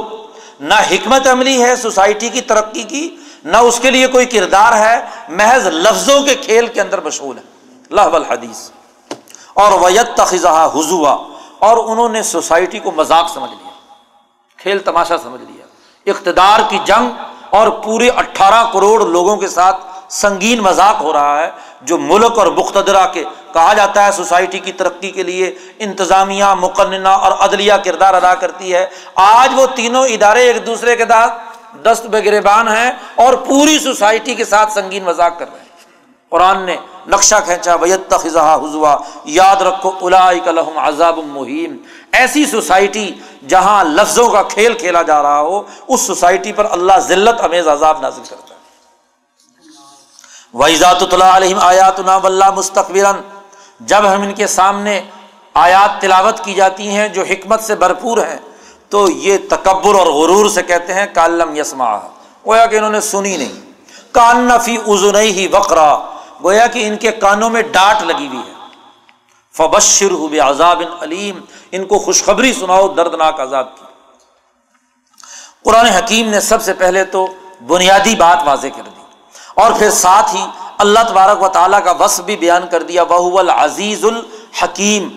[0.60, 5.00] نہ حکمت عملی ہے سوسائٹی کی، ترقی کی نہ اس کے لیے کوئی کردار ہے،
[5.28, 7.42] محض لفظوں کے کھیل کے اندر مشغول ہے۔
[7.90, 8.70] لہ الحدیث۔
[9.54, 13.70] اور ویت تخذہ حضوا اور انہوں نے سوسائٹی کو مذاق سمجھ لیا،
[14.58, 15.64] کھیل تماشا سمجھ لیا۔
[16.06, 17.10] اقتدار کی جنگ
[17.50, 21.50] اور پورے اٹھارہ کروڑ لوگوں کے ساتھ سنگین مذاق ہو رہا ہے،
[21.82, 27.08] جو ملک اور مقتدرہ کے کہا جاتا ہے سوسائٹی کی ترقی کے لیے انتظامیہ، مقننہ
[27.08, 31.32] اور عدلیہ کردار ادا کرتی ہے۔ آج وہ تینوں ادارے ایک دوسرے کے ساتھ
[31.84, 35.66] دست بگربان ہیں اور پوری سوسائٹی کے ساتھ سنگین مذاق کر رہے ہیں۔
[36.30, 36.76] قرآن نے
[37.08, 41.76] نقشہ کھینچا ویت خزا حضوا یاد رکھو الحم عذاب مہیم
[42.12, 43.12] ایسی سوسائٹی
[43.48, 48.00] جہاں لفظوں کا کھیل کھیلا جا رہا ہو، اس سوسائٹی پر اللہ ذلت، امیز، عذاب
[48.00, 48.58] نازل کرتا ہے۔
[50.54, 53.20] وحیزات علیہم آیات اللہ مستقبر
[53.80, 55.00] جب ہم ان کے سامنے
[55.54, 58.38] آیات تلاوت کی جاتی ہیں جو حکمت سے بھرپور ہیں،
[58.88, 61.96] تو یہ تکبر اور غرور سے کہتے ہیں کالم یسما
[62.46, 63.52] گویا کہ انہوں نے سنی نہیں۔
[64.12, 65.98] کان نفی ازن ہی وقرا۔
[66.44, 68.52] گویا کہ ان کے کانوں میں ڈانٹ لگی ہوئی ہے۔
[69.56, 71.40] فبشر ہو عذاب علیم
[71.72, 73.84] ان کو خوشخبری سناؤ، دردناک عذاب کی۔
[75.64, 77.26] قرآن حکیم نے سب سے پہلے تو
[77.66, 79.02] بنیادی بات واضح کر دی۔
[79.54, 80.46] اور پھر ساتھ ہی
[80.78, 85.08] اللہ تبارک و تعالیٰ کا وصف بھی بیان کر دیا۔ وہ العزیز الحکیم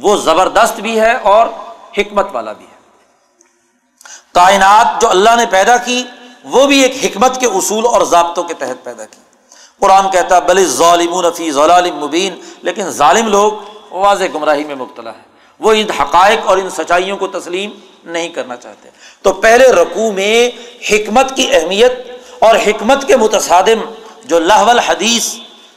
[0.00, 1.46] وہ زبردست بھی ہے اور
[1.98, 2.76] حکمت والا بھی ہے۔
[4.34, 6.04] کائنات جو اللہ نے پیدا کی،
[6.44, 9.29] وہ بھی ایک حکمت کے اصول اور ضابطوں کے تحت پیدا کی۔
[9.80, 13.52] قرآن کہتا ہے بل ظالم فی ظالم مبین، لیکن ظالم لوگ
[13.90, 15.28] واضح گمراہی میں مبتلا ہے
[15.60, 17.70] وہ ان حقائق اور ان سچائیوں کو تسلیم
[18.04, 18.88] نہیں کرنا چاہتے۔
[19.22, 20.50] تو پہلے رقو میں
[20.90, 21.92] حکمت کی اہمیت
[22.38, 23.80] اور حکمت کے متصادم،
[24.24, 25.34] جو لہول حدیث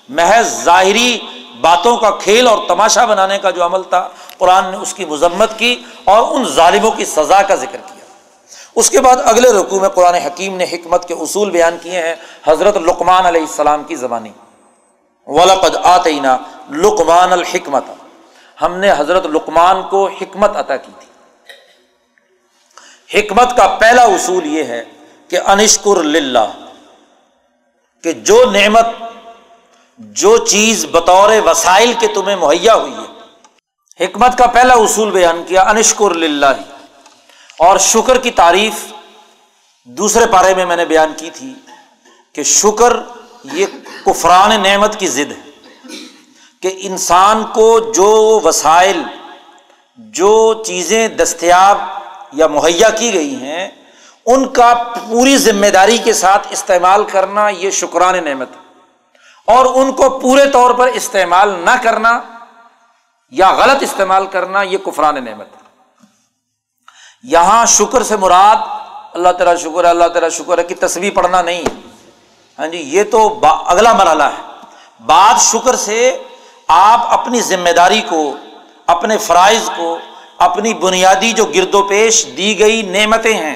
[0.10, 1.20] محض ظاہری
[1.62, 4.08] باتوں کا کھیل اور تماشا بنانے کا جو عمل تھا،
[4.38, 8.03] قرآن نے اس کی مذمت کی اور ان ظالموں کی سزا کا ذکر کیا۔
[8.76, 12.16] اس کے بعد اگلے رقوع میں قرآن حکیم نے حکمت کے اصول بیان کیے ہیں
[12.46, 14.32] حضرت لقمان علیہ السلام کی زبانی۔
[15.28, 16.38] ولقد آتینا
[16.70, 17.84] لقمان الحکمت
[18.62, 21.14] ہم نے حضرت لقمان کو حکمت عطا کی تھی۔
[23.20, 24.84] حکمت کا پہلا اصول یہ ہے
[25.28, 26.70] کہ انشکر للہ،
[28.04, 28.86] کہ جو نعمت،
[29.98, 33.14] جو چیز بطور وسائل کے تمہیں مہیا ہوئی ہے۔
[34.06, 36.73] حکمت کا پہلا اصول بیان کیا، انشکر للہ۔
[37.60, 38.94] اور شکر کی تعریف
[39.84, 41.54] دوسرے پارے میں میں نے بیان کی تھی
[42.34, 42.98] کہ شکر
[43.44, 43.66] یہ
[44.06, 45.52] کفران نعمت کی ضد ہے
[46.62, 49.04] کہ انسان کو جو وسائل،
[49.98, 51.78] جو چیزیں دستیاب
[52.32, 53.70] یا مہیا کی گئی ہیں،
[54.26, 54.74] ان کا
[55.08, 58.74] پوری ذمہ داری کے ساتھ استعمال کرنا یہ شکران نعمت ہے۔
[59.48, 62.22] اور ان کو پورے طور پر استعمال نہ کرنا
[63.30, 65.63] یا غلط استعمال کرنا یہ کفران نعمت ہے۔
[67.24, 68.56] یہاں شکر سے مراد
[69.14, 71.82] اللہ تعالیٰ شکر ہے، اللہ تعالیٰ شکر ہے کہ تصویر پڑھنا نہیں۔ ہے
[72.60, 74.52] ہاں جی یہ تو اگلا مرحلہ ہے۔
[75.06, 76.18] بات شکر سے
[76.68, 78.36] آپ اپنی ذمہ داری کو،
[78.88, 79.98] اپنے فرائض کو،
[80.38, 83.56] اپنی بنیادی جو گرد و پیش دی گئی نعمتیں ہیں،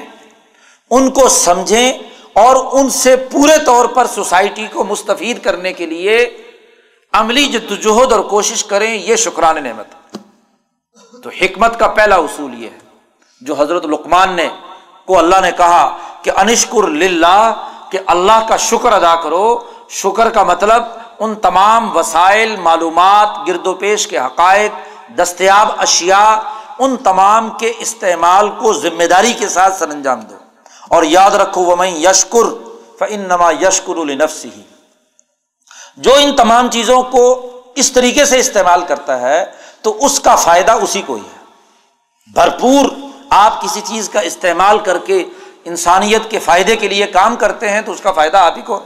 [0.90, 1.92] ان کو سمجھیں
[2.32, 6.42] اور ان سے پورے طور پر سوسائٹی کو مستفید کرنے کے لیے
[7.12, 10.16] عملی جدوجہد اور کوشش کریں، یہ شکران نعمت۔
[11.22, 12.87] تو حکمت کا پہلا اصول یہ ہے۔
[13.40, 14.48] جو حضرت لقمان نے
[15.06, 19.58] کو اللہ نے کہا کہ انشکر للہ، کہ اللہ کا شکر ادا کرو۔
[19.88, 20.82] شکر کا مطلب
[21.18, 24.72] ان تمام وسائل، معلومات، گرد و پیش کے حقائق،
[25.18, 26.36] دستیاب اشیاء،
[26.78, 30.34] ان تمام کے استعمال کو ذمہ داری کے ساتھ سر انجام دو۔
[30.88, 34.62] اور یاد رکھو وہ میں یشکر فن نما یشکر النفس ہی
[35.96, 39.44] جو ان تمام چیزوں کو اس طریقے سے استعمال کرتا ہے،
[39.82, 41.44] تو اس کا فائدہ اسی کو ہی ہے۔
[42.34, 45.24] بھرپور آپ کسی چیز کا استعمال کر کے
[45.64, 48.84] انسانیت کے فائدے کے لیے کام کرتے ہیں تو اس کا فائدہ آپ ہی کو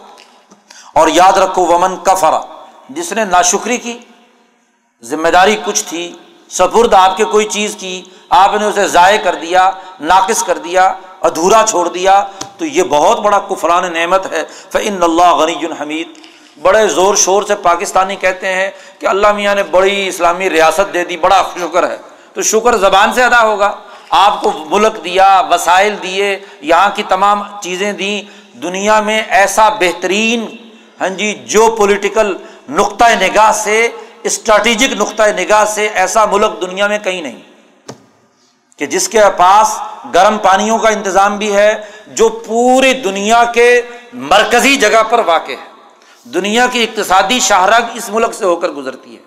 [0.95, 2.41] اور یاد رکھو، ومن کفرا
[2.89, 3.99] جس نے ناشکری کی،
[5.03, 6.13] ذمہ داری کچھ تھی،
[6.51, 9.71] سپرد آپ کے کوئی چیز کی، آپ نے اسے ضائع کر دیا،
[10.01, 12.25] ناقص کر دیا، ادھورا چھوڑ دیا،
[12.59, 16.09] تو یہ بہت بڑا کفران نعمت ہے۔ فعن اللہ غنی حمید
[16.63, 21.05] بڑے زور شور سے پاکستانی کہتے ہیں کہ اللہ میاں نے بڑی اسلامی ریاست دے
[21.05, 21.97] دی، بڑا شکر ہے۔
[22.33, 23.77] تو شکر زبان سے ادا ہوگا۔
[24.15, 28.23] آپ کو ملک دیا، وسائل دیے، یہاں کی تمام چیزیں دیں،
[28.59, 30.47] دنیا میں ایسا بہترین
[31.01, 32.37] ہاں جی جو پولیٹیکل
[32.69, 33.89] نقطۂ نگاہ سے
[34.23, 37.39] اسٹریٹجک نقطۂ نگاہ سے ایسا ملک دنیا میں کہیں نہیں۔
[38.77, 39.79] کہ جس کے پاس
[40.15, 43.83] گرم پانیوں کا انتظام بھی ہے، جو پوری دنیا کے
[44.13, 45.73] مرکزی جگہ پر واقع ہے۔
[46.25, 49.23] دنیا کی اقتصادی شاہراہ اس ملک سے ہو کر گزرتی ہے۔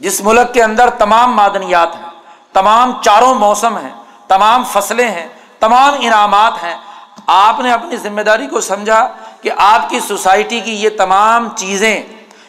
[0.00, 2.10] جس ملک کے اندر تمام معدنیات ہیں،
[2.52, 3.97] تمام چاروں موسم ہیں
[4.28, 5.28] تمام فصلیں ہیں،
[5.60, 6.76] تمام انعامات ہیں۔
[7.26, 12.02] آپ نے اپنی ذمہ داری کو سمجھا کہ آپ کی سوسائٹی کی یہ تمام چیزیں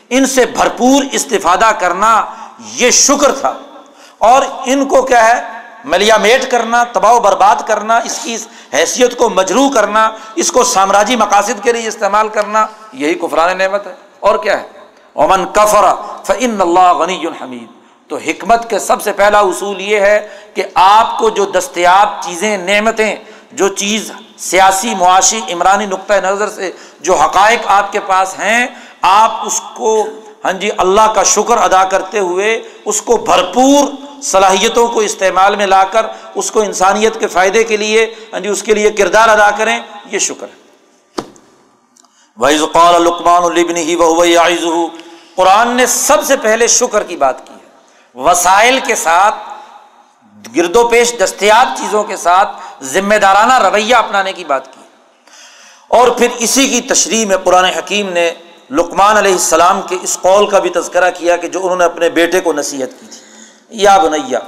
[0.10, 2.26] ان سے بھرپور استفادہ کرنا
[2.60, 3.53] یہ شکر تھا۔
[4.18, 8.38] اور ان کو کیا ہے ملیا میٹ کرنا، تباہ و برباد کرنا، اس کی
[8.73, 13.88] حیثیت کو مجروح کرنا، اس کو سامراجی مقاصد کے لیے استعمال کرنا، یہی کفران نعمت
[13.88, 14.68] ہے۔ اور کیا ہے؟
[15.15, 15.85] امن کفر
[16.23, 17.78] فن اللہ غنی الحمید
[18.10, 22.57] تو حکمت کے سب سے پہلا اصول یہ ہے کہ آپ کو جو دستیاب چیزیں،
[22.57, 23.15] نعمتیں،
[23.52, 26.72] جو چیز سیاسی معاشی عمرانی نقطۂ نظر سے
[27.02, 28.68] جو حقائق آپ کے پاس ہیں،
[29.02, 29.91] آپ اس کو
[30.45, 33.91] ہاں جی اللہ کا شکر ادا کرتے ہوئے اس کو بھرپور
[34.23, 36.06] صلاحیتوں کو استعمال میں لا کر
[36.36, 39.80] اس کو انسانیت کے فائدے کے لیے ہاں جی اس کے لیے کردار ادا کریں،
[40.11, 40.57] یہ شکر ہے۔
[42.73, 44.88] قال لقمان البن ہی وہ
[45.36, 47.53] قرآن نے سب سے پہلے شکر کی بات کی۔
[48.15, 49.36] وسائل کے ساتھ،
[50.56, 52.49] گرد و پیش دستیاب چیزوں کے ساتھ
[52.81, 54.80] ذمہ دارانہ رویہ اپنانے کی بات کی۔
[55.88, 58.31] اور پھر اسی کی تشریح میں قرآن حکیم نے
[58.72, 62.10] لقمان علیہ السلام کے اس قول کا بھی تذکرہ کیا کہ جو انہوں نے اپنے
[62.10, 63.19] بیٹے کو نصیحت کی تھی۔
[63.69, 64.40] یا بنیا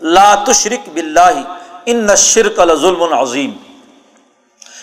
[0.00, 1.30] لا تشرک بلّہ
[1.86, 3.50] ان شرک الظلم عظیم۔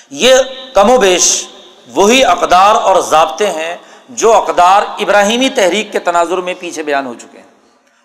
[0.10, 0.36] یہ
[0.74, 1.48] کم و بیش
[1.88, 3.78] وہی اقدار اور ضابطے ہیں
[4.10, 7.51] جو اقدار ابراہیمی تحریک کے تناظر میں پیچھے بیان ہو چکے ہیں۔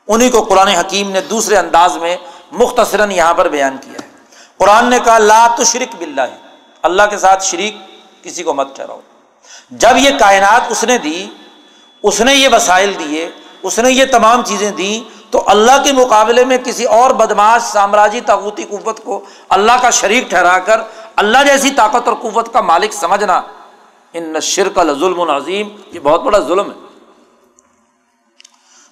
[0.08, 2.16] انہیں کو قرآن حکیم نے دوسرے انداز میں
[2.52, 4.08] مختصراً یہاں پر بیان کیا ہے۔
[4.56, 6.20] قرآن نے کہا، لا تشرک بلّہ
[6.82, 7.76] اللہ کے ساتھ شریک
[8.24, 9.00] کسی کو مت ٹھہراؤ۔
[9.70, 11.26] جب یہ کائنات اس نے دی،
[12.02, 13.30] اس نے یہ وسائل دیے،
[13.62, 18.20] اس نے یہ تمام چیزیں دیں، تو اللہ کے مقابلے میں کسی اور بدماش سامراجی
[18.20, 20.80] تاغوتی قوت کو اللہ کا شریک ٹھہرا کر،
[21.16, 23.42] اللہ جیسی طاقت اور قوت کا مالک سمجھنا،
[24.12, 26.85] ان نشر کا ظلم العظیم یہ بہت بڑا ظلم ہے۔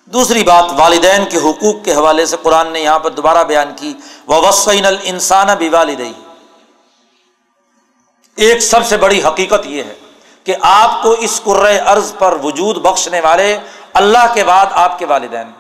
[0.09, 3.93] دوسری بات، والدین کے حقوق کے حوالے سے قرآن نے یہاں پر دوبارہ بیان کی
[4.26, 6.12] وہ وسعین السان بھی والدئی
[8.39, 9.94] ایک سب سے بڑی حقیقت یہ ہے
[10.44, 11.40] کہ آپ کو اس
[11.86, 13.56] ارض پر وجود بخشنے والے
[13.94, 15.51] اللہ کے بعد آپ کے والدین۔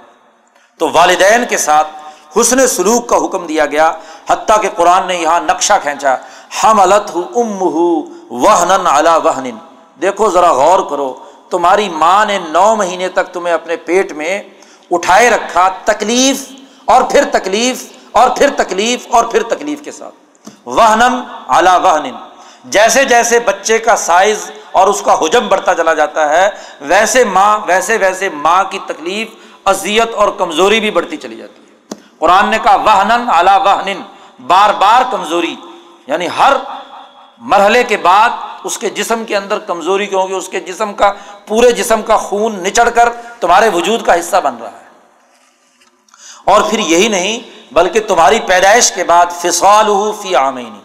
[0.80, 1.88] تو والدین کے ساتھ
[2.36, 3.90] حسن سلوک کا حکم دیا گیا،
[4.28, 6.14] حتیٰ کہ قرآن نے یہاں نقشہ کھینچا
[6.62, 9.50] ہم الت ام وہن الا وہن
[10.00, 11.14] دیکھو ذرا غور کرو
[11.50, 14.42] تمہاری ماں نے نو مہینے تک تمہیں اپنے پیٹ میں
[14.90, 16.52] اٹھائے رکھا تکلیف
[16.84, 22.10] اور پھر تکلیف اور پھر تکلیف اور پھر تکلیف کے ساتھ۔ وہنم اعلیٰ وہن
[22.64, 26.48] جیسے جیسے بچے کا سائز اور اس کا حجم بڑھتا چلا جاتا ہے،
[26.80, 29.28] ویسے ماں، ویسے ویسے ماں کی تکلیف،
[29.64, 34.02] اذیت اور کمزوری بھی بڑھتی چلی جاتی ہے۔ قرآن نے کہا واہن اعلیٰ واہن
[34.46, 35.56] بار بار کمزوری
[36.06, 36.52] یعنی ہر
[37.38, 38.30] مرحلے کے بعد
[38.64, 41.12] اس کے جسم کے اندر کمزوری کیوں کہ اس کے جسم کا،
[41.46, 43.08] پورے جسم کا خون نچڑ کر
[43.40, 44.84] تمہارے وجود کا حصہ بن رہا ہے۔
[46.44, 47.40] اور پھر یہی نہیں،
[47.74, 50.80] بلکہ تمہاری پیدائش کے بعد فسال ہو فی آمینی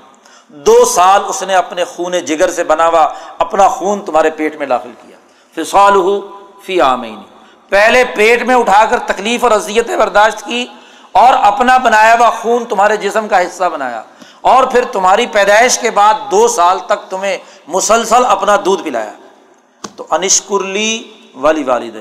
[0.48, 4.68] دو سال اس نے اپنے خون جگر سے بنا ہوا اپنا خون تمہارے پیٹ میں
[4.68, 5.18] داخل کیا۔
[5.56, 6.22] فسال ہو
[6.66, 7.24] فی آمینی
[7.70, 10.68] پہلے پیٹ میں اٹھا کر تکلیف اور اذیتیں برداشت کی
[11.12, 14.04] اور اپنا بنایا ہوا خون تمہارے جسم کا حصہ بنایا۔
[14.42, 17.38] اور پھر تمہاری پیدائش کے بعد دو سال تک تمہیں
[17.68, 19.12] مسلسل اپنا دودھ پلایا۔
[19.96, 21.04] تو انشکرلی
[21.36, 21.96] والی والد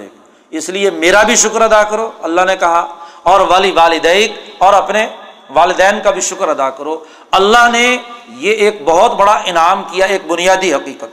[0.50, 5.06] اس لیے میرا بھی شکر ادا کرو، اللہ نے کہا، اور والی والدیک اور اپنے
[5.50, 7.96] والدین کا بھی شکر ادا کرو۔ اللہ نے
[8.28, 11.04] یہ ایک بہت بڑا انعام کیا، ایک بنیادی حقیقت۔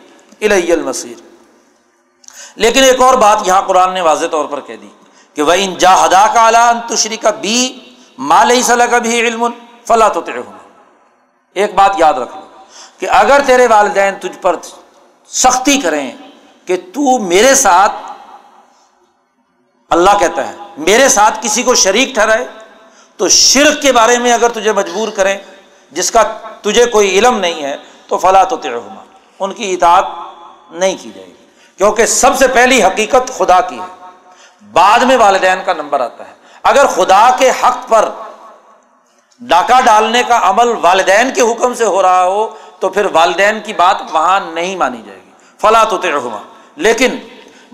[0.41, 1.21] الہ المسیر
[2.55, 4.89] لیکن ایک اور بات یہاں قرآن نے واضح طور پر کہہ دی
[5.33, 7.79] کہ وہ ان جاہدا کا اعلیٰ تشری کا بی
[8.17, 9.47] مال صلاح کا بھی علم
[9.87, 10.21] فلاں تو
[11.55, 12.41] ایک بات یاد رکھ لو
[12.99, 14.55] کہ اگر تیرے والدین تجھ پر
[15.27, 16.11] سختی کریں
[16.65, 17.91] کہ تو میرے ساتھ
[19.89, 22.47] اللہ کہتا ہے، میرے ساتھ کسی کو شریک ٹھہرائے،
[23.17, 25.37] تو شرک کے بارے میں اگر تجھے مجبور کریں،
[25.91, 26.23] جس کا
[26.61, 27.77] تجھے کوئی علم نہیں ہے،
[28.07, 28.57] تو فلاں تو
[29.39, 30.05] ان کی اطاعت
[30.71, 31.45] نہیں کی جائے گی۔
[31.77, 34.05] کیونکہ سب سے پہلی حقیقت خدا کی ہے۔
[34.71, 36.33] بعد میں والدین کا نمبر آتا ہے۔
[36.63, 38.09] اگر خدا کے حق پر
[39.39, 43.73] ڈاکہ ڈالنے کا عمل والدین کے حکم سے ہو رہا ہو، تو پھر والدین کی
[43.73, 45.97] بات وہاں نہیں مانی جائے گی۔ فلاں تو
[46.75, 47.15] لیکن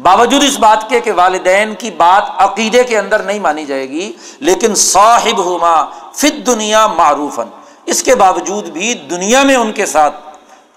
[0.01, 4.13] باوجود اس بات کے کہ والدین کی بات عقیدے کے اندر نہیں مانی جائے گی،
[4.39, 7.39] لیکن صاحب ہما فت دنیا معروف
[7.85, 10.15] اس کے باوجود بھی دنیا میں ان کے ساتھ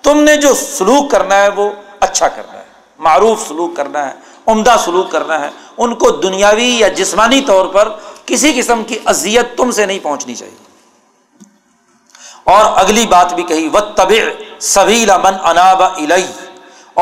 [0.02, 1.70] تم نے جو سلوک کرنا ہے وہ
[2.00, 2.64] اچھا کرنا ہے۔
[2.98, 4.12] معروف سلوک کرنا ہے،
[4.46, 7.88] عمدہ سلوک کرنا ہے۔ ان کو دنیاوی یا جسمانی طور پر
[8.26, 10.63] کسی قسم کی اذیت تم سے نہیں پہنچنی چاہیے۔
[12.46, 14.12] اور اگلی بات بھی کہی و طب
[14.60, 16.26] سبھی من اناب الئی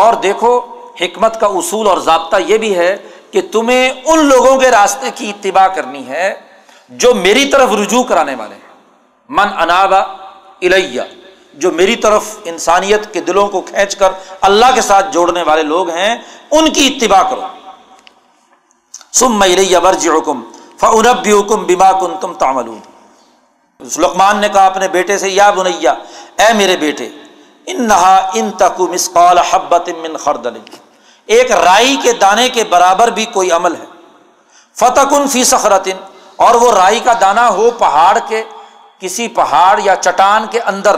[0.02, 0.58] اور دیکھو،
[1.00, 2.96] حکمت کا اصول اور ضابطہ یہ بھی ہے
[3.30, 6.34] کہ تمہیں ان لوگوں کے راستے کی اتباع کرنی ہے
[7.00, 8.70] جو میری طرف رجوع کرانے والے ہیں۔
[9.30, 10.00] من انابا
[10.66, 11.02] الیہ
[11.54, 15.90] جو میری طرف انسانیت کے دلوں کو کھینچ کر اللہ کے ساتھ جوڑنے والے لوگ
[15.90, 16.14] ہیں،
[16.50, 17.46] ان کی اتباع کرو۔
[19.12, 20.40] سم میلیہ ورج حکم
[20.80, 22.68] فنب بھی حکم بیما کن تم تامل
[23.98, 25.94] لقمان نے کہا اپنے بیٹے سے، یا بنیا،
[26.38, 27.08] اے میرے بیٹے
[27.66, 30.58] ان نہا ان تکو مسقال حبت من خردل۔
[31.26, 33.84] ایک رائی کے دانے کے برابر بھی کوئی عمل ہے۔
[34.74, 35.96] فتح کن فی سخرتن
[36.36, 38.44] اور وہ رائی کا دانا ہو پہاڑ کے،
[38.98, 40.96] کسی پہاڑ یا چٹان کے اندر۔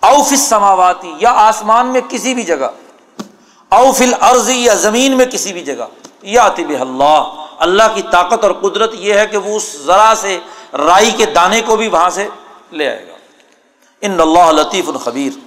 [0.00, 2.66] اوفل سماواتی یا آسمان میں کسی بھی جگہ۔
[3.68, 5.84] اوفل عرضی یا زمین میں کسی بھی جگہ۔
[6.22, 10.38] یا طب اللہ۔ اللہ کی طاقت اور قدرت یہ ہے کہ وہ اس ذرا سے
[10.72, 12.28] رائی کے دانے کو بھی وہاں سے
[12.72, 13.16] لے آئے گا۔
[14.00, 15.38] ان اللہ لطیف الخبیر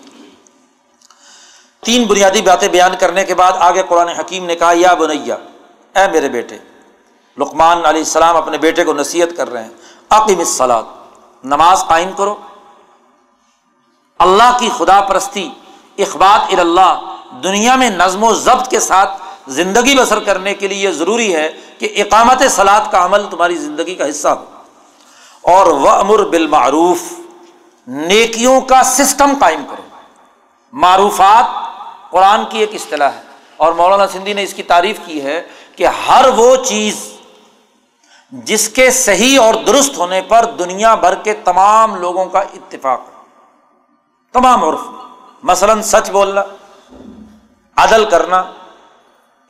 [1.86, 5.36] تین بنیادی باتیں بیان کرنے کے بعد آگے قرآن حکیم نے کہا، یا بنیا
[5.96, 6.58] اے میرے بیٹے،
[7.38, 9.72] لقمان علیہ السلام اپنے بیٹے کو نصیحت کر رہے ہیں
[10.10, 10.86] عقیم الصلاط
[11.44, 12.36] نماز قائم کرو۔
[14.20, 15.50] اللہ کی خدا پرستی،
[15.98, 20.92] اخبات اللہ دنیا میں نظم و ضبط کے ساتھ زندگی بسر کرنے کے لیے یہ
[20.92, 24.46] ضروری ہے کہ اقامت سلاد کا عمل تمہاری زندگی کا حصہ ہو۔
[25.46, 27.00] اور وہ امر بالمعروف،
[27.88, 29.82] نیکیوں کا سسٹم قائم کرو۔
[30.72, 31.46] معروفات
[32.12, 33.22] قرآن کی ایک اصطلاح ہے۔
[33.58, 37.14] اور مولانا سندھی نے اس کی تعریف کی ہے کہ ہر وہ چیز
[38.32, 43.02] جس کے صحیح اور درست ہونے پر دنیا بھر کے تمام لوگوں کا اتفاق
[44.34, 44.80] تمام عرف۔
[45.44, 46.44] مثلاً سچ بولنا،
[47.76, 48.44] عدل کرنا،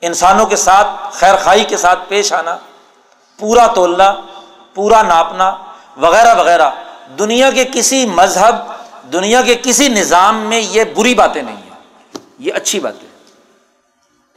[0.01, 2.57] انسانوں کے ساتھ خیر خائی کے ساتھ پیش آنا،
[3.39, 4.15] پورا تولنا،
[4.73, 5.57] پورا ناپنا
[5.97, 6.69] وغیرہ وغیرہ۔
[7.19, 8.55] دنیا کے کسی مذہب،
[9.13, 13.07] دنیا کے کسی نظام میں یہ بری باتیں نہیں ہیں۔ یہ اچھی باتیں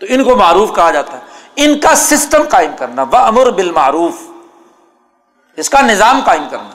[0.01, 1.23] تو ان کو معروف کہا جاتا ہے۔
[1.57, 4.15] ان کا سسٹم قائم کرنا و امر بالمعروف۔
[5.57, 6.71] اس کا نظام قائم کرنا۔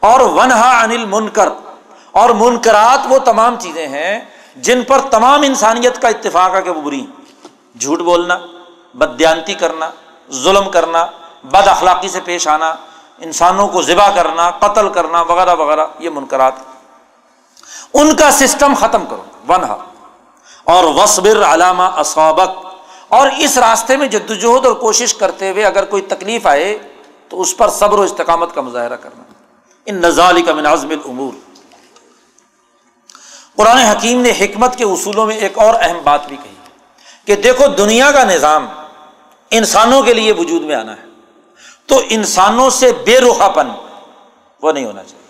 [0.00, 1.48] اور ونہا انل منکر
[2.12, 4.20] اور منکرات وہ تمام چیزیں ہیں
[4.56, 7.06] جن پر تمام انسانیت کا اتفاق ہے کہ وہ بری
[7.80, 8.38] جھوٹ بولنا
[8.94, 9.90] بدیانتی کرنا،
[10.30, 11.06] ظلم کرنا،
[11.44, 12.74] بد اخلاقی سے پیش آنا
[13.20, 16.52] انسانوں کو ذبح کرنا، قتل کرنا، وغیرہ وغیرہ، یہ منقرات
[17.94, 19.84] ان کا سسٹم ختم کرو، ونہا۔
[20.64, 22.66] اور وصبر علامہ اسابق
[23.08, 26.78] اور اس راستے میں جدوجہد اور کوشش کرتے ہوئے اگر کوئی تکلیف آئے،
[27.28, 29.22] تو اس پر صبر و استقامت کا مظاہرہ کرنا۔
[29.86, 31.32] ان نظال کا مناظم العمور
[33.56, 36.54] قرآن حکیم نے حکمت کے اصولوں میں ایک اور اہم بات بھی کہی
[37.24, 38.66] کہ دیکھو دنیا کا نظام
[39.50, 41.07] انسانوں کے لیے وجود میں آنا ہے۔
[41.88, 43.68] تو انسانوں سے بے رخا پن
[44.62, 45.28] وہ نہیں ہونا چاہیے۔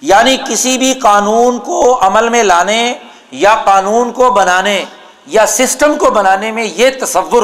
[0.00, 2.94] یعنی کسی بھی قانون کو عمل میں لانے
[3.30, 4.84] یا قانون کو بنانے
[5.26, 7.42] یا سسٹم کو بنانے میں یہ تصور،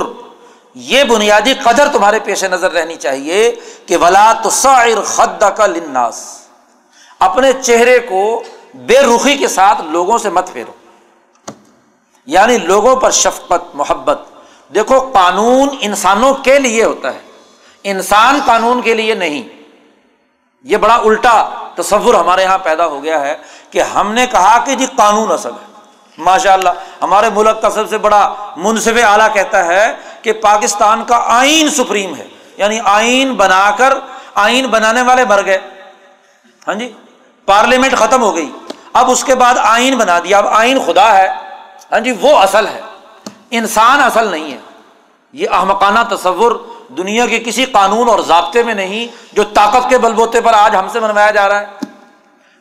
[0.75, 3.55] یہ بنیادی قدر تمہارے پیش نظر رہنی چاہیے
[3.87, 4.51] کہ ولا تو
[5.05, 6.41] خد کا لناس
[7.19, 8.43] اپنے چہرے کو
[8.75, 10.73] بے رخی کے ساتھ لوگوں سے مت پھیرو۔
[12.27, 14.21] یعنی لوگوں پر شفقت، محبت۔
[14.75, 17.30] دیکھو قانون انسانوں کے لیے ہوتا ہے۔
[17.85, 19.49] انسان قانون کے لیے نہیں۔
[20.63, 23.37] یہ بڑا الٹا تصور ہمارے یہاں پیدا ہو گیا ہے
[23.71, 25.71] کہ ہم نے کہا کہ جی قانون اصل ہے۔
[26.19, 26.69] ماشاء اللہ
[27.03, 32.15] ہمارے ملک کا سب سے بڑا منصف اعلیٰ کہتا ہے کہ پاکستان کا آئین سپریم
[32.15, 32.27] ہے۔
[32.57, 33.93] یعنی آئین بنا کر
[34.35, 35.59] آئین بنانے والے مر گئے۔
[36.69, 36.93] ہاں جی
[37.47, 38.53] پارلیمنٹ ختم ہو گئی۔
[38.93, 41.29] اب اس کے بعد آئین بنا دیا۔ اب آئین خدا ہے۔
[41.93, 42.81] ہاں جی وہ اصل ہے۔
[43.51, 44.59] انسان اصل نہیں ہے۔
[45.33, 50.13] یہ احمقانہ تصور دنیا کے کسی قانون اور ضابطے میں نہیں جو طاقت کے بل
[50.13, 51.67] بوتے پر آج ہم سے منوایا جا رہا ہے۔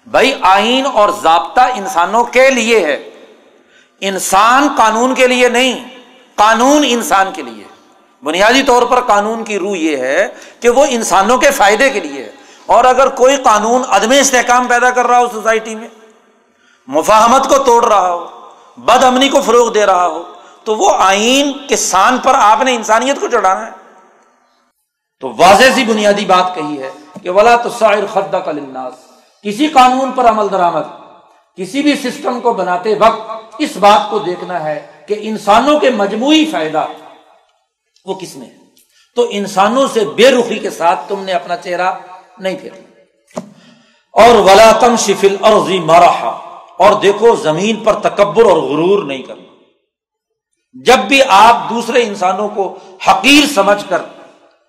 [0.08, 3.10] بھائی، آئین اور ضابطہ انسانوں کے لیے ہے۔
[4.02, 5.86] انسان قانون کے لیے نہیں،
[6.36, 7.64] قانون انسان کے لیے۔
[8.24, 10.28] بنیادی طور پر قانون کی روح یہ ہے
[10.60, 12.32] کہ وہ انسانوں کے فائدے کے لیے ہے۔
[12.66, 15.88] اور اگر کوئی قانون عدم استحکام پیدا کر رہا ہو سوسائٹی میں،
[16.88, 18.28] مفاہمت کو توڑ رہا ہو
[18.78, 20.24] بد امنی کو فروغ دے رہا ہو،
[20.64, 23.79] تو وہ آئین کے سان پر آپ نے انسانیت کو چڑھانا ہے۔
[25.20, 26.92] تو واضح سی بنیادی بات کہی ہے
[27.24, 28.94] کہ ولا تو سائر خدا کا لناس
[29.44, 30.82] کسی قانون پر عمل درآمد،
[31.58, 36.46] کسی بھی سسٹم کو بناتے وقت اس بات کو دیکھنا ہے کہ انسانوں کے مجموعی
[36.46, 36.86] فائدہ
[38.06, 38.56] وہ کس میں ہے
[39.16, 41.92] تو انسانوں سے بے رخی کے ساتھ تم نے اپنا چہرہ
[42.40, 43.40] نہیں پھیرنا۔
[44.14, 46.30] اور ولا تم شفل اور مارا
[46.78, 49.44] اور دیکھو زمین پر تکبر اور غرور نہیں کرنا۔
[50.74, 52.78] جب بھی آپ دوسرے انسانوں کو
[53.08, 54.02] حقیر سمجھ کر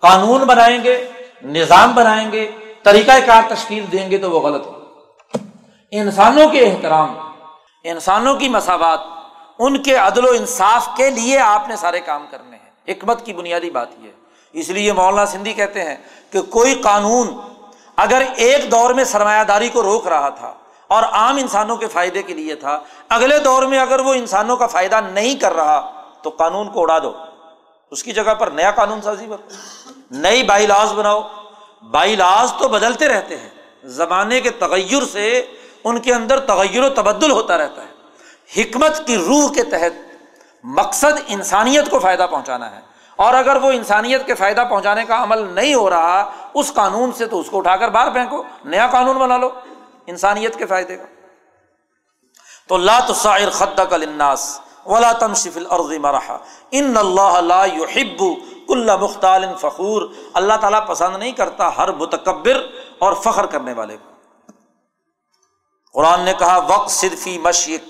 [0.01, 1.07] قانون بنائیں گے،
[1.43, 2.51] نظام بنائیں گے،
[2.83, 4.71] طریقہ کار تشکیل دیں گے تو وہ غلط ہو۔
[5.91, 7.15] انسانوں کے احترام،
[7.83, 8.99] انسانوں کی مساوات،
[9.59, 13.33] ان کے عدل و انصاف کے لیے آپ نے سارے کام کرنے ہیں۔ حکمت کی
[13.33, 14.13] بنیادی بات یہ ہے۔
[14.53, 15.95] اس لیے مولانا سندھی کہتے ہیں
[16.31, 17.37] کہ کوئی قانون
[17.95, 20.53] اگر ایک دور میں سرمایہ داری کو روک رہا تھا
[20.87, 22.79] اور عام انسانوں کے فائدے کے لیے تھا،
[23.09, 26.99] اگلے دور میں اگر وہ انسانوں کا فائدہ نہیں کر رہا تو قانون کو اڑا
[26.99, 27.13] دو۔
[27.91, 29.47] اس کی جگہ پر نیا قانون سازی بناؤ
[30.11, 31.21] نئی بائی لاز بناؤ۔
[31.91, 33.49] بائی لاز تو بدلتے رہتے ہیں۔
[33.83, 35.45] زمانے کے تغیر سے
[35.83, 37.91] ان کے اندر تغیر و تبدل ہوتا رہتا ہے۔
[38.61, 40.15] حکمت کی روح کے تحت
[40.63, 42.81] مقصد انسانیت کو فائدہ پہنچانا ہے۔
[43.15, 47.25] اور اگر وہ انسانیت کے فائدہ پہنچانے کا عمل نہیں ہو رہا، اس قانون سے
[47.25, 49.49] تو اس کو اٹھا کر باہر پھینکو۔ نیا قانون بنا لو
[50.07, 51.03] انسانیت کے فائدے کا۔
[52.67, 56.37] تو لا تصائر خدا کا لناس ولا تم شفل عرض مرحا۔
[56.71, 58.23] ان اللہ لا يحب
[58.71, 60.01] کل مختال فخور۔
[60.33, 62.65] اللہ تعالیٰ پسند نہیں کرتا ہر متکبر
[62.99, 64.09] اور فخر کرنے والے کو۔
[65.93, 67.89] قرآن نے کہا وقت صرفی مشق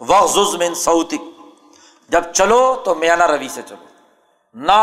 [0.00, 1.22] وقت من سعودک
[2.08, 3.84] جب چلو تو میانہ روی سے چلو۔
[4.54, 4.80] نہ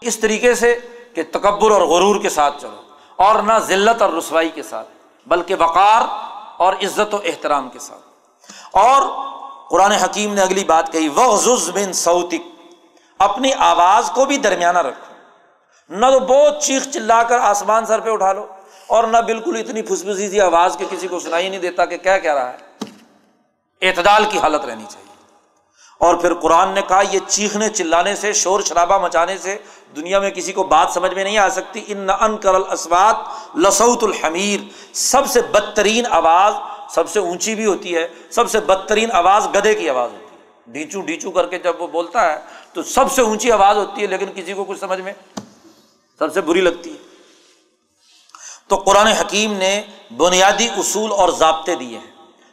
[0.00, 0.78] اس طریقے سے
[1.14, 2.80] کہ تکبر اور غرور کے ساتھ چلو،
[3.16, 4.88] اور نہ ذلت اور رسوائی کے ساتھ،
[5.26, 6.02] بلکہ وقار
[6.56, 8.06] اور عزت و احترام کے ساتھ۔
[8.72, 9.02] اور
[9.70, 11.08] قرآن حکیم نے اگلی بات کہی
[11.74, 12.59] بن سعودک
[13.20, 15.14] اپنی آواز کو بھی درمیانہ رکھو۔
[15.88, 18.46] نہ تو بہت چیخ چلا کر آسمان سر پہ اٹھا لو
[18.86, 22.18] اور نہ بالکل اتنی پھسپسی سی آواز کے کسی کو سنائی نہیں دیتا کہ کیا
[22.18, 22.56] کہہ رہا ہے۔
[23.82, 25.10] اعتدال کی حالت رہنی چاہیے۔
[25.98, 29.58] اور پھر قرآن نے کہا، یہ چیخنے چلانے سے، شور شرابہ مچانے سے
[29.96, 33.16] دنیا میں کسی کو بات سمجھ میں نہیں آ سکتی۔ ان نہ ان کرل اسبات
[33.56, 34.60] لسعت الحمیر۔
[34.92, 36.54] سب سے بدترین آواز
[36.94, 40.30] سب سے اونچی بھی ہوتی ہے، سب سے بدترین آواز گدے کی آواز ہوتی ہے۔
[40.66, 44.06] ڈھیچو ڈھیچو کر کے جب وہ بولتا ہے تو سب سے اونچی آواز ہوتی ہے،
[44.06, 45.12] لیکن کسی کو کچھ سمجھ میں
[46.18, 46.96] سب سے بری لگتی ہے۔
[48.68, 49.82] تو قرآن حکیم نے
[50.16, 52.10] بنیادی اصول اور ضابطے دیے ہیں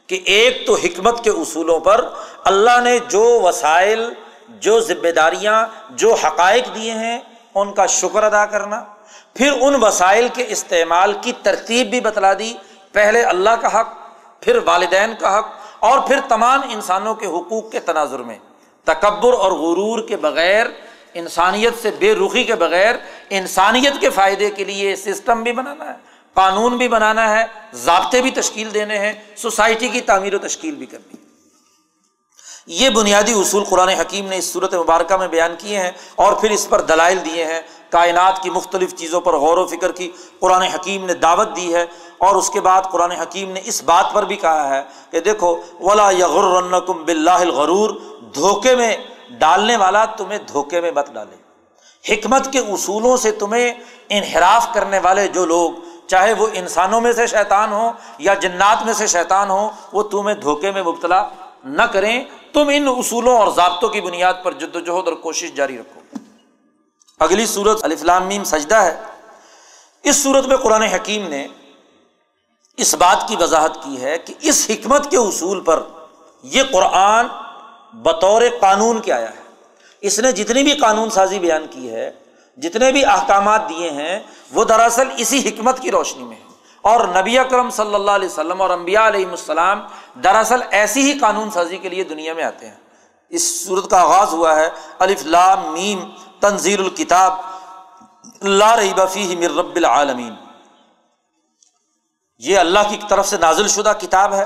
[0.08, 2.10] کہ ایک تو حکمت کے اصولوں پر
[2.44, 4.14] اللہ نے جو وسائل،
[4.50, 7.20] جو ذمہ داریاں، جو حقائق دیے ہیں،
[7.56, 8.84] ان کا شکر ادا کرنا۔
[9.34, 12.54] پھر ان وسائل کے استعمال کی ترتیب بھی بتلا دی۔
[12.92, 13.88] پہلے اللہ کا حق،
[14.40, 15.48] پھر والدین کا حق،
[15.80, 18.40] اور پھر تمام انسانوں کے حقوق کے تناظر میں۔
[18.88, 20.66] تکبر اور غرور کے بغیر،
[21.14, 22.96] انسانیت سے بے رخی کے بغیر
[23.30, 25.98] انسانیت کے فائدے کے لیے سسٹم بھی بنانا ہے،
[26.34, 30.86] قانون بھی بنانا ہے، ضابطے بھی تشکیل دینے ہیں، سوسائٹی کی تعمیر و تشکیل بھی
[30.86, 31.28] کرنی ہے۔
[32.68, 36.52] یہ بنیادی اصول قرآن حکیم نے اس صورت مبارکہ میں بیان کیے ہیں اور پھر
[36.52, 40.62] اس پر دلائل دیے ہیں۔ کائنات کی مختلف چیزوں پر غور و فکر کی قرآن
[40.62, 41.86] حکیم نے دعوت دی ہے۔
[42.18, 45.62] اور اس کے بعد قرآن حکیم نے اس بات پر بھی کہا ہے کہ دیکھو،
[45.80, 47.90] ولا یغرکم بلّہ الغرور،
[48.36, 48.98] دھوکے میں
[49.30, 51.48] ڈالنے والا تمہیں دھوکے میں مت ڈالے۔
[52.14, 53.74] حکمت کے اصولوں سے تمہیں
[54.10, 55.72] انحراف کرنے والے جو لوگ،
[56.08, 60.36] چاہے وہ انسانوں میں سے شیطان ہو یا جنات میں سے شیطان ہو وہ تمہیں
[60.36, 61.30] دھوکے میں مبتلا
[61.66, 62.24] نہ کریں۔
[62.54, 66.02] تم ان اصولوں اور ضابطوں کی بنیاد پر جد و جہد اور کوشش جاری رکھو۔
[67.20, 69.02] اگلی صورت الفلام سجدہ ہے۔
[70.04, 71.48] اس صورت میں قرآن حکیم نے
[72.78, 75.84] اس بات کی وضاحت کی ہے کہ اس حکمت کے اصول پر
[76.44, 77.28] یہ قرآن
[77.94, 79.42] بطور قانون کے آیا ہے۔
[80.02, 82.12] اس نے جتنی بھی قانون سازی بیان کی ہے،
[82.58, 84.20] جتنے بھی احکامات دیے ہیں،
[84.54, 86.42] وہ دراصل اسی حکمت کی روشنی میں ہے
[86.82, 89.82] اور نبی اکرم صلی اللہ علیہ وسلم اور امبیا علیہ السلام
[90.24, 92.76] دراصل ایسی ہی قانون سازی کے لیے دنیا میں آتے ہیں۔
[93.30, 96.00] اس صورت کا آغاز ہوا ہے، الف لام میم
[96.40, 97.34] تنظیر الکتاب،
[98.42, 100.34] لا رہی بفی مر رب العالمین۔
[102.40, 104.46] یہ اللہ کی طرف سے نازل شدہ کتاب ہے۔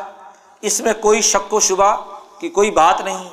[0.62, 1.96] اس میں کوئی شک و شبہ
[2.40, 3.30] کی کوئی بات نہیں۔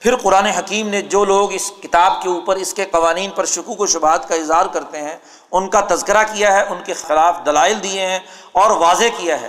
[0.00, 3.80] پھر قرآن حکیم نے جو لوگ اس کتاب کے اوپر، اس کے قوانین پر شکوک
[3.80, 5.18] و شبہات کا اظہار کرتے ہیں،
[5.52, 8.18] ان کا تذکرہ کیا ہے، ان کے خلاف دلائل دیے ہیں
[8.52, 9.48] اور واضح کیا ہے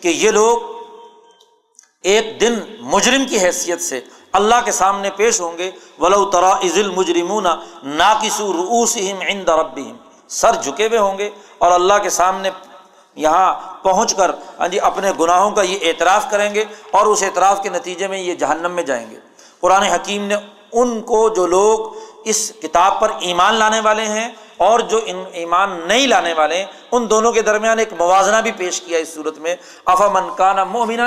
[0.00, 0.58] کہ یہ لوگ
[2.02, 4.00] ایک دن مجرم کی حیثیت سے
[4.32, 7.46] اللہ کے سامنے پیش ہوں گے۔ ولو ترا عزل مجرمون
[7.82, 8.98] نا کسو روس
[10.28, 12.50] سر جھکے ہوئے ہوں گے اور اللہ کے سامنے
[13.16, 14.30] یہاں پہنچ کر
[14.60, 18.18] ہاں جی اپنے گناہوں کا یہ اعتراف کریں گے اور اس اعتراف کے نتیجے میں
[18.18, 19.16] یہ جہنم میں جائیں گے۔
[19.60, 20.34] قرآن حکیم نے
[20.72, 25.80] ان کو جو لوگ اس کتاب پر ایمان لانے والے ہیں اور جو ان ایمان
[25.88, 29.38] نہیں لانے والے ہیں، ان دونوں کے درمیان ایک موازنہ بھی پیش کیا اس صورت
[29.38, 31.00] میں۔ افا من کانا مومن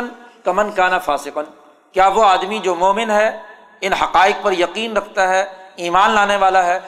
[0.44, 1.44] کمن کانا فاسقن۔
[1.92, 3.40] کیا وہ آدمی جو مومن ہے،
[3.82, 6.80] ان حقائق پر یقین رکھتا ہے، ایمان لانے والا ہے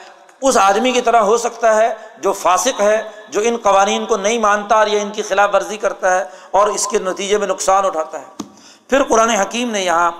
[0.42, 4.38] اس آدمی کی طرح ہو سکتا ہے جو فاسق ہے، جو ان قوانین کو نہیں
[4.38, 7.84] مانتا اور یا ان کی خلاف ورزی کرتا ہے اور اس کے نتیجے میں نقصان
[7.84, 8.24] اٹھاتا ہے۔
[8.88, 10.10] پھر قرآن حکیم نے یہاں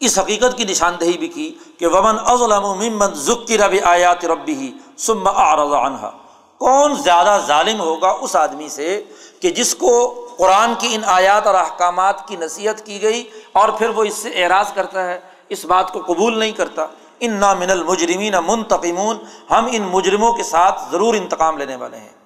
[0.00, 5.28] اس حقیقت کی نشاندہی بھی کی کہ ومن ازلم ذکی رب آیات ربی ہی سم
[5.28, 6.10] عنہا
[6.58, 9.02] کون زیادہ ظالم ہوگا اس آدمی سے
[9.40, 9.92] کہ جس کو
[10.38, 13.22] قرآن کی ان آیات اور احکامات کی نصیحت کی گئی
[13.52, 16.86] اور پھر وہ اس سے اعراض کرتا ہے، اس بات کو قبول نہیں کرتا۔
[17.20, 19.16] ان نا من المجرمین منتقمون،
[19.50, 22.16] ہم ان مجرموں کے ساتھ ضرور انتقام لینے والے ہیں۔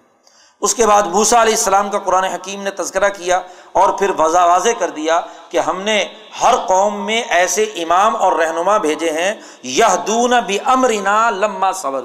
[0.60, 3.40] اس کے بعد موسا علیہ السلام کا قرآن حکیم نے تذکرہ کیا
[3.72, 6.08] اور پھر وضا واضح کر دیا کہ ہم نے
[6.42, 12.04] ہر قوم میں ایسے امام اور رہنما بھیجے ہیں یہ دون بھی امرینا لمبا صبر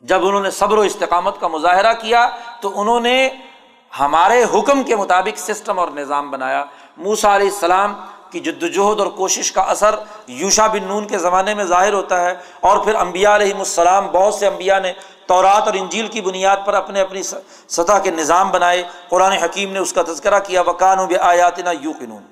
[0.00, 2.30] جب انہوں نے صبر و استقامت کا مظاہرہ کیا
[2.60, 3.30] تو انہوں نے
[4.00, 6.64] ہمارے حکم کے مطابق سسٹم اور نظام بنایا۔
[6.96, 7.94] موسا علیہ السلام
[8.32, 9.94] کی جد وجہد اور کوشش کا اثر
[10.26, 14.34] یوشا بن نون کے زمانے میں ظاہر ہوتا ہے اور پھر امبیا علیہم السلام، بہت
[14.34, 14.92] سے امبیا نے
[15.26, 17.22] تورات اور انجیل کی بنیاد پر اپنے اپنی
[17.68, 21.70] سطح کے نظام بنائے۔ قرآن حکیم نے اس کا تذکرہ کیا وکان و آیات نا
[21.70, 22.22] یو قنون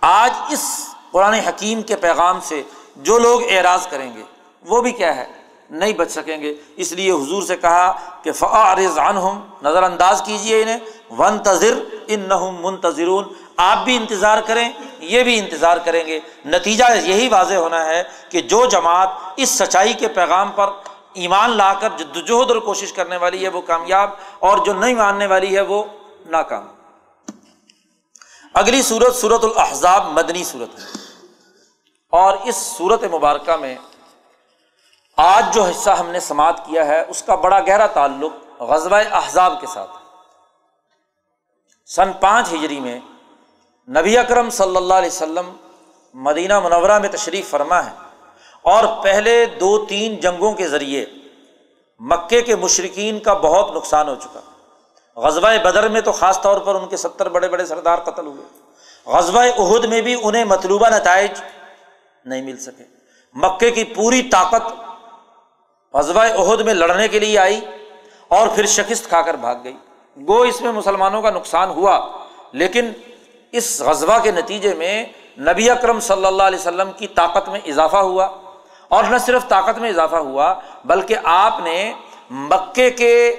[0.00, 2.62] آج اس قرآن حکیم کے پیغام سے
[2.96, 4.22] جو لوگ اعراض کریں گے،
[4.66, 5.26] وہ بھی کیا ہے؟
[5.70, 7.92] نہیں بچ سکیں گے۔ اس لیے حضور سے کہا
[8.22, 10.78] کہ فعارض عنہم نظر انداز کیجیے انہیں۔
[11.18, 13.24] ون تذر ان نہ منتظرون۔
[13.60, 14.68] آپ بھی انتظار کریں،
[14.98, 19.92] یہ بھی انتظار کریں گے۔ نتیجہ یہی واضح ہونا ہے کہ جو جماعت اس سچائی
[19.92, 20.70] کے پیغام پر
[21.12, 25.26] ایمان لا کر جدوجہد اور کوشش کرنے والی ہے، وہ کامیاب اور جو نہیں ماننے
[25.26, 25.84] والی ہے، وہ
[26.26, 26.68] ناکام۔
[28.54, 30.84] اگلی صورت صورت الحضاب مدنی صورت ہے۔
[32.10, 33.74] اور اس صورت مبارکہ میں
[35.16, 39.60] آج جو حصہ ہم نے سماعت کیا ہے، اس کا بڑا گہرا تعلق غزبۂ احزاب
[39.60, 39.90] کے ساتھ
[41.86, 43.00] سن پانچ ہجری میں
[43.98, 45.56] نبی اکرم صلی اللہ علیہ وسلم
[46.14, 47.90] مدینہ منورہ میں تشریف فرما ہے
[48.62, 51.06] اور پہلے دو تین جنگوں کے ذریعے
[51.98, 54.40] مکے کے مشرقین کا بہت نقصان ہو چکا۔
[55.16, 58.44] غزبۂ بدر میں تو خاص طور پر ان کے ستر بڑے بڑے سردار قتل ہوئے۔
[59.06, 61.30] غزبۂ عہد میں بھی انہیں مطلوبہ نتائج
[62.24, 62.84] نہیں مل سکے۔
[63.34, 64.72] مکے کی پوری طاقت
[65.94, 67.60] غزبۂ عہد میں لڑنے کے لیے آئی
[68.28, 69.76] اور پھر شکست کھا کر بھاگ گئی۔
[70.16, 72.00] گو اس میں مسلمانوں کا نقصان ہوا،
[72.52, 72.92] لیکن
[73.52, 75.04] اس غزبہ کے نتیجے میں
[75.38, 78.24] نبی اکرم صلی اللہ علیہ وسلم کی طاقت میں اضافہ ہوا
[78.88, 80.54] اور نہ صرف طاقت میں اضافہ ہوا
[80.84, 81.92] بلکہ آپ نے
[82.30, 83.36] مکے کے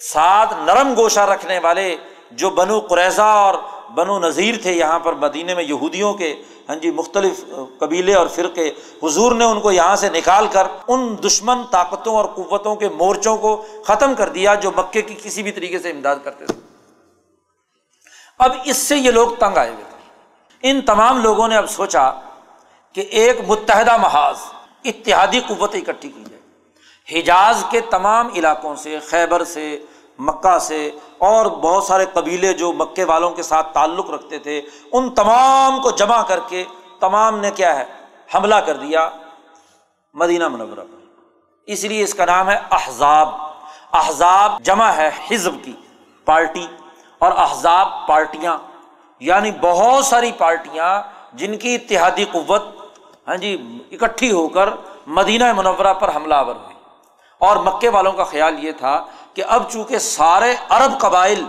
[0.00, 1.96] ساتھ نرم گوشہ رکھنے والے
[2.30, 3.54] جو بنو قریضہ اور
[3.94, 6.34] بنو نذیر تھے یہاں پر مدینے میں یہودیوں کے
[6.68, 7.44] ہاں جی مختلف
[7.78, 8.68] قبیلے اور فرقے،
[9.02, 13.36] حضور نے ان کو یہاں سے نکال کر ان دشمن طاقتوں اور قوتوں کے مورچوں
[13.36, 16.67] کو ختم کر دیا جو مکے کی کسی بھی طریقے سے امداد کرتے تھے۔
[18.38, 19.98] اب اس سے یہ لوگ تنگ آئے ہوئے تھے۔
[20.62, 22.12] ان تمام لوگوں نے اب سوچا
[22.92, 24.36] کہ ایک متحدہ محاذ
[24.84, 26.38] اتحادی قوت اکٹھی کی جائے
[27.20, 29.84] حجاز کے تمام علاقوں سے، خیبر سے،
[30.18, 34.62] مکہ سے اور بہت سارے قبیلے جو مکے والوں کے ساتھ تعلق رکھتے تھے،
[34.92, 36.64] ان تمام کو جمع کر کے
[37.00, 37.84] تمام نے کیا ہے،
[38.34, 39.10] حملہ کر دیا
[40.14, 41.20] مدینہ منورہ پر۔
[41.66, 43.28] اس لیے اس کا نام ہے احزاب۔
[43.92, 45.72] احزاب جمع ہے حزب کی
[46.24, 46.66] پارٹی۔
[47.18, 48.58] اور احزاب پارٹیاں
[49.20, 52.62] یعنی بہت ساری پارٹیاں جن کی اتحادی قوت
[53.28, 54.68] ہاں جی اکٹھی ہو کر
[55.06, 56.74] مدینہ منورہ پر حملہ آور ہوئی۔
[57.38, 59.04] اور مکے والوں کا خیال یہ تھا
[59.34, 61.44] کہ اب چونکہ سارے عرب قبائل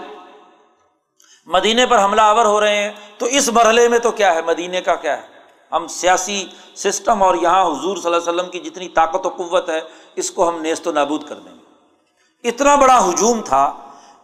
[1.45, 4.81] مدینے پر حملہ آور ہو رہے ہیں، تو اس مرحلے میں تو کیا ہے؟ مدینے
[4.81, 5.27] کا کیا ہے؟
[5.71, 9.69] ہم سیاسی سسٹم اور یہاں حضور صلی اللہ علیہ وسلم کی جتنی طاقت و قوت
[9.69, 9.81] ہے،
[10.15, 11.63] اس کو ہم نیست و نابود کر دیں گے۔
[12.47, 13.73] اتنا بڑا ہجوم تھا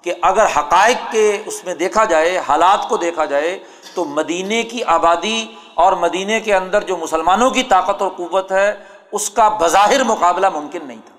[0.05, 3.59] کہ اگر حقائق کے اس میں دیکھا جائے، حالات کو دیکھا جائے،
[3.93, 8.83] تو مدینے کی آبادی اور مدینے کے اندر جو مسلمانوں کی طاقت اور قوت ہے،
[9.11, 11.15] اس کا بظاہر مقابلہ ممکن نہیں تھا۔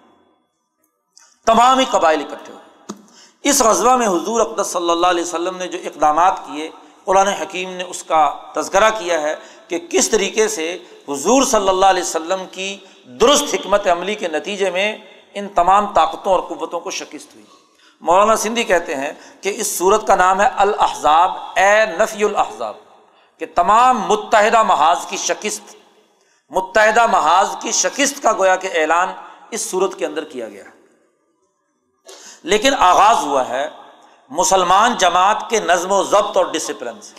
[1.52, 2.62] تمام ہی قبائل اکٹھے ہوئے۔
[3.42, 6.70] اس غزبہ میں حضور اقدس صلی اللہ علیہ وسلم نے جو اقدامات کیے
[7.04, 9.34] قرآن حکیم نے اس کا تذکرہ کیا ہے
[9.68, 14.70] کہ کس طریقے سے حضور صلی اللہ علیہ وسلم کی درست حکمت عملی کے نتیجے
[14.70, 14.98] میں
[15.34, 17.65] ان تمام طاقتوں اور قوتوں کو شکست ہوئی۔
[18.01, 22.77] مولانا سندھی کہتے ہیں کہ اس صورت کا نام ہے الحضاب اے نفی الحضاب
[23.39, 25.74] کہ تمام متحدہ محاذ کی شکست،
[26.51, 29.09] متحدہ محاذ کی شکست کا گویا کہ اعلان
[29.51, 30.64] اس صورت کے اندر کیا گیا۔
[32.43, 33.68] لیکن آغاز ہوا ہے
[34.31, 37.14] مسلمان جماعت کے نظم و ضبط اور ڈسپلن سے،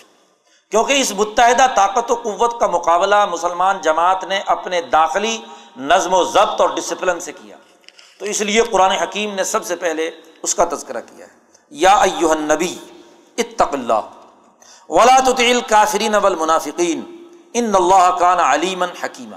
[0.71, 5.37] کیونکہ اس متحدہ طاقت و قوت کا مقابلہ مسلمان جماعت نے اپنے داخلی
[5.77, 7.57] نظم و ضبط اور ڈسپلن سے کیا۔
[8.19, 10.11] تو اس لیے قرآن حکیم نے سب سے پہلے
[10.47, 11.31] اس کا تذکرہ کیا ہے۔
[11.69, 12.79] یا ایوہ النبی،
[13.37, 14.09] اتق اللہ،
[14.89, 19.35] ولا تطیل کافرین والمنافقین، ان اللہ کان علیمن حکیمہ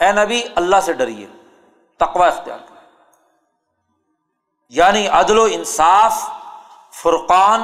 [0.00, 1.26] اے نبی، اللہ سے ڈریے
[1.96, 2.80] تقوا اختیار کرے۔
[4.68, 6.14] یعنی عدل و انصاف،
[7.02, 7.60] فرقان،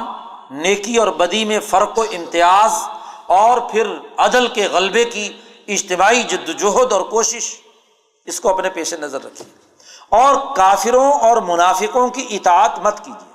[0.51, 2.71] نیکی اور بدی میں فرق و امتیاز،
[3.25, 3.87] اور پھر
[4.17, 7.55] عدل کے غلبے کی اجتماعی جد وجہد اور کوشش۔
[8.25, 9.64] اس کو اپنے پیش نظر رکھیے۔
[10.09, 13.33] اور کافروں اور منافقوں کی اطاعت مت کیجیے۔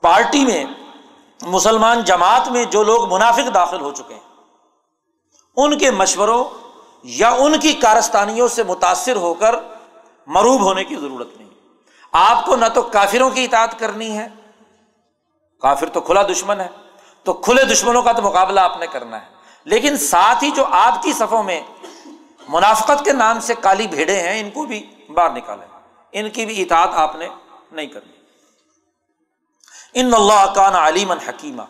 [0.00, 0.64] پارٹی میں،
[1.42, 4.20] مسلمان جماعت میں جو لوگ منافق داخل ہو چکے ہیں،
[5.56, 6.44] ان کے مشوروں
[7.02, 9.54] یا ان کی کارستانیوں سے متاثر ہو کر
[10.26, 11.48] مروب ہونے کی ضرورت نہیں۔
[12.12, 14.28] آپ کو نہ تو کافروں کی اطاعت کرنی ہے۔
[15.62, 16.68] کافر تو کھلا دشمن ہے۔
[17.24, 19.26] تو کھلے دشمنوں کا تو مقابلہ آپ نے کرنا ہے۔
[19.64, 21.62] لیکن ساتھ ہی جو آپ کی صفوں میں
[22.52, 25.66] منافقت کے نام سے کالی بھیڑے ہیں، ان کو بھی باہر نکالے
[26.12, 27.28] ان کی بھی اطاعت آپ نے
[27.72, 28.12] نہیں کرنی۔
[29.94, 31.62] ان اللہ کان علیم حکیمہ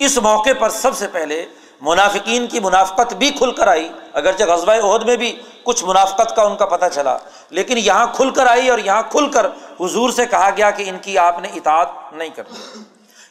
[0.00, 1.46] اس موقع پر سب سے پہلے
[1.80, 6.42] منافقین کی منافقت بھی کھل کر آئی۔ اگرچہ غزبۂ عہد میں بھی کچھ منافقت کا
[6.42, 7.16] ان کا پتہ چلا،
[7.50, 9.46] لیکن یہاں کھل کر آئی اور یہاں کھل کر
[9.80, 12.82] حضور سے کہا گیا کہ ان کی آپ نے اطاعت نہیں کرنی۔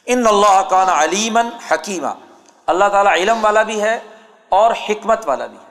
[0.06, 2.14] ان اللہ کان علیمن حکیمہ
[2.66, 3.98] اللہ تعالیٰ علم والا بھی ہے
[4.48, 5.69] اور حکمت والا بھی ہے۔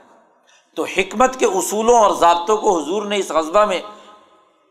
[0.80, 3.80] تو حکمت کے اصولوں اور ضابطوں کو حضور نے اس غذبہ میں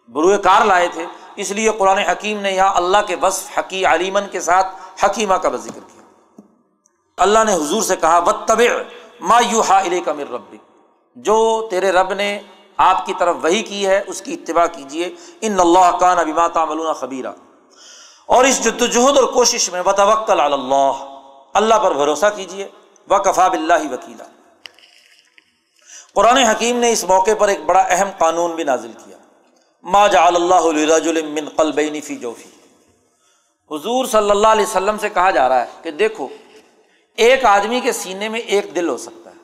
[0.09, 1.05] بروئے کار لائے تھے۔
[1.37, 4.67] اس لیے قرآن حکیم نے یہاں اللہ کے وصف حقی علیمن کے ساتھ
[5.05, 6.05] حکیمہ کا ذکر کیا۔
[7.19, 8.63] اللہ نے حضور سے کہا بت طب
[9.21, 10.55] ما یو ہا کا مر رب
[11.17, 11.37] جو
[11.71, 12.31] تیرے رب نے
[12.77, 16.65] آپ کی طرف وہی کی ہے، اس کی اتباع کیجیے ان اللہ کان ابھی ماتا
[16.93, 17.33] خبیرہ
[18.27, 21.05] اور اس جدوجہد اور کوشش میں بتوکل اللہ
[21.55, 22.69] اللہ پر بھروسہ کیجیے
[23.11, 24.25] و کفا بلّہ وکیلا۔
[26.19, 29.17] قرآن حکیم نے اس موقع پر ایک بڑا اہم قانون بھی نازل کیا۔
[29.83, 30.61] ما جعل اللہ
[31.29, 32.51] من قلبین فی جوفی۔
[33.71, 36.29] حضور صلی اللہ علیہ وسلم سے کہا جا رہا ہے کہ دیکھو،
[37.17, 39.37] ایک آدمی کے سینے میں ایک دل ہو سکتا ہے۔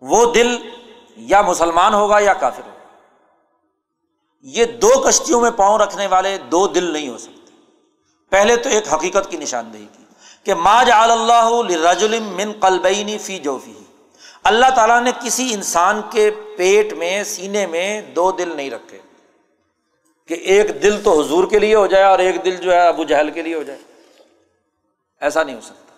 [0.00, 0.58] وہ دل
[1.16, 2.96] یا مسلمان ہوگا یا کافر ہوگا۔
[4.42, 7.52] یہ دو کشتیوں میں پاؤں رکھنے والے دو دل نہیں ہو سکتے۔
[8.30, 10.04] پہلے تو ایک حقیقت کی نشاندہی کی
[10.44, 11.48] کہ ما جعل اللہ
[12.32, 13.81] من قلبینی فی جوفی۔
[14.44, 18.98] اللہ تعالیٰ نے کسی انسان کے پیٹ میں، سینے میں دو دل نہیں رکھے۔
[20.28, 23.04] کہ ایک دل تو حضور کے لیے ہو جائے اور ایک دل جو ہے ابو
[23.04, 23.78] جہل کے لیے ہو جائے۔
[25.20, 25.94] ایسا نہیں ہو سکتا۔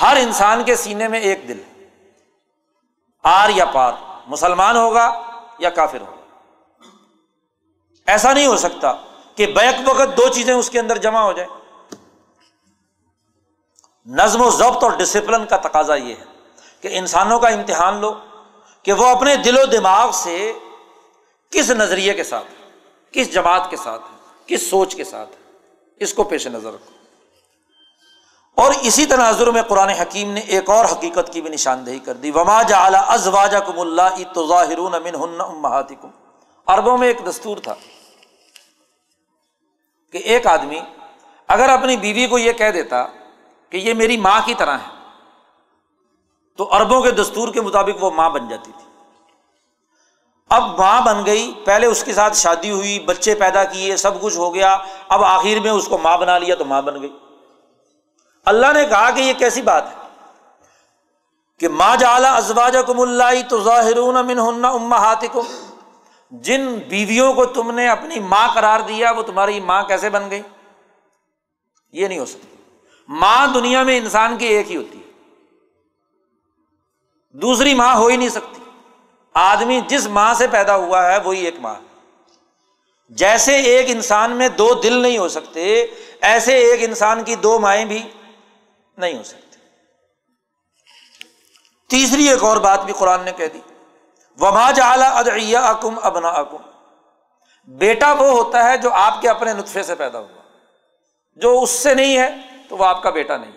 [0.00, 1.88] ہر انسان کے سینے میں ایک دل۔ ہے
[3.22, 3.92] آر یا پار۔
[4.26, 5.22] مسلمان ہوگا
[5.58, 6.38] یا کافر ہوگا۔
[8.06, 8.92] ایسا نہیں ہو سکتا
[9.34, 11.60] کہ بیک وقت دو چیزیں اس کے اندر جمع ہو جائیں۔
[14.06, 16.39] نظم و ضبط اور ڈسپلن کا تقاضا یہ ہے۔
[16.80, 18.14] کہ انسانوں کا امتحان لو،
[18.82, 20.52] کہ وہ اپنے دل و دماغ سے
[21.50, 22.46] کس نظریے کے ساتھ
[23.12, 24.02] کس جماعت کے ساتھ
[24.46, 25.30] کس سوچ کے ساتھ
[25.96, 26.90] اس کو پیش نظر رکھو۔
[28.54, 32.30] اور اسی تناظر میں قرآن حکیم نے ایک اور حقیقت کی بھی نشاندہی کر دی۔
[32.30, 32.78] وما جا
[33.08, 34.78] ازواجا کم اللہ تو ظاہر
[36.66, 37.74] اربوں میں ایک دستور تھا
[40.12, 40.80] کہ ایک آدمی
[41.48, 43.04] اگر اپنی بیوی کو یہ کہہ دیتا
[43.70, 44.99] کہ یہ میری ماں کی طرح ہے
[46.60, 48.90] تو اربوں کے دستور کے مطابق وہ ماں بن جاتی تھی۔
[50.50, 54.36] اب ماں بن گئی، پہلے اس کے ساتھ شادی ہوئی، بچے پیدا کیے، سب کچھ
[54.36, 54.78] ہو گیا،
[55.08, 57.16] اب آخر میں اس کو ماں بنا لیا تو ماں بن گئی۔
[58.44, 59.94] اللہ نے کہا کہ یہ کیسی بات ہے؟
[61.58, 65.14] کہ ماں جالا ازواج کم اللہ تو ظاہر اما
[66.30, 70.42] جن بیویوں کو تم نے اپنی ماں قرار دیا، وہ تمہاری ماں کیسے بن گئی؟
[71.92, 72.56] یہ نہیں ہو سکتی
[73.08, 74.99] ماں دنیا میں انسان کی ایک ہی ہوتی ہے۔
[77.32, 78.60] دوسری ماں ہو ہی نہیں سکتی۔
[79.34, 81.74] آدمی جس ماں سے پیدا ہوا ہے، وہی ایک ماں۔
[83.08, 85.86] جیسے ایک انسان میں دو دل نہیں ہو سکتے،
[86.20, 88.08] ایسے ایک انسان کی دو مائیں بھی
[88.96, 89.58] نہیں ہو سکتی۔
[91.88, 93.60] تیسری ایک اور بات بھی قرآن نے کہہ دی۔
[94.40, 96.56] وما جالا ادیا اکم ابنا اکم
[97.66, 100.58] بیٹا وہ ہوتا ہے جو آپ کے اپنے نطفے سے پیدا ہوا۔
[101.36, 102.28] جو اس سے نہیں ہے
[102.68, 103.52] تو وہ آپ کا بیٹا نہیں۔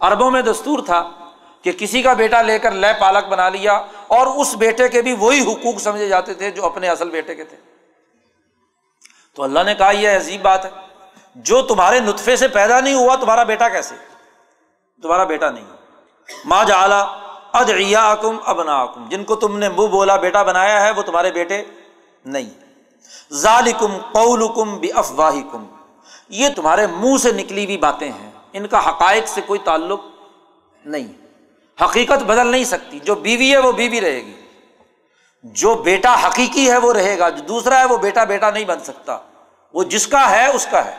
[0.00, 1.23] اربوں میں دستور تھا
[1.64, 5.12] کہ کسی کا بیٹا لے کر لے پالک بنا لیا اور اس بیٹے کے بھی
[5.12, 7.56] وہی حقوق سمجھے جاتے تھے جو اپنے اصل بیٹے کے تھے۔
[9.34, 10.70] تو اللہ نے کہا یہ عجیب بات ہے۔
[11.34, 13.94] جو تمہارے نطفے سے پیدا نہیں ہوا، تمہارا بیٹا کیسے؟
[15.02, 15.64] تمہارا بیٹا نہیں۔
[16.44, 17.00] ماں جالا
[17.52, 21.30] ادیا کم ابنا کم جن کو تم نے منہ بولا بیٹا بنایا ہے، وہ تمہارے
[21.30, 21.62] بیٹے
[22.24, 22.50] نہیں۔
[23.32, 25.64] ظالکم قولکم بھی افواہ کم
[26.28, 30.00] یہ تمہارے منہ سے نکلی ہوئی باتیں ہیں۔ ان کا حقائق سے کوئی تعلق
[30.84, 31.23] نہیں۔
[31.80, 34.40] حقیقت بدل نہیں سکتی۔ جو بیوی ہے وہ بیوی رہے گی۔
[35.42, 38.80] جو بیٹا حقیقی ہے وہ رہے گا۔ جو دوسرا ہے وہ بیٹا بیٹا نہیں بن
[38.80, 39.18] سکتا۔
[39.74, 40.96] وہ جس کا ہے اس کا ہے۔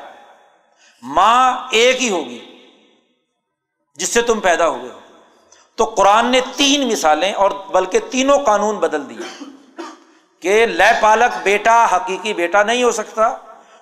[1.01, 2.45] ماں ایک ہی ہوگی،
[3.95, 4.99] جس سے تم پیدا ہوئے ہو۔
[5.75, 9.43] تو قرآن نے تین مثالیں اور بلکہ تینوں قانون بدل دیے
[10.39, 13.37] کہ لے پالک بیٹا حقیقی بیٹا نہیں ہو سکتا۔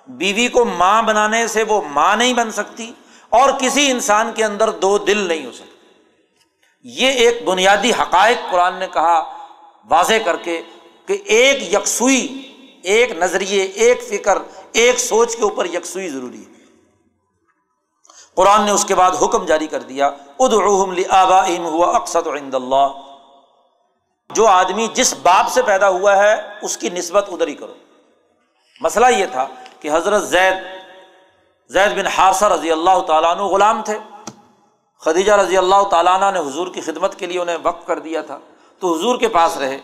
[0.06, 2.92] بیوی کو ماں بنانے سے وہ ماں نہیں بن سکتی
[3.30, 5.73] اور کسی انسان کے اندر دو دل نہیں ہو سکتے۔
[6.84, 9.38] یہ ایک بنیادی حقائق قرآن نے کہا،
[9.88, 10.62] واضح کر کے
[11.06, 12.50] کہ ایک یکسوئی،
[12.82, 14.38] ایک نظریے، ایک فکر،
[14.72, 16.52] ایک سوچ کے اوپر یکسوئی ضروری ہے۔
[18.34, 20.10] قرآن نے اس کے بعد حکم جاری کر دیا
[21.64, 22.88] ہوا اقسط عند اللہ۔
[24.34, 27.74] جو آدمی جس باپ سے پیدا ہوا ہے، اس کی نسبت ادھر ہی کرو۔
[28.80, 29.46] مسئلہ یہ تھا
[29.80, 30.54] کہ حضرت زید
[31.68, 33.98] زید بن حارثہ رضی اللہ تعالیٰ عنہ غلام تھے۔
[35.04, 38.20] خدیجہ رضی اللہ تعالیٰ عنہ نے حضور کی خدمت کے لیے انہیں وقف کر دیا
[38.22, 38.38] تھا۔
[38.78, 39.78] تو حضور کے پاس رہے۔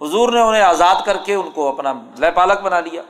[0.00, 3.02] حضور نے انہیں آزاد کر کے ان کو اپنا لے پالک بنا لیا۔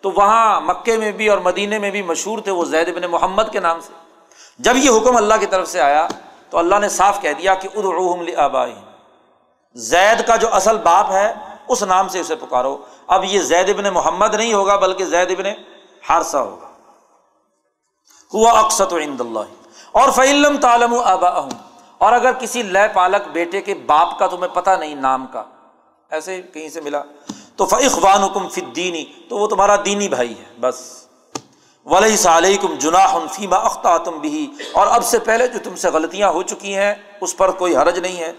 [0.00, 3.42] تو وہاں مکے میں بھی اور مدینے میں بھی مشہور تھے وہ زید بن محمد
[3.52, 3.92] کے نام سے۔
[4.58, 6.08] جب یہ حکم اللہ کی طرف سے آیا،
[6.50, 8.80] تو اللہ نے صاف کہہ دیا کہ ادعوہم لآبائہم۔
[9.74, 11.34] زید کا جو اصل باپ ہے،
[11.68, 15.44] اس نام سے اسے پکارو۔ اب یہ زید ابن محمد نہیں ہوگا، بلکہ زید ابن
[16.08, 16.68] حارثہ ہوگا۔
[18.34, 19.61] ہوا اقسط عند اللہ۔
[19.94, 21.28] اور فعلم تعلم آبا
[21.98, 25.42] اور اگر کسی لے پالک بیٹے کے باپ کا تمہیں پتہ نہیں نام کا،
[26.10, 27.02] ایسے کہیں سے ملا،
[27.56, 30.80] تو فخوان حکم فدینی تو وہ تمہارا دینی بھائی ہے، بس۔
[31.86, 36.28] ولی علیکم جناح فیما اختہ تم بھی اور اب سے پہلے جو تم سے غلطیاں
[36.28, 38.32] ہو چکی ہیں، اس پر کوئی حرج نہیں ہے۔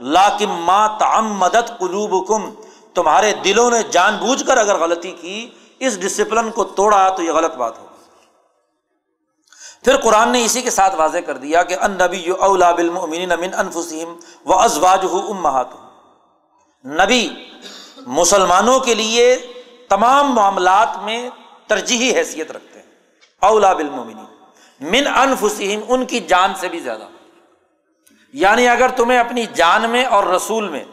[0.00, 2.32] لاکم ما تعمدت مدد قلوب
[2.94, 5.48] تمہارے دلوں نے جان بوجھ کر اگر غلطی کی،
[5.78, 7.86] اس ڈسپلن کو توڑا تو یہ غلط بات ہو
[9.84, 13.54] پھر قرآن نے اسی کے ساتھ واضح کر دیا کہ ان نبی اولا بالمؤمنین من
[13.58, 14.16] انفسہم
[14.46, 15.66] و ازواج امہات
[16.86, 17.28] نبی
[18.06, 19.38] مسلمانوں کے لیے
[19.88, 21.30] تمام معاملات میں
[21.66, 22.86] ترجیحی حیثیت رکھتے ہیں۔
[23.40, 24.24] اولا بالمؤمنین۔
[24.80, 27.04] من انفسہم، ان کی جان سے بھی زیادہ۔
[28.32, 30.84] یعنی اگر تمہیں اپنی جان میں اور رسول میں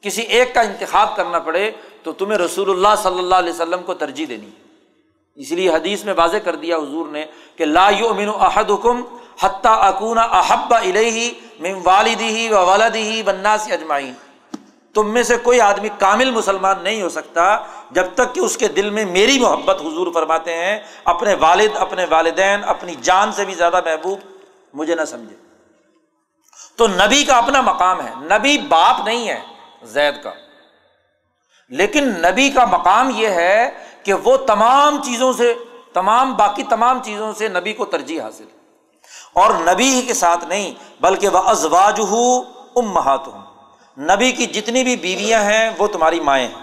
[0.00, 1.70] کسی ایک کا انتخاب کرنا پڑے،
[2.02, 4.67] تو تمہیں رسول اللہ صلی اللہ علیہ وسلم کو ترجیح دینی ہے۔
[5.38, 7.24] اس لیے حدیث میں واضح کر دیا حضور نے
[7.56, 9.02] کہ لا یؤمن احد حکم
[9.42, 9.92] حتیٰ
[10.32, 14.12] احب الہی من والدی و والدی بناس اجمعین۔
[14.94, 17.58] تم میں سے کوئی آدمی کامل مسلمان نہیں ہو سکتا
[17.90, 22.06] جب تک کہ اس کے دل میں میری محبت حضور فرماتے ہیں، اپنے والد، اپنے
[22.10, 24.18] والدین، اپنی جان سے بھی زیادہ محبوب
[24.74, 25.36] مجھے نہ سمجھے۔
[26.76, 29.40] تو نبی کا اپنا مقام ہے، نبی باپ نہیں ہے،
[29.82, 30.30] زید کا۔
[31.68, 33.70] لیکن نبی کا مقام یہ ہے
[34.08, 35.54] کہ وہ تمام چیزوں سے،
[35.92, 38.44] تمام باقی تمام چیزوں سے نبی کو ترجیح حاصل
[39.34, 42.00] اور نبی ہی کے ساتھ نہیں، بلکہ وہ ازواج
[42.76, 43.20] ام مہات
[43.98, 46.62] نبی کی جتنی بھی بیویاں ہیں، وہ تمہاری مائیں ہیں۔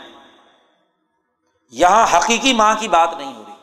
[1.71, 3.53] یہاں حقیقی ماں کی بات نہیں ہو رہی۔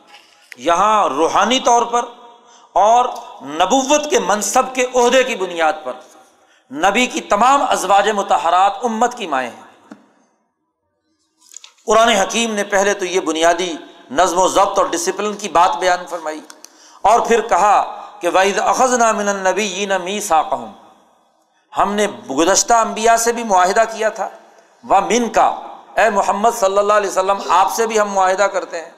[0.57, 2.05] یہاں روحانی طور پر
[2.73, 3.05] اور
[3.41, 5.93] نبوت کے منصب کے عہدے کی بنیاد پر
[6.73, 9.62] نبی کی تمام ازواج متحرات امت کی مائیں ہیں۔
[11.87, 13.73] قرآن حکیم نے پہلے تو یہ بنیادی
[14.11, 16.41] نظم و ضبط اور ڈسپلن کی بات بیان فرمائی
[17.01, 20.71] اور پھر کہا کہ واحد اخذ من نبی یہ می ساقہم
[21.77, 24.29] ہم نے گزشتہ انبیاء سے بھی معاہدہ کیا تھا۔
[24.83, 25.47] وہ من کا
[25.95, 28.91] اے محمد صلی اللہ علیہ وسلم، آپ سے بھی ہم معاہدہ کرتے ہیں۔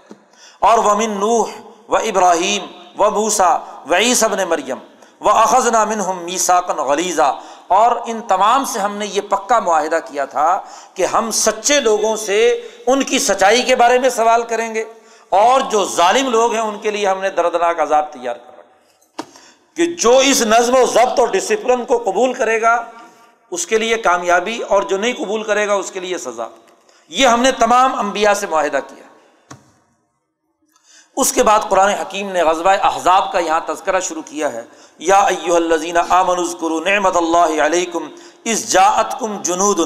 [0.59, 1.47] اور وہ من نوح
[1.89, 2.65] و ابراہیم
[3.01, 3.57] و موسا
[3.89, 4.77] و عیسب نے مریم
[5.21, 9.99] و اخذ نامن ہم میساکن غلیزہ اور ان تمام سے ہم نے یہ پکا معاہدہ
[10.05, 10.61] کیا تھا
[10.93, 14.83] کہ ہم سچے لوگوں سے ان کی سچائی کے بارے میں سوال کریں گے
[15.29, 19.23] اور جو ظالم لوگ ہیں ان کے لیے ہم نے دردناک عذاب تیار کر رکھا
[19.75, 22.83] کہ جو اس نظم و ضبط اور ڈسپلن کو قبول کرے گا،
[23.51, 26.47] اس کے لیے کامیابی اور جو نہیں قبول کرے گا، اس کے لیے سزا۔
[27.09, 29.04] یہ ہم نے تمام انبیاء سے معاہدہ کیا۔
[31.17, 34.65] اس کے بعد قرآن حکیم نے غزبۂ احزاب کا یہاں تذکرہ شروع کیا ہے۔
[34.99, 38.07] یا ایو الزین آمن کرو نعمت اللہ علیہ کم
[38.43, 39.79] اس جاعت کم جنود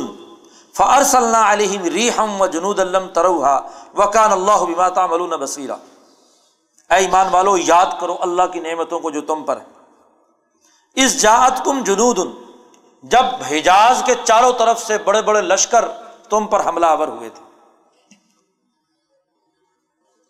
[0.74, 3.60] فارس اللہ علیہم ریحم و جنود اللہ تروہا
[3.98, 5.76] وکان اللہ بماتا ملون بصیرہ
[6.90, 11.66] اے ایمان والو، یاد کرو اللہ کی نعمتوں کو جو تم پر ہے اس جاعت
[11.66, 12.20] کم جنود،
[13.04, 15.86] جب حجاز کے چاروں طرف سے بڑے بڑے لشکر
[16.30, 17.44] تم پر حملہ آور ہوئے تھے۔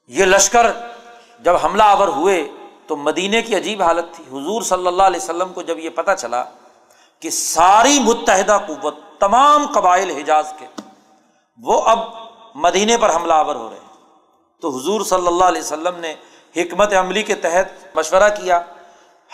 [0.08, 0.68] یہ لشکر
[1.40, 2.48] جب حملہ آور ہوئے
[2.88, 6.11] تو مدینے کی عجیب حالت تھی۔ حضور صلی اللہ علیہ وسلم کو جب یہ پتہ
[6.18, 6.44] چلا
[7.20, 10.66] کہ ساری متحدہ قوت، تمام قبائل حجاز کے،
[11.57, 11.99] وہ اب
[12.56, 13.90] مدینے پر حملہ آور ہو رہے ہیں۔
[14.61, 16.16] تو حضور صلی اللہ علیہ وسلم نے
[16.56, 18.61] حکمت عملی کے تحت مشورہ کیا،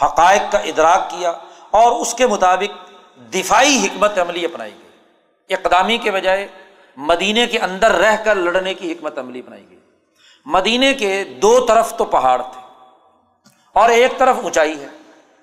[0.02, 1.34] حقائق کا ادراک کیا
[1.72, 2.92] اور اس کے مطابق
[3.34, 6.48] دفاعی حکمت عملی اپنائی گئی۔ اقدامی کے بجائے
[6.98, 9.80] مدینے کے اندر رہ کر لڑنے کی حکمت عملی بنائی گئی۔
[10.46, 12.62] مدینے کے دو طرف تو پہاڑ تھے
[13.74, 14.88] اور ایک طرف اونچائی ہے۔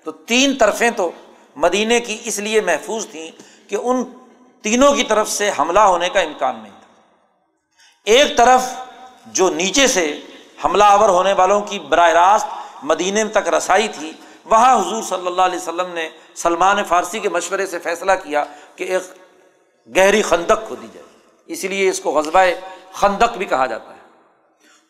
[0.03, 1.11] تو تین طرفیں تو
[1.55, 3.31] مدینے کی اس لیے محفوظ تھیں
[3.69, 4.03] کہ ان
[4.61, 6.87] تینوں کی طرف سے حملہ ہونے کا امکان نہیں تھا۔
[8.05, 8.63] ایک طرف
[9.25, 10.19] جو نیچے سے
[10.65, 12.47] حملہ آور ہونے والوں کی براہ راست
[12.83, 14.13] مدینے تک رسائی تھی،
[14.45, 18.43] وہاں حضور صلی اللہ علیہ وسلم نے سلمان فارسی کے مشورے سے فیصلہ کیا
[18.75, 19.03] کہ ایک
[19.95, 21.05] گہری خندق کھو دی جائے۔
[21.45, 22.39] اسی لیے اس کو غذبۂ
[22.93, 23.92] خندق بھی کہا جاتا ہے۔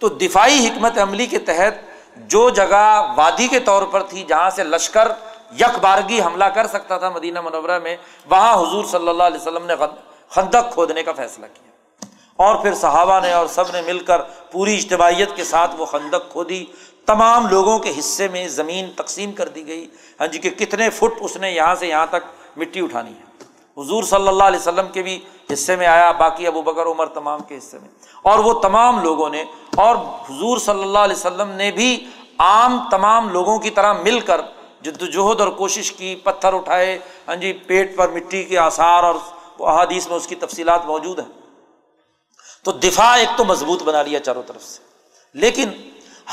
[0.04, 1.74] تو دفاعی حکمت عملی کے تحت
[2.16, 5.12] جو جگہ وادی کے طور پر تھی جہاں سے لشکر
[5.60, 7.98] یک بارگی حملہ کر سکتا تھا مدینہ منورہ میں،
[8.30, 9.74] وہاں حضور صلی اللہ علیہ وسلم نے
[10.30, 11.72] خندق کھودنے کا فیصلہ کیا۔
[12.36, 16.32] اور پھر صحابہ نے اور سب نے مل کر پوری اجتماعیت کے ساتھ وہ خندق
[16.32, 16.66] کھودی۔
[17.06, 19.88] تمام لوگوں کے حصے میں زمین تقسیم کر دی گئی۔
[20.20, 23.33] ہاں جی کہ کتنے فٹ اس نے یہاں سے یہاں تک مٹی اٹھانی ہے۔
[23.78, 25.20] حضور صلی اللہ علیہ وسلم کے بھی
[25.54, 27.90] حصے میں آیا، باقی ابو بکر، عمر تمام کے حصے میں۔
[28.22, 29.44] اور وہ تمام لوگوں نے،
[29.76, 29.96] اور
[30.30, 32.06] حضور صلی اللہ علیہ وسلم نے بھی
[32.38, 34.42] عام تمام لوگوں کی طرح مل کر
[34.82, 39.16] جد وجہد اور کوشش کی، پتھر اٹھائے۔ ہاں جی پیٹ پر مٹی کے آثار اور
[39.60, 41.42] احادیث میں اس کی تفصیلات موجود ہیں۔
[42.64, 44.80] تو دفاع ایک تو مضبوط بنا لیا چاروں طرف سے۔
[45.34, 45.70] لیکن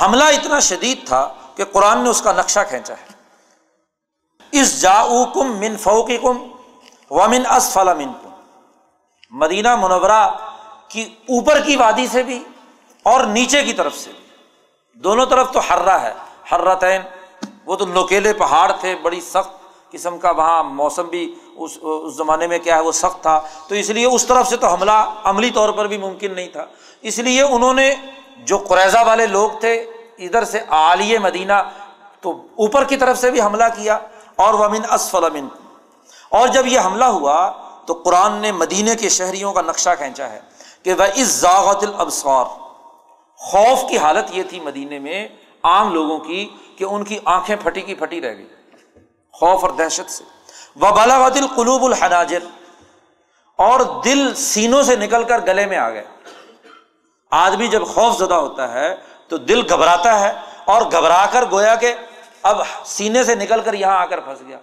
[0.01, 3.07] حملہ اتنا شدید تھا کہ قرآن نے اس کا نقشہ کھینچا ہے۔
[4.53, 5.03] اس جا
[5.35, 6.50] کم من فوقی کم
[7.11, 8.29] ومن اسفلا من
[9.31, 10.31] مدینہ منورہ
[10.89, 12.45] کی اوپر کی وادی سے بھی
[13.03, 14.27] اور نیچے کی طرف سے بھی۔
[14.95, 16.13] دونوں طرف تو ہررا ہے۔
[16.51, 17.03] ہررتین
[17.67, 19.51] وہ تو نوکیلے پہاڑ تھے، بڑی سخت
[19.93, 23.75] قسم کا وہاں موسم بھی اس اس زمانے میں کیا ہے، وہ سخت تھا۔ تو
[23.75, 26.67] اس لیے اس طرف سے تو حملہ عملی طور پر بھی ممکن نہیں تھا۔
[27.03, 27.95] اس لیے انہوں نے
[28.39, 29.75] جو قریضہ والے لوگ تھے،
[30.19, 31.53] ادھر سے عالیہ مدینہ
[32.21, 33.99] تو اوپر کی طرف سے بھی حملہ کیا
[34.37, 35.49] اور ومن اسفل امن
[36.31, 37.53] اور جب یہ حملہ ہوا
[37.87, 40.41] تو قرآن نے مدینے کے شہریوں کا نقشہ کھینچا ہے
[40.83, 42.45] کہ وہ اس ذاغت الابصار
[43.37, 45.29] خوف کی حالت یہ تھی مدینے میں
[45.63, 48.49] عام لوگوں کی کہ ان کی آنکھیں پھٹی کی پھٹی رہ گئی،
[49.33, 50.25] خوف اور دہشت سے۔
[50.77, 52.39] وہ بلاغت القلوب الحناجر۔
[53.57, 56.05] اور دل سینوں سے نکل کر گلے میں آ گئے۔
[57.31, 58.97] آدمی جب خوف زدہ ہوتا ہے
[59.29, 60.33] تو دل گھبراتا ہے
[60.65, 61.95] اور گھبرا کر گویا کہ
[62.43, 64.59] اب سینے سے نکل کر یہاں آ کر پھنس گیا۔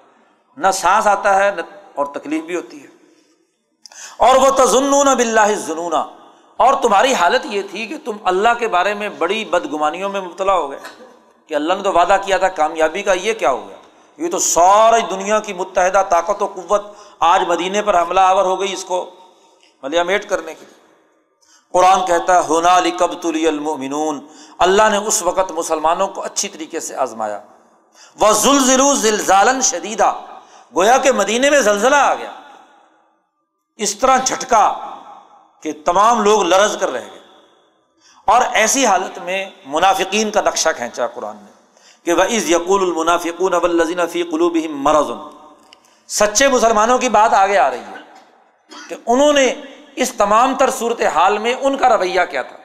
[0.58, 1.62] نہ سانس آتا ہے نہ
[1.96, 2.88] اور تکلیف بھی ہوتی ہے۔
[4.18, 5.94] اور وہ تزنون بلّہ جنون
[6.58, 10.54] اور تمہاری حالت یہ تھی کہ تم اللہ کے بارے میں بڑی بدگمانیوں میں مبتلا
[10.54, 10.80] ہو گئے
[11.48, 13.78] کہ اللہ نے تو وعدہ کیا تھا، کامیابی کا یہ کیا ہو گیا؟
[14.18, 16.86] یہ تو ساری دنیا کی متحدہ طاقت و قوت
[17.20, 19.10] آج مدینے پر حملہ آور ہو گئی اس کو
[19.84, 20.78] ملیا میٹ کرنے کے لیے۔
[21.72, 24.28] قرآن کہتا ہے ہونا علی کب تلی المنون
[24.58, 27.42] اللہ نے اس وقت مسلمانوں کو اچھی طریقے سے آزمایا۔
[28.20, 30.14] وہ زلزلو زلزالن شدیدہ
[30.76, 32.32] گویا کہ مدینے میں زلزلہ آ گیا۔
[33.78, 34.74] اس طرح جھٹکا
[35.62, 37.20] کہ تمام لوگ لرز کر رہ گئے۔
[38.26, 41.52] اور ایسی حالت میں منافقین کا نقشہ کھینچا قرآن نے
[42.04, 45.12] کہ وہ از یقول المنافقون ابلزین فی قلوب مرض۔
[46.08, 47.96] سچے مسلمانوں کی بات آگے آ رہی ہے
[48.90, 49.54] کہ انہوں نے
[49.96, 52.58] اس تمام تر صورت حال میں ان کا رویہ کیا تھا۔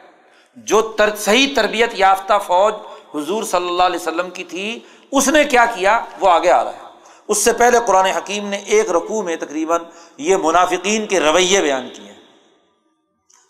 [0.56, 2.74] جو تر، صحیح تربیت یافتہ فوج
[3.14, 4.80] حضور صلی اللہ علیہ وسلم کی تھی،
[5.12, 6.81] اس نے کیا کیا؟ وہ آگے آ رہا ہے۔
[7.28, 9.80] اس سے پہلے قرآن حکیم نے ایک رقوع میں تقریباً
[10.16, 12.20] یہ منافقین کے رویے بیان کیے ہیں۔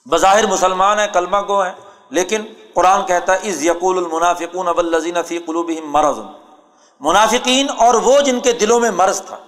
[0.08, 1.72] بظاہر مسلمان ہیں، کلمہ گو ہیں،
[2.10, 2.42] لیکن
[2.74, 6.18] قرآن کہتا ہے از یقول المنافقون اب الزین فی قلوب مرض.
[7.00, 9.38] منافقین اور وہ جن کے دلوں میں مرض تھا۔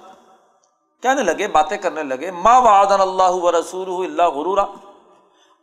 [1.03, 4.65] کہنے لگے، باتیں کرنے لگے، ما وعدن اللہ و رسول اللہ غرورا.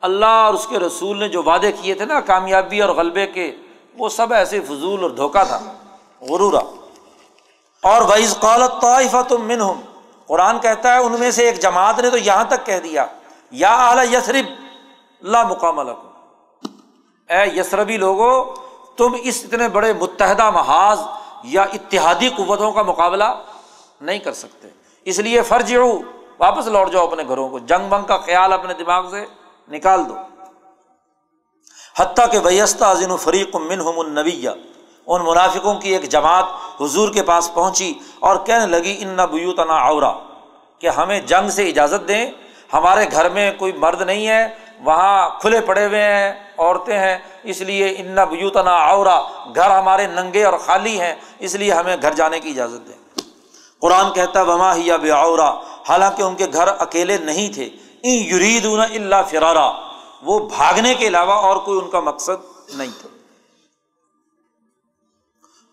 [0.02, 3.56] اللہ اور اس کے رسول نے جو وعدے کیے تھے نا، کامیابی اور غلبے کے،
[3.98, 5.74] وہ سب ایسے فضول اور دھوکا تھا۔
[6.22, 6.81] غرورا۔
[7.84, 9.82] اور ویز قالت طائفہ تم من ہوں
[10.28, 13.06] قرآن کہتا ہے ان میں سے ایک جماعت نے تو یہاں تک کہہ دیا،
[13.52, 14.46] یا اعلی یسرب
[15.22, 18.32] اللہ مقام اے یسربی لوگو،
[18.98, 21.00] تم اس اتنے بڑے متحدہ محاذ
[21.54, 23.30] یا اتحادی قوتوں کا مقابلہ
[24.02, 24.68] نہیں کر سکتے۔
[25.06, 25.72] اس لیے فرض
[26.40, 29.26] واپس لوٹ جاؤ اپنے گھروں کو، جنگ بنگ کا خیال اپنے دماغ سے
[29.70, 30.16] نکال دو۔
[32.00, 34.50] حتیٰ کہ ویستہ عظیم فریق من ہم النویہ
[35.12, 36.46] ان منافقوں کی ایک جماعت
[36.82, 40.12] حضور کے پاس پہنچی اور کہنے لگی، ان نہ بیوتنا اورا
[40.80, 42.26] کہ ہمیں جنگ سے اجازت دیں،
[42.74, 44.48] ہمارے گھر میں کوئی مرد نہیں ہے،
[44.84, 49.20] وہاں کھلے پڑے ہوئے ہیں، عورتیں ہیں، اس لیے ان نہ بیوتنا اورا
[49.56, 53.00] گھر ہمارے ننگے اور خالی ہیں، اس لیے ہمیں گھر جانے کی اجازت دیں۔
[53.80, 55.50] قرآن کہتا وما ہی بے اورا
[55.90, 57.70] حالانکہ ان کے گھر اکیلے نہیں تھے۔
[58.04, 59.72] ان یرید اللہ فرارا
[60.24, 63.08] وہ بھاگنے کے علاوہ اور کوئی ان کا مقصد نہیں تھا۔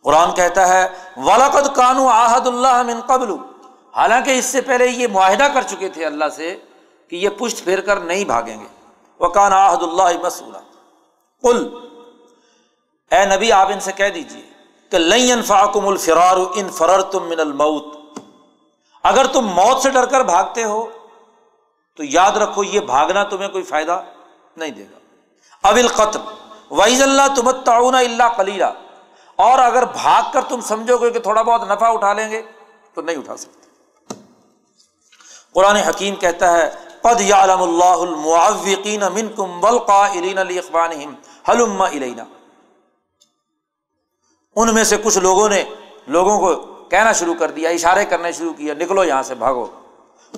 [0.05, 3.35] قرآن کہتا ہے ولاقد کانو آحد اللہ من قبل۔
[3.97, 6.57] حالانکہ اس سے پہلے یہ معاہدہ کر چکے تھے اللہ سے
[7.09, 8.67] کہ یہ پشت پھیر کر نہیں بھاگیں گے۔
[9.21, 10.59] وکان آحد اللہ مسولہ
[11.43, 11.69] کل
[13.11, 14.43] اے نبی آپ ان سے کہہ دیجیے
[14.91, 17.85] کہ لئی فاکم الفرار ان فرر تم من الموت۔
[19.03, 20.91] اگر تم موت سے ڈر کر بھاگتے ہو،
[21.97, 24.03] تو یاد رکھو یہ بھاگنا تمہیں کوئی فائدہ
[24.57, 24.99] نہیں دے گا۔
[25.63, 26.19] اب القتل۔
[26.71, 28.65] وائز اللہ تم تعاون اللہ کلیلہ
[29.39, 32.43] اور اگر بھاگ کر تم سمجھو گے کہ تھوڑا بہت نفع اٹھا لیں گے،
[32.95, 33.69] تو نہیں اٹھا سکتے۔
[35.55, 40.91] قرآن حکیم کہتا ہے پد یا علم اللہ المعوقین من کم ولقا علی اخبان
[41.49, 41.83] حلم
[44.57, 45.65] ان میں سے کچھ لوگوں نے
[46.07, 49.67] لوگوں کو کہنا شروع کر دیا، اشارے کرنے شروع کیا نکلو یہاں سے، بھاگو۔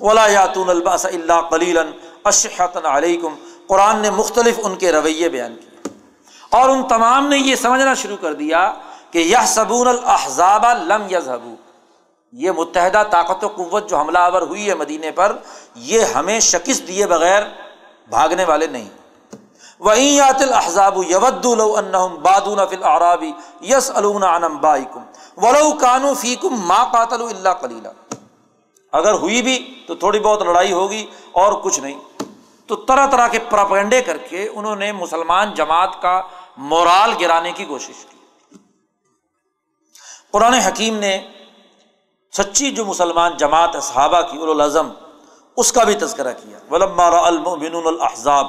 [0.01, 1.79] ولا یاتون الباس اللہ کلیل
[2.23, 3.35] اشحتن علیکم
[3.67, 5.89] قرآن نے مختلف ان کے رویے بیان کیے۔
[6.49, 8.73] اور ان تمام نے یہ سمجھنا شروع کر دیا
[9.11, 11.55] کہ یہ صبون الحضاب لم یزبو
[12.31, 15.37] یہ متحدہ طاقت و قوت جو حملہ آور ہوئی ہے مدینے پر،
[15.75, 17.43] یہ ہمیں شکست دیے بغیر
[18.09, 18.89] بھاگنے والے نہیں۔
[19.79, 23.31] وہیں یات الحضاب یود الم بادون فل عرابی
[23.61, 25.01] یس علوم بائکم
[25.37, 27.87] ولو کانو فیکم ما قاتل اللہ کلیلہ
[28.91, 31.99] اگر ہوئی بھی تو تھوڑی بہت لڑائی ہوگی اور کچھ نہیں۔
[32.67, 36.21] تو طرح طرح کے پراپنڈے کر کے انہوں نے مسلمان جماعت کا
[36.57, 38.10] مورال گرانے کی کوشش کی۔
[40.31, 41.17] قرآن حکیم نے
[42.33, 44.89] سچی جو مسلمان جماعت صحابہ کی الازم
[45.57, 48.47] اس کا بھی تذکرہ کیا۔ ولما المن الحضاب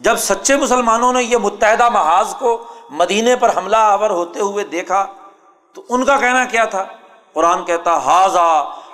[0.00, 2.56] جب سچے مسلمانوں نے یہ متحدہ محاذ کو
[2.90, 5.04] مدینے پر حملہ آور ہوتے ہوئے دیکھا،
[5.74, 6.84] تو ان کا کہنا کیا تھا؟
[7.32, 8.46] قرآن کہتا حاضا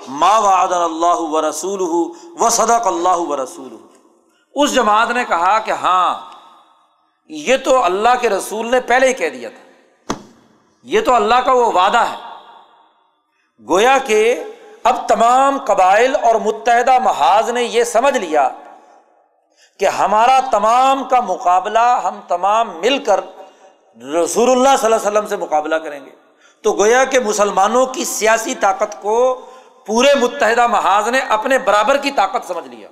[0.08, 1.80] ما وعدن اللہ و رسول
[2.40, 3.76] و صدق اللہ و رسول
[4.54, 6.14] اس جماعت نے کہا کہ ہاں
[7.30, 9.67] یہ تو اللہ کے رسول نے پہلے ہی کہہ دیا تھا۔
[10.88, 12.16] یہ تو اللہ کا وہ وعدہ ہے۔
[13.68, 14.44] گویا کہ
[14.84, 18.48] اب تمام قبائل اور متحدہ محاذ نے یہ سمجھ لیا
[19.78, 23.20] کہ ہمارا تمام کا مقابلہ ہم تمام مل کر
[24.04, 26.10] رسول اللہ صلی اللہ علیہ وسلم سے مقابلہ کریں گے۔
[26.62, 29.46] تو گویا کہ مسلمانوں کی سیاسی طاقت کو
[29.86, 32.88] پورے متحدہ محاذ نے اپنے برابر کی طاقت سمجھ لیا۔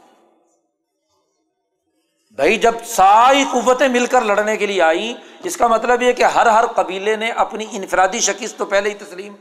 [2.37, 5.15] بھائی، جب ساری قوتیں مل کر لڑنے کے لیے آئی
[5.45, 8.95] اس کا مطلب یہ کہ ہر ہر قبیلے نے اپنی انفرادی شکست تو پہلے ہی
[8.95, 9.35] تسلیم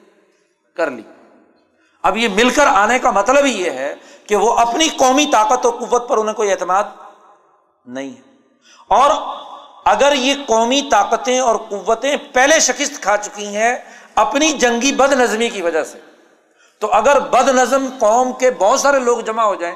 [0.77, 1.01] کر لی۔
[2.03, 3.95] اب یہ مل کر آنے کا مطلب یہ ہے
[4.27, 6.83] کہ وہ اپنی قومی طاقت و قوت پر انہیں کوئی اعتماد
[7.85, 8.21] نہیں ہے۔
[8.87, 9.09] اور
[9.85, 13.75] اگر یہ قومی طاقتیں اور قوتیں پہلے شکست کھا چکی ہیں
[14.15, 15.97] اپنی جنگی بد نظمی کی وجہ سے،
[16.79, 19.75] تو اگر بد نظم قوم کے بہت سارے لوگ جمع ہو جائیں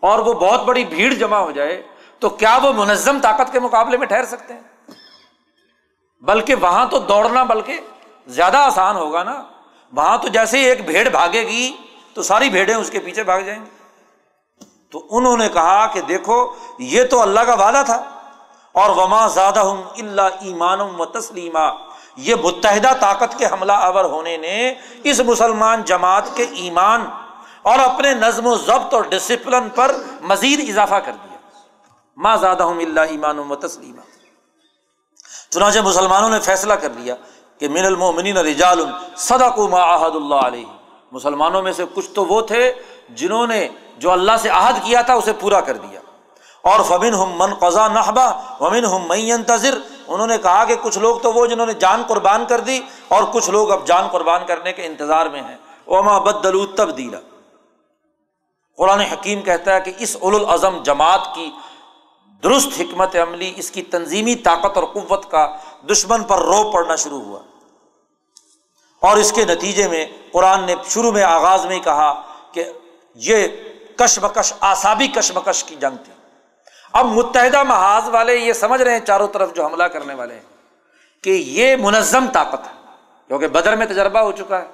[0.00, 1.82] اور وہ بہت بڑی بھیڑ جمع ہو جائے
[2.18, 4.60] تو کیا وہ منظم طاقت کے مقابلے میں ٹھہر سکتے ہیں؟
[6.20, 7.80] بلکہ وہاں تو دوڑنا بلکہ
[8.26, 9.42] زیادہ آسان ہوگا نا۔
[9.92, 11.76] وہاں تو جیسے ہی ایک بھیڑ بھاگے گی،
[12.14, 13.70] تو ساری بھیڑیں اس کے پیچھے بھاگ جائیں گی۔
[14.90, 18.04] تو انہوں نے کہا کہ دیکھو، یہ تو اللہ کا وعدہ تھا۔
[18.72, 24.36] اور وما زیادہ ہوں اللہ ایمان و تسلیمہ یہ متحدہ طاقت کے حملہ آور ہونے
[24.36, 24.74] نے
[25.04, 27.04] اس مسلمان جماعت کے ایمان
[27.62, 31.27] اور اپنے نظم و ضبط اور ڈسپلن پر مزید اضافہ کر دیا۔
[32.22, 34.00] ماں زیادہ ہوں اللہ ایمان و تسلیمہ
[35.50, 37.14] چنانچہ مسلمانوں نے فیصلہ کر لیا
[37.58, 38.84] کہ من المومنین رجال
[39.16, 40.66] صدق ما عہد اللہ علیہ۔
[41.12, 42.72] مسلمانوں میں سے کچھ تو وہ تھے
[43.08, 43.68] جنہوں نے
[43.98, 46.00] جو اللہ سے عہد کیا تھا اسے پورا کر دیا۔
[46.62, 48.26] اور فمن ہم من قزا نحبا
[48.60, 52.02] ومن ہم مئی انتظر انہوں نے کہا کہ کچھ لوگ تو وہ جنہوں نے جان
[52.06, 56.18] قربان کر دی اور کچھ لوگ اب جان قربان کرنے کے انتظار میں ہیں۔ اوما
[56.18, 57.18] بدلو تبدیلا
[58.76, 61.50] قرآن حکیم کہتا ہے کہ اس اول العظم جماعت کی
[62.42, 65.56] درست حکمت عملی، اس کی تنظیمی طاقت اور قوت کا
[65.90, 67.40] دشمن پر رو پڑنا شروع ہوا۔
[69.00, 72.64] اور اس کے نتیجے میں قرآن نے شروع میں آغاز میں کہا کہ
[73.14, 73.48] یہ
[73.96, 76.12] کشمکش آسابی کشمکش کی جنگ تھی۔
[76.92, 80.42] اب متحدہ محاذ والے یہ سمجھ رہے ہیں، چاروں طرف جو حملہ کرنے والے ہیں،
[81.22, 82.92] کہ یہ منظم طاقت ہے۔
[83.26, 84.66] کیونکہ بدر میں تجربہ ہو چکا ہے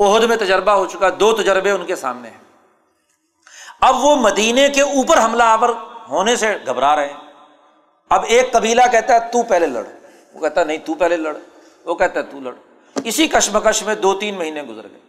[0.00, 2.38] عہد میں تجربہ ہو چکا ہے، دو تجربے ان کے سامنے ہیں۔
[3.80, 5.68] اب وہ مدینے کے اوپر حملہ آور
[6.10, 7.32] ہونے سے گھبرا رہے ہیں۔
[8.08, 9.82] اب ایک قبیلہ کہتا ہے، تو پہلے لڑ۔
[10.34, 11.36] وہ کہتا ہے، نہیں، تو پہلے لڑ۔
[11.84, 12.52] وہ کہتا ہے، تو لڑ۔
[13.04, 15.00] اسی کشمکش میں دو تین مہینے گزر گئے۔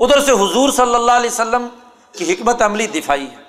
[0.00, 1.68] ادھر سے حضور صلی اللہ علیہ وسلم
[2.12, 3.42] کی حکمت عملی دفاعی ہے۔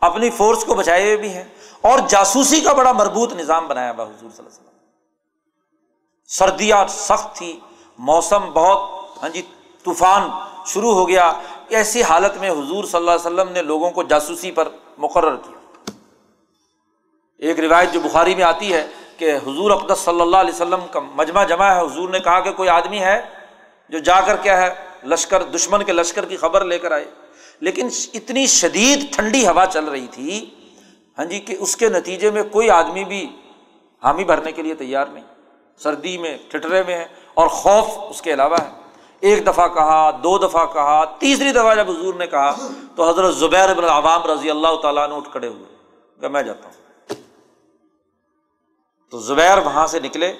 [0.00, 1.44] اپنی فورس کو بچائے ہوئے بھی ہیں۔
[1.80, 4.68] اور جاسوسی کا بڑا مربوط نظام بنایا ہوا حضور صلی اللہ علیہ وسلم۔
[6.28, 7.60] سردیاں سخت تھی،
[7.98, 9.42] موسم بہت ہاں جی
[9.84, 10.28] طوفان
[10.66, 11.32] شروع ہو گیا۔
[11.68, 15.61] ایسی حالت میں حضور صلی اللہ علیہ وسلم نے لوگوں کو جاسوسی پر مقرر کیا۔
[17.42, 18.86] ایک روایت جو بخاری میں آتی ہے
[19.16, 22.52] کہ حضور اقدس صلی اللہ علیہ وسلم کا مجمع جمع ہے، حضور نے کہا کہ
[22.52, 23.22] کوئی آدمی ہے
[23.88, 24.74] جو جا کر کیا ہے،
[25.04, 27.04] لشکر، دشمن کے لشکر کی خبر لے کر آئے۔
[27.60, 30.50] لیکن اتنی شدید ٹھنڈی ہوا چل رہی تھی
[31.18, 33.36] ہاں جی کہ اس کے نتیجے میں کوئی آدمی بھی
[34.02, 35.24] حامی بھرنے کے لیے تیار نہیں۔
[35.78, 38.70] سردی میں ٹھٹرے میں ہے اور خوف اس کے علاوہ ہے۔
[39.20, 42.56] ایک دفعہ کہا، دو دفعہ کہا، تیسری دفعہ جب حضور نے کہا
[42.96, 45.76] تو حضرت زبیر بن عوام رضی اللہ تعالیٰ نے اٹھ کھڑے ہوئے۔
[46.20, 46.81] کہ میں جاتا ہوں۔
[49.12, 50.32] تو زبیر وہاں سے نکلے،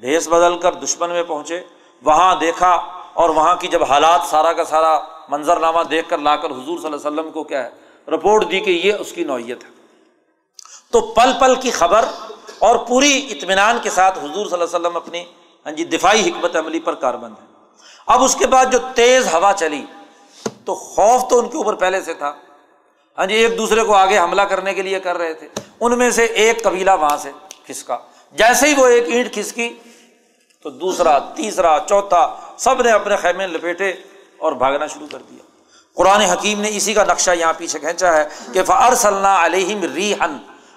[0.00, 1.62] بھیس بدل کر دشمن میں پہنچے۔
[2.02, 2.70] وہاں دیکھا
[3.14, 6.78] اور وہاں کی جب حالات سارا کا سارا منظر نامہ دیکھ کر لا کر حضور
[6.78, 7.70] صلی اللہ علیہ وسلم کو کیا ہے؟
[8.10, 9.68] رپورٹ دی کہ یہ اس کی نوعیت ہے۔
[10.90, 12.04] تو پل پل کی خبر
[12.58, 15.24] اور پوری اطمینان کے ساتھ حضور صلی اللہ علیہ وسلم اپنی
[15.66, 17.46] ہاں جی دفاعی حکمت عملی پر کاربند ہے
[18.06, 19.84] اب اس کے بعد جو تیز ہوا چلی،
[20.64, 22.32] تو خوف تو ان کے اوپر پہلے سے تھا۔
[23.18, 25.48] ہاں جی ایک دوسرے کو آگے حملہ کرنے کے لیے کر رہے تھے۔
[25.80, 27.30] ان میں سے ایک قبیلہ وہاں سے۔
[27.68, 27.98] کھسکا۔
[28.32, 29.74] جیسے ہی وہ ایک اینٹ کھسکی
[30.62, 33.90] تو دوسرا، تیسرا، چوتھا، سب نے اپنے خیمے لپیٹے
[34.38, 35.42] اور بھاگنا شروع کر دیا۔
[35.94, 40.14] قرآن حکیم نے اسی کا نقشہ یہاں پیچھے کھینچا ہے کہ فر صلی علیہم ری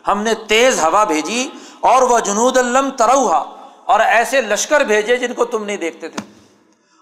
[0.07, 1.49] ہم نے تیز ہوا بھیجی
[1.79, 3.55] اور وہ جنود الم تروہا
[3.85, 6.33] اور ایسے لشکر بھیجے جن کو تم نہیں دیکھتے تھے۔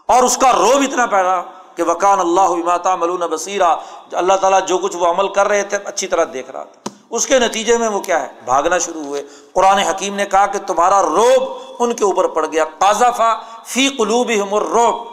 [0.06, 1.42] اور اس کا روب اتنا پیدا
[1.76, 3.76] کہ وکان اللہ ماتا ملون بصیرہ
[4.12, 7.28] اللہ تعالیٰ جو کچھ وہ عمل کر رہے تھے، اچھی طرح دیکھ رہا تھا۔ اس
[7.28, 9.24] کے نتیجے میں وہ کیا ہے؟ بھاگنا شروع ہوئے۔
[9.54, 11.44] قرآن حکیم نے کہا کہ تمہارا روب
[11.80, 15.08] ان کے اوپر پڑ گیا۔ قاضافہ فی قلوب روب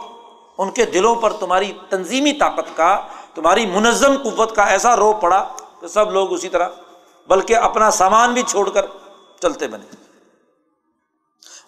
[0.57, 3.01] ان کے دلوں پر تمہاری تنظیمی طاقت کا،
[3.35, 5.47] تمہاری منظم قوت کا ایسا روب پڑا
[5.81, 6.69] کہ سب لوگ اسی طرح،
[7.27, 8.85] بلکہ اپنا سامان بھی چھوڑ کر
[9.41, 9.95] چلتے بنے۔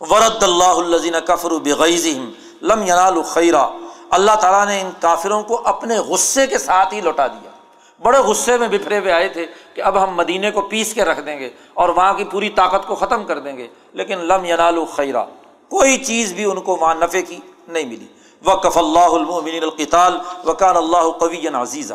[0.09, 2.07] ورد اللہ الزین کفر بغیز
[2.61, 3.65] لم ینال خیرہ
[4.09, 7.48] اللہ تعالیٰ نے ان کافروں کو اپنے غصے کے ساتھ ہی لوٹا دیا۔
[8.03, 11.19] بڑے غصے میں بفرے ہوئے آئے تھے کہ اب ہم مدینے کو پیس کے رکھ
[11.25, 14.83] دیں گے اور وہاں کی پوری طاقت کو ختم کر دیں گے، لیکن لم ینال
[14.95, 15.23] خیرہ
[15.71, 18.07] کوئی چیز بھی ان کو وہاں نفے کی نہیں ملی۔
[18.43, 21.93] وقف اللہ المؤمنین القتال وکان اللہ قوی عزیزہ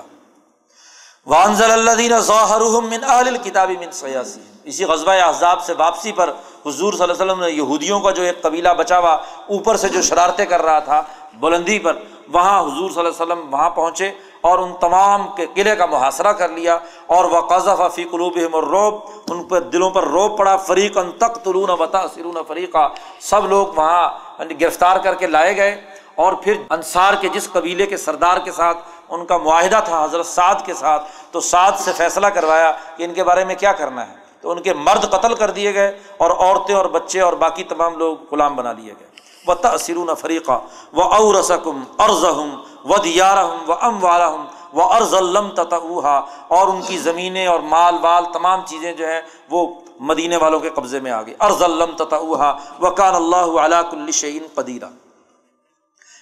[1.26, 3.36] وانزل اللہ ظاہر من اہل
[3.78, 6.30] من سیاسی اسی غزبۂ احزاب سے واپسی پر
[6.66, 9.12] حضور صلی اللہ علیہ وسلم نے یہودیوں کا جو ایک قبیلہ بچا ہوا
[9.54, 11.02] اوپر سے جو شرارتیں کر رہا تھا
[11.40, 11.96] بلندی پر،
[12.32, 14.10] وہاں حضور صلی اللہ علیہ وسلم وہاں پہنچے۔
[14.44, 18.62] اور ان تمام کے قلعے کا محاصرہ کر لیا اور وہ قذف فی قلوب اور
[18.62, 18.94] روب
[19.30, 22.88] ان پر دلوں پر روب پڑا فریق ان تک تلون وطا سرون فریقہ
[23.20, 24.08] سب لوگ وہاں
[24.38, 25.80] یعنی گرفتار کر کے لائے گئے
[26.14, 30.26] اور پھر انصار کے جس قبیلے کے سردار کے ساتھ، ان کا معاہدہ تھا حضرت
[30.26, 34.08] سعد کے ساتھ، تو سعد سے فیصلہ کروایا کہ ان کے بارے میں کیا کرنا
[34.08, 37.64] ہے۔ تو ان کے مرد قتل کر دیے گئے اور عورتیں اور بچے اور باقی
[37.64, 39.08] تمام لوگ غلام بنا دیے گئے۔
[39.46, 40.58] وہ تأثرون فریقہ
[40.92, 42.50] و اور رسکم عرض ہوں
[42.84, 47.46] و دیار ہوں و ام والا ہوں وہ ارض الم تتعا اور ان کی زمینیں
[47.46, 49.20] اور مال وال تمام چیزیں جو ہیں
[49.50, 49.66] وہ
[50.00, 54.88] مدینے والوں کے قبضے میں آ گئی۔ ارض الم تتعا وکان اللہ علاق الشعین قدیرہ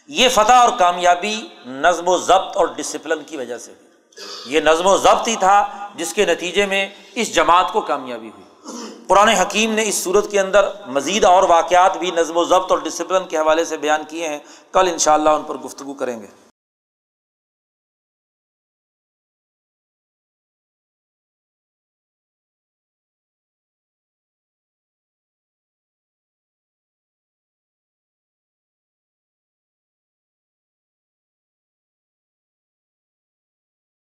[0.09, 3.73] یہ فتح اور کامیابی نظم و ضبط اور ڈسپلن کی وجہ سے
[4.47, 8.45] یہ نظم و ضبط ہی تھا جس کے نتیجے میں اس جماعت کو کامیابی ہوئی۔
[9.09, 12.79] قرآن حکیم نے اس صورت کے اندر مزید اور واقعات بھی نظم و ضبط اور
[12.79, 14.39] ڈسپلن کے حوالے سے بیان کیے ہیں۔
[14.73, 16.42] کل ان شاء اللہ ان پر گفتگو کریں گے۔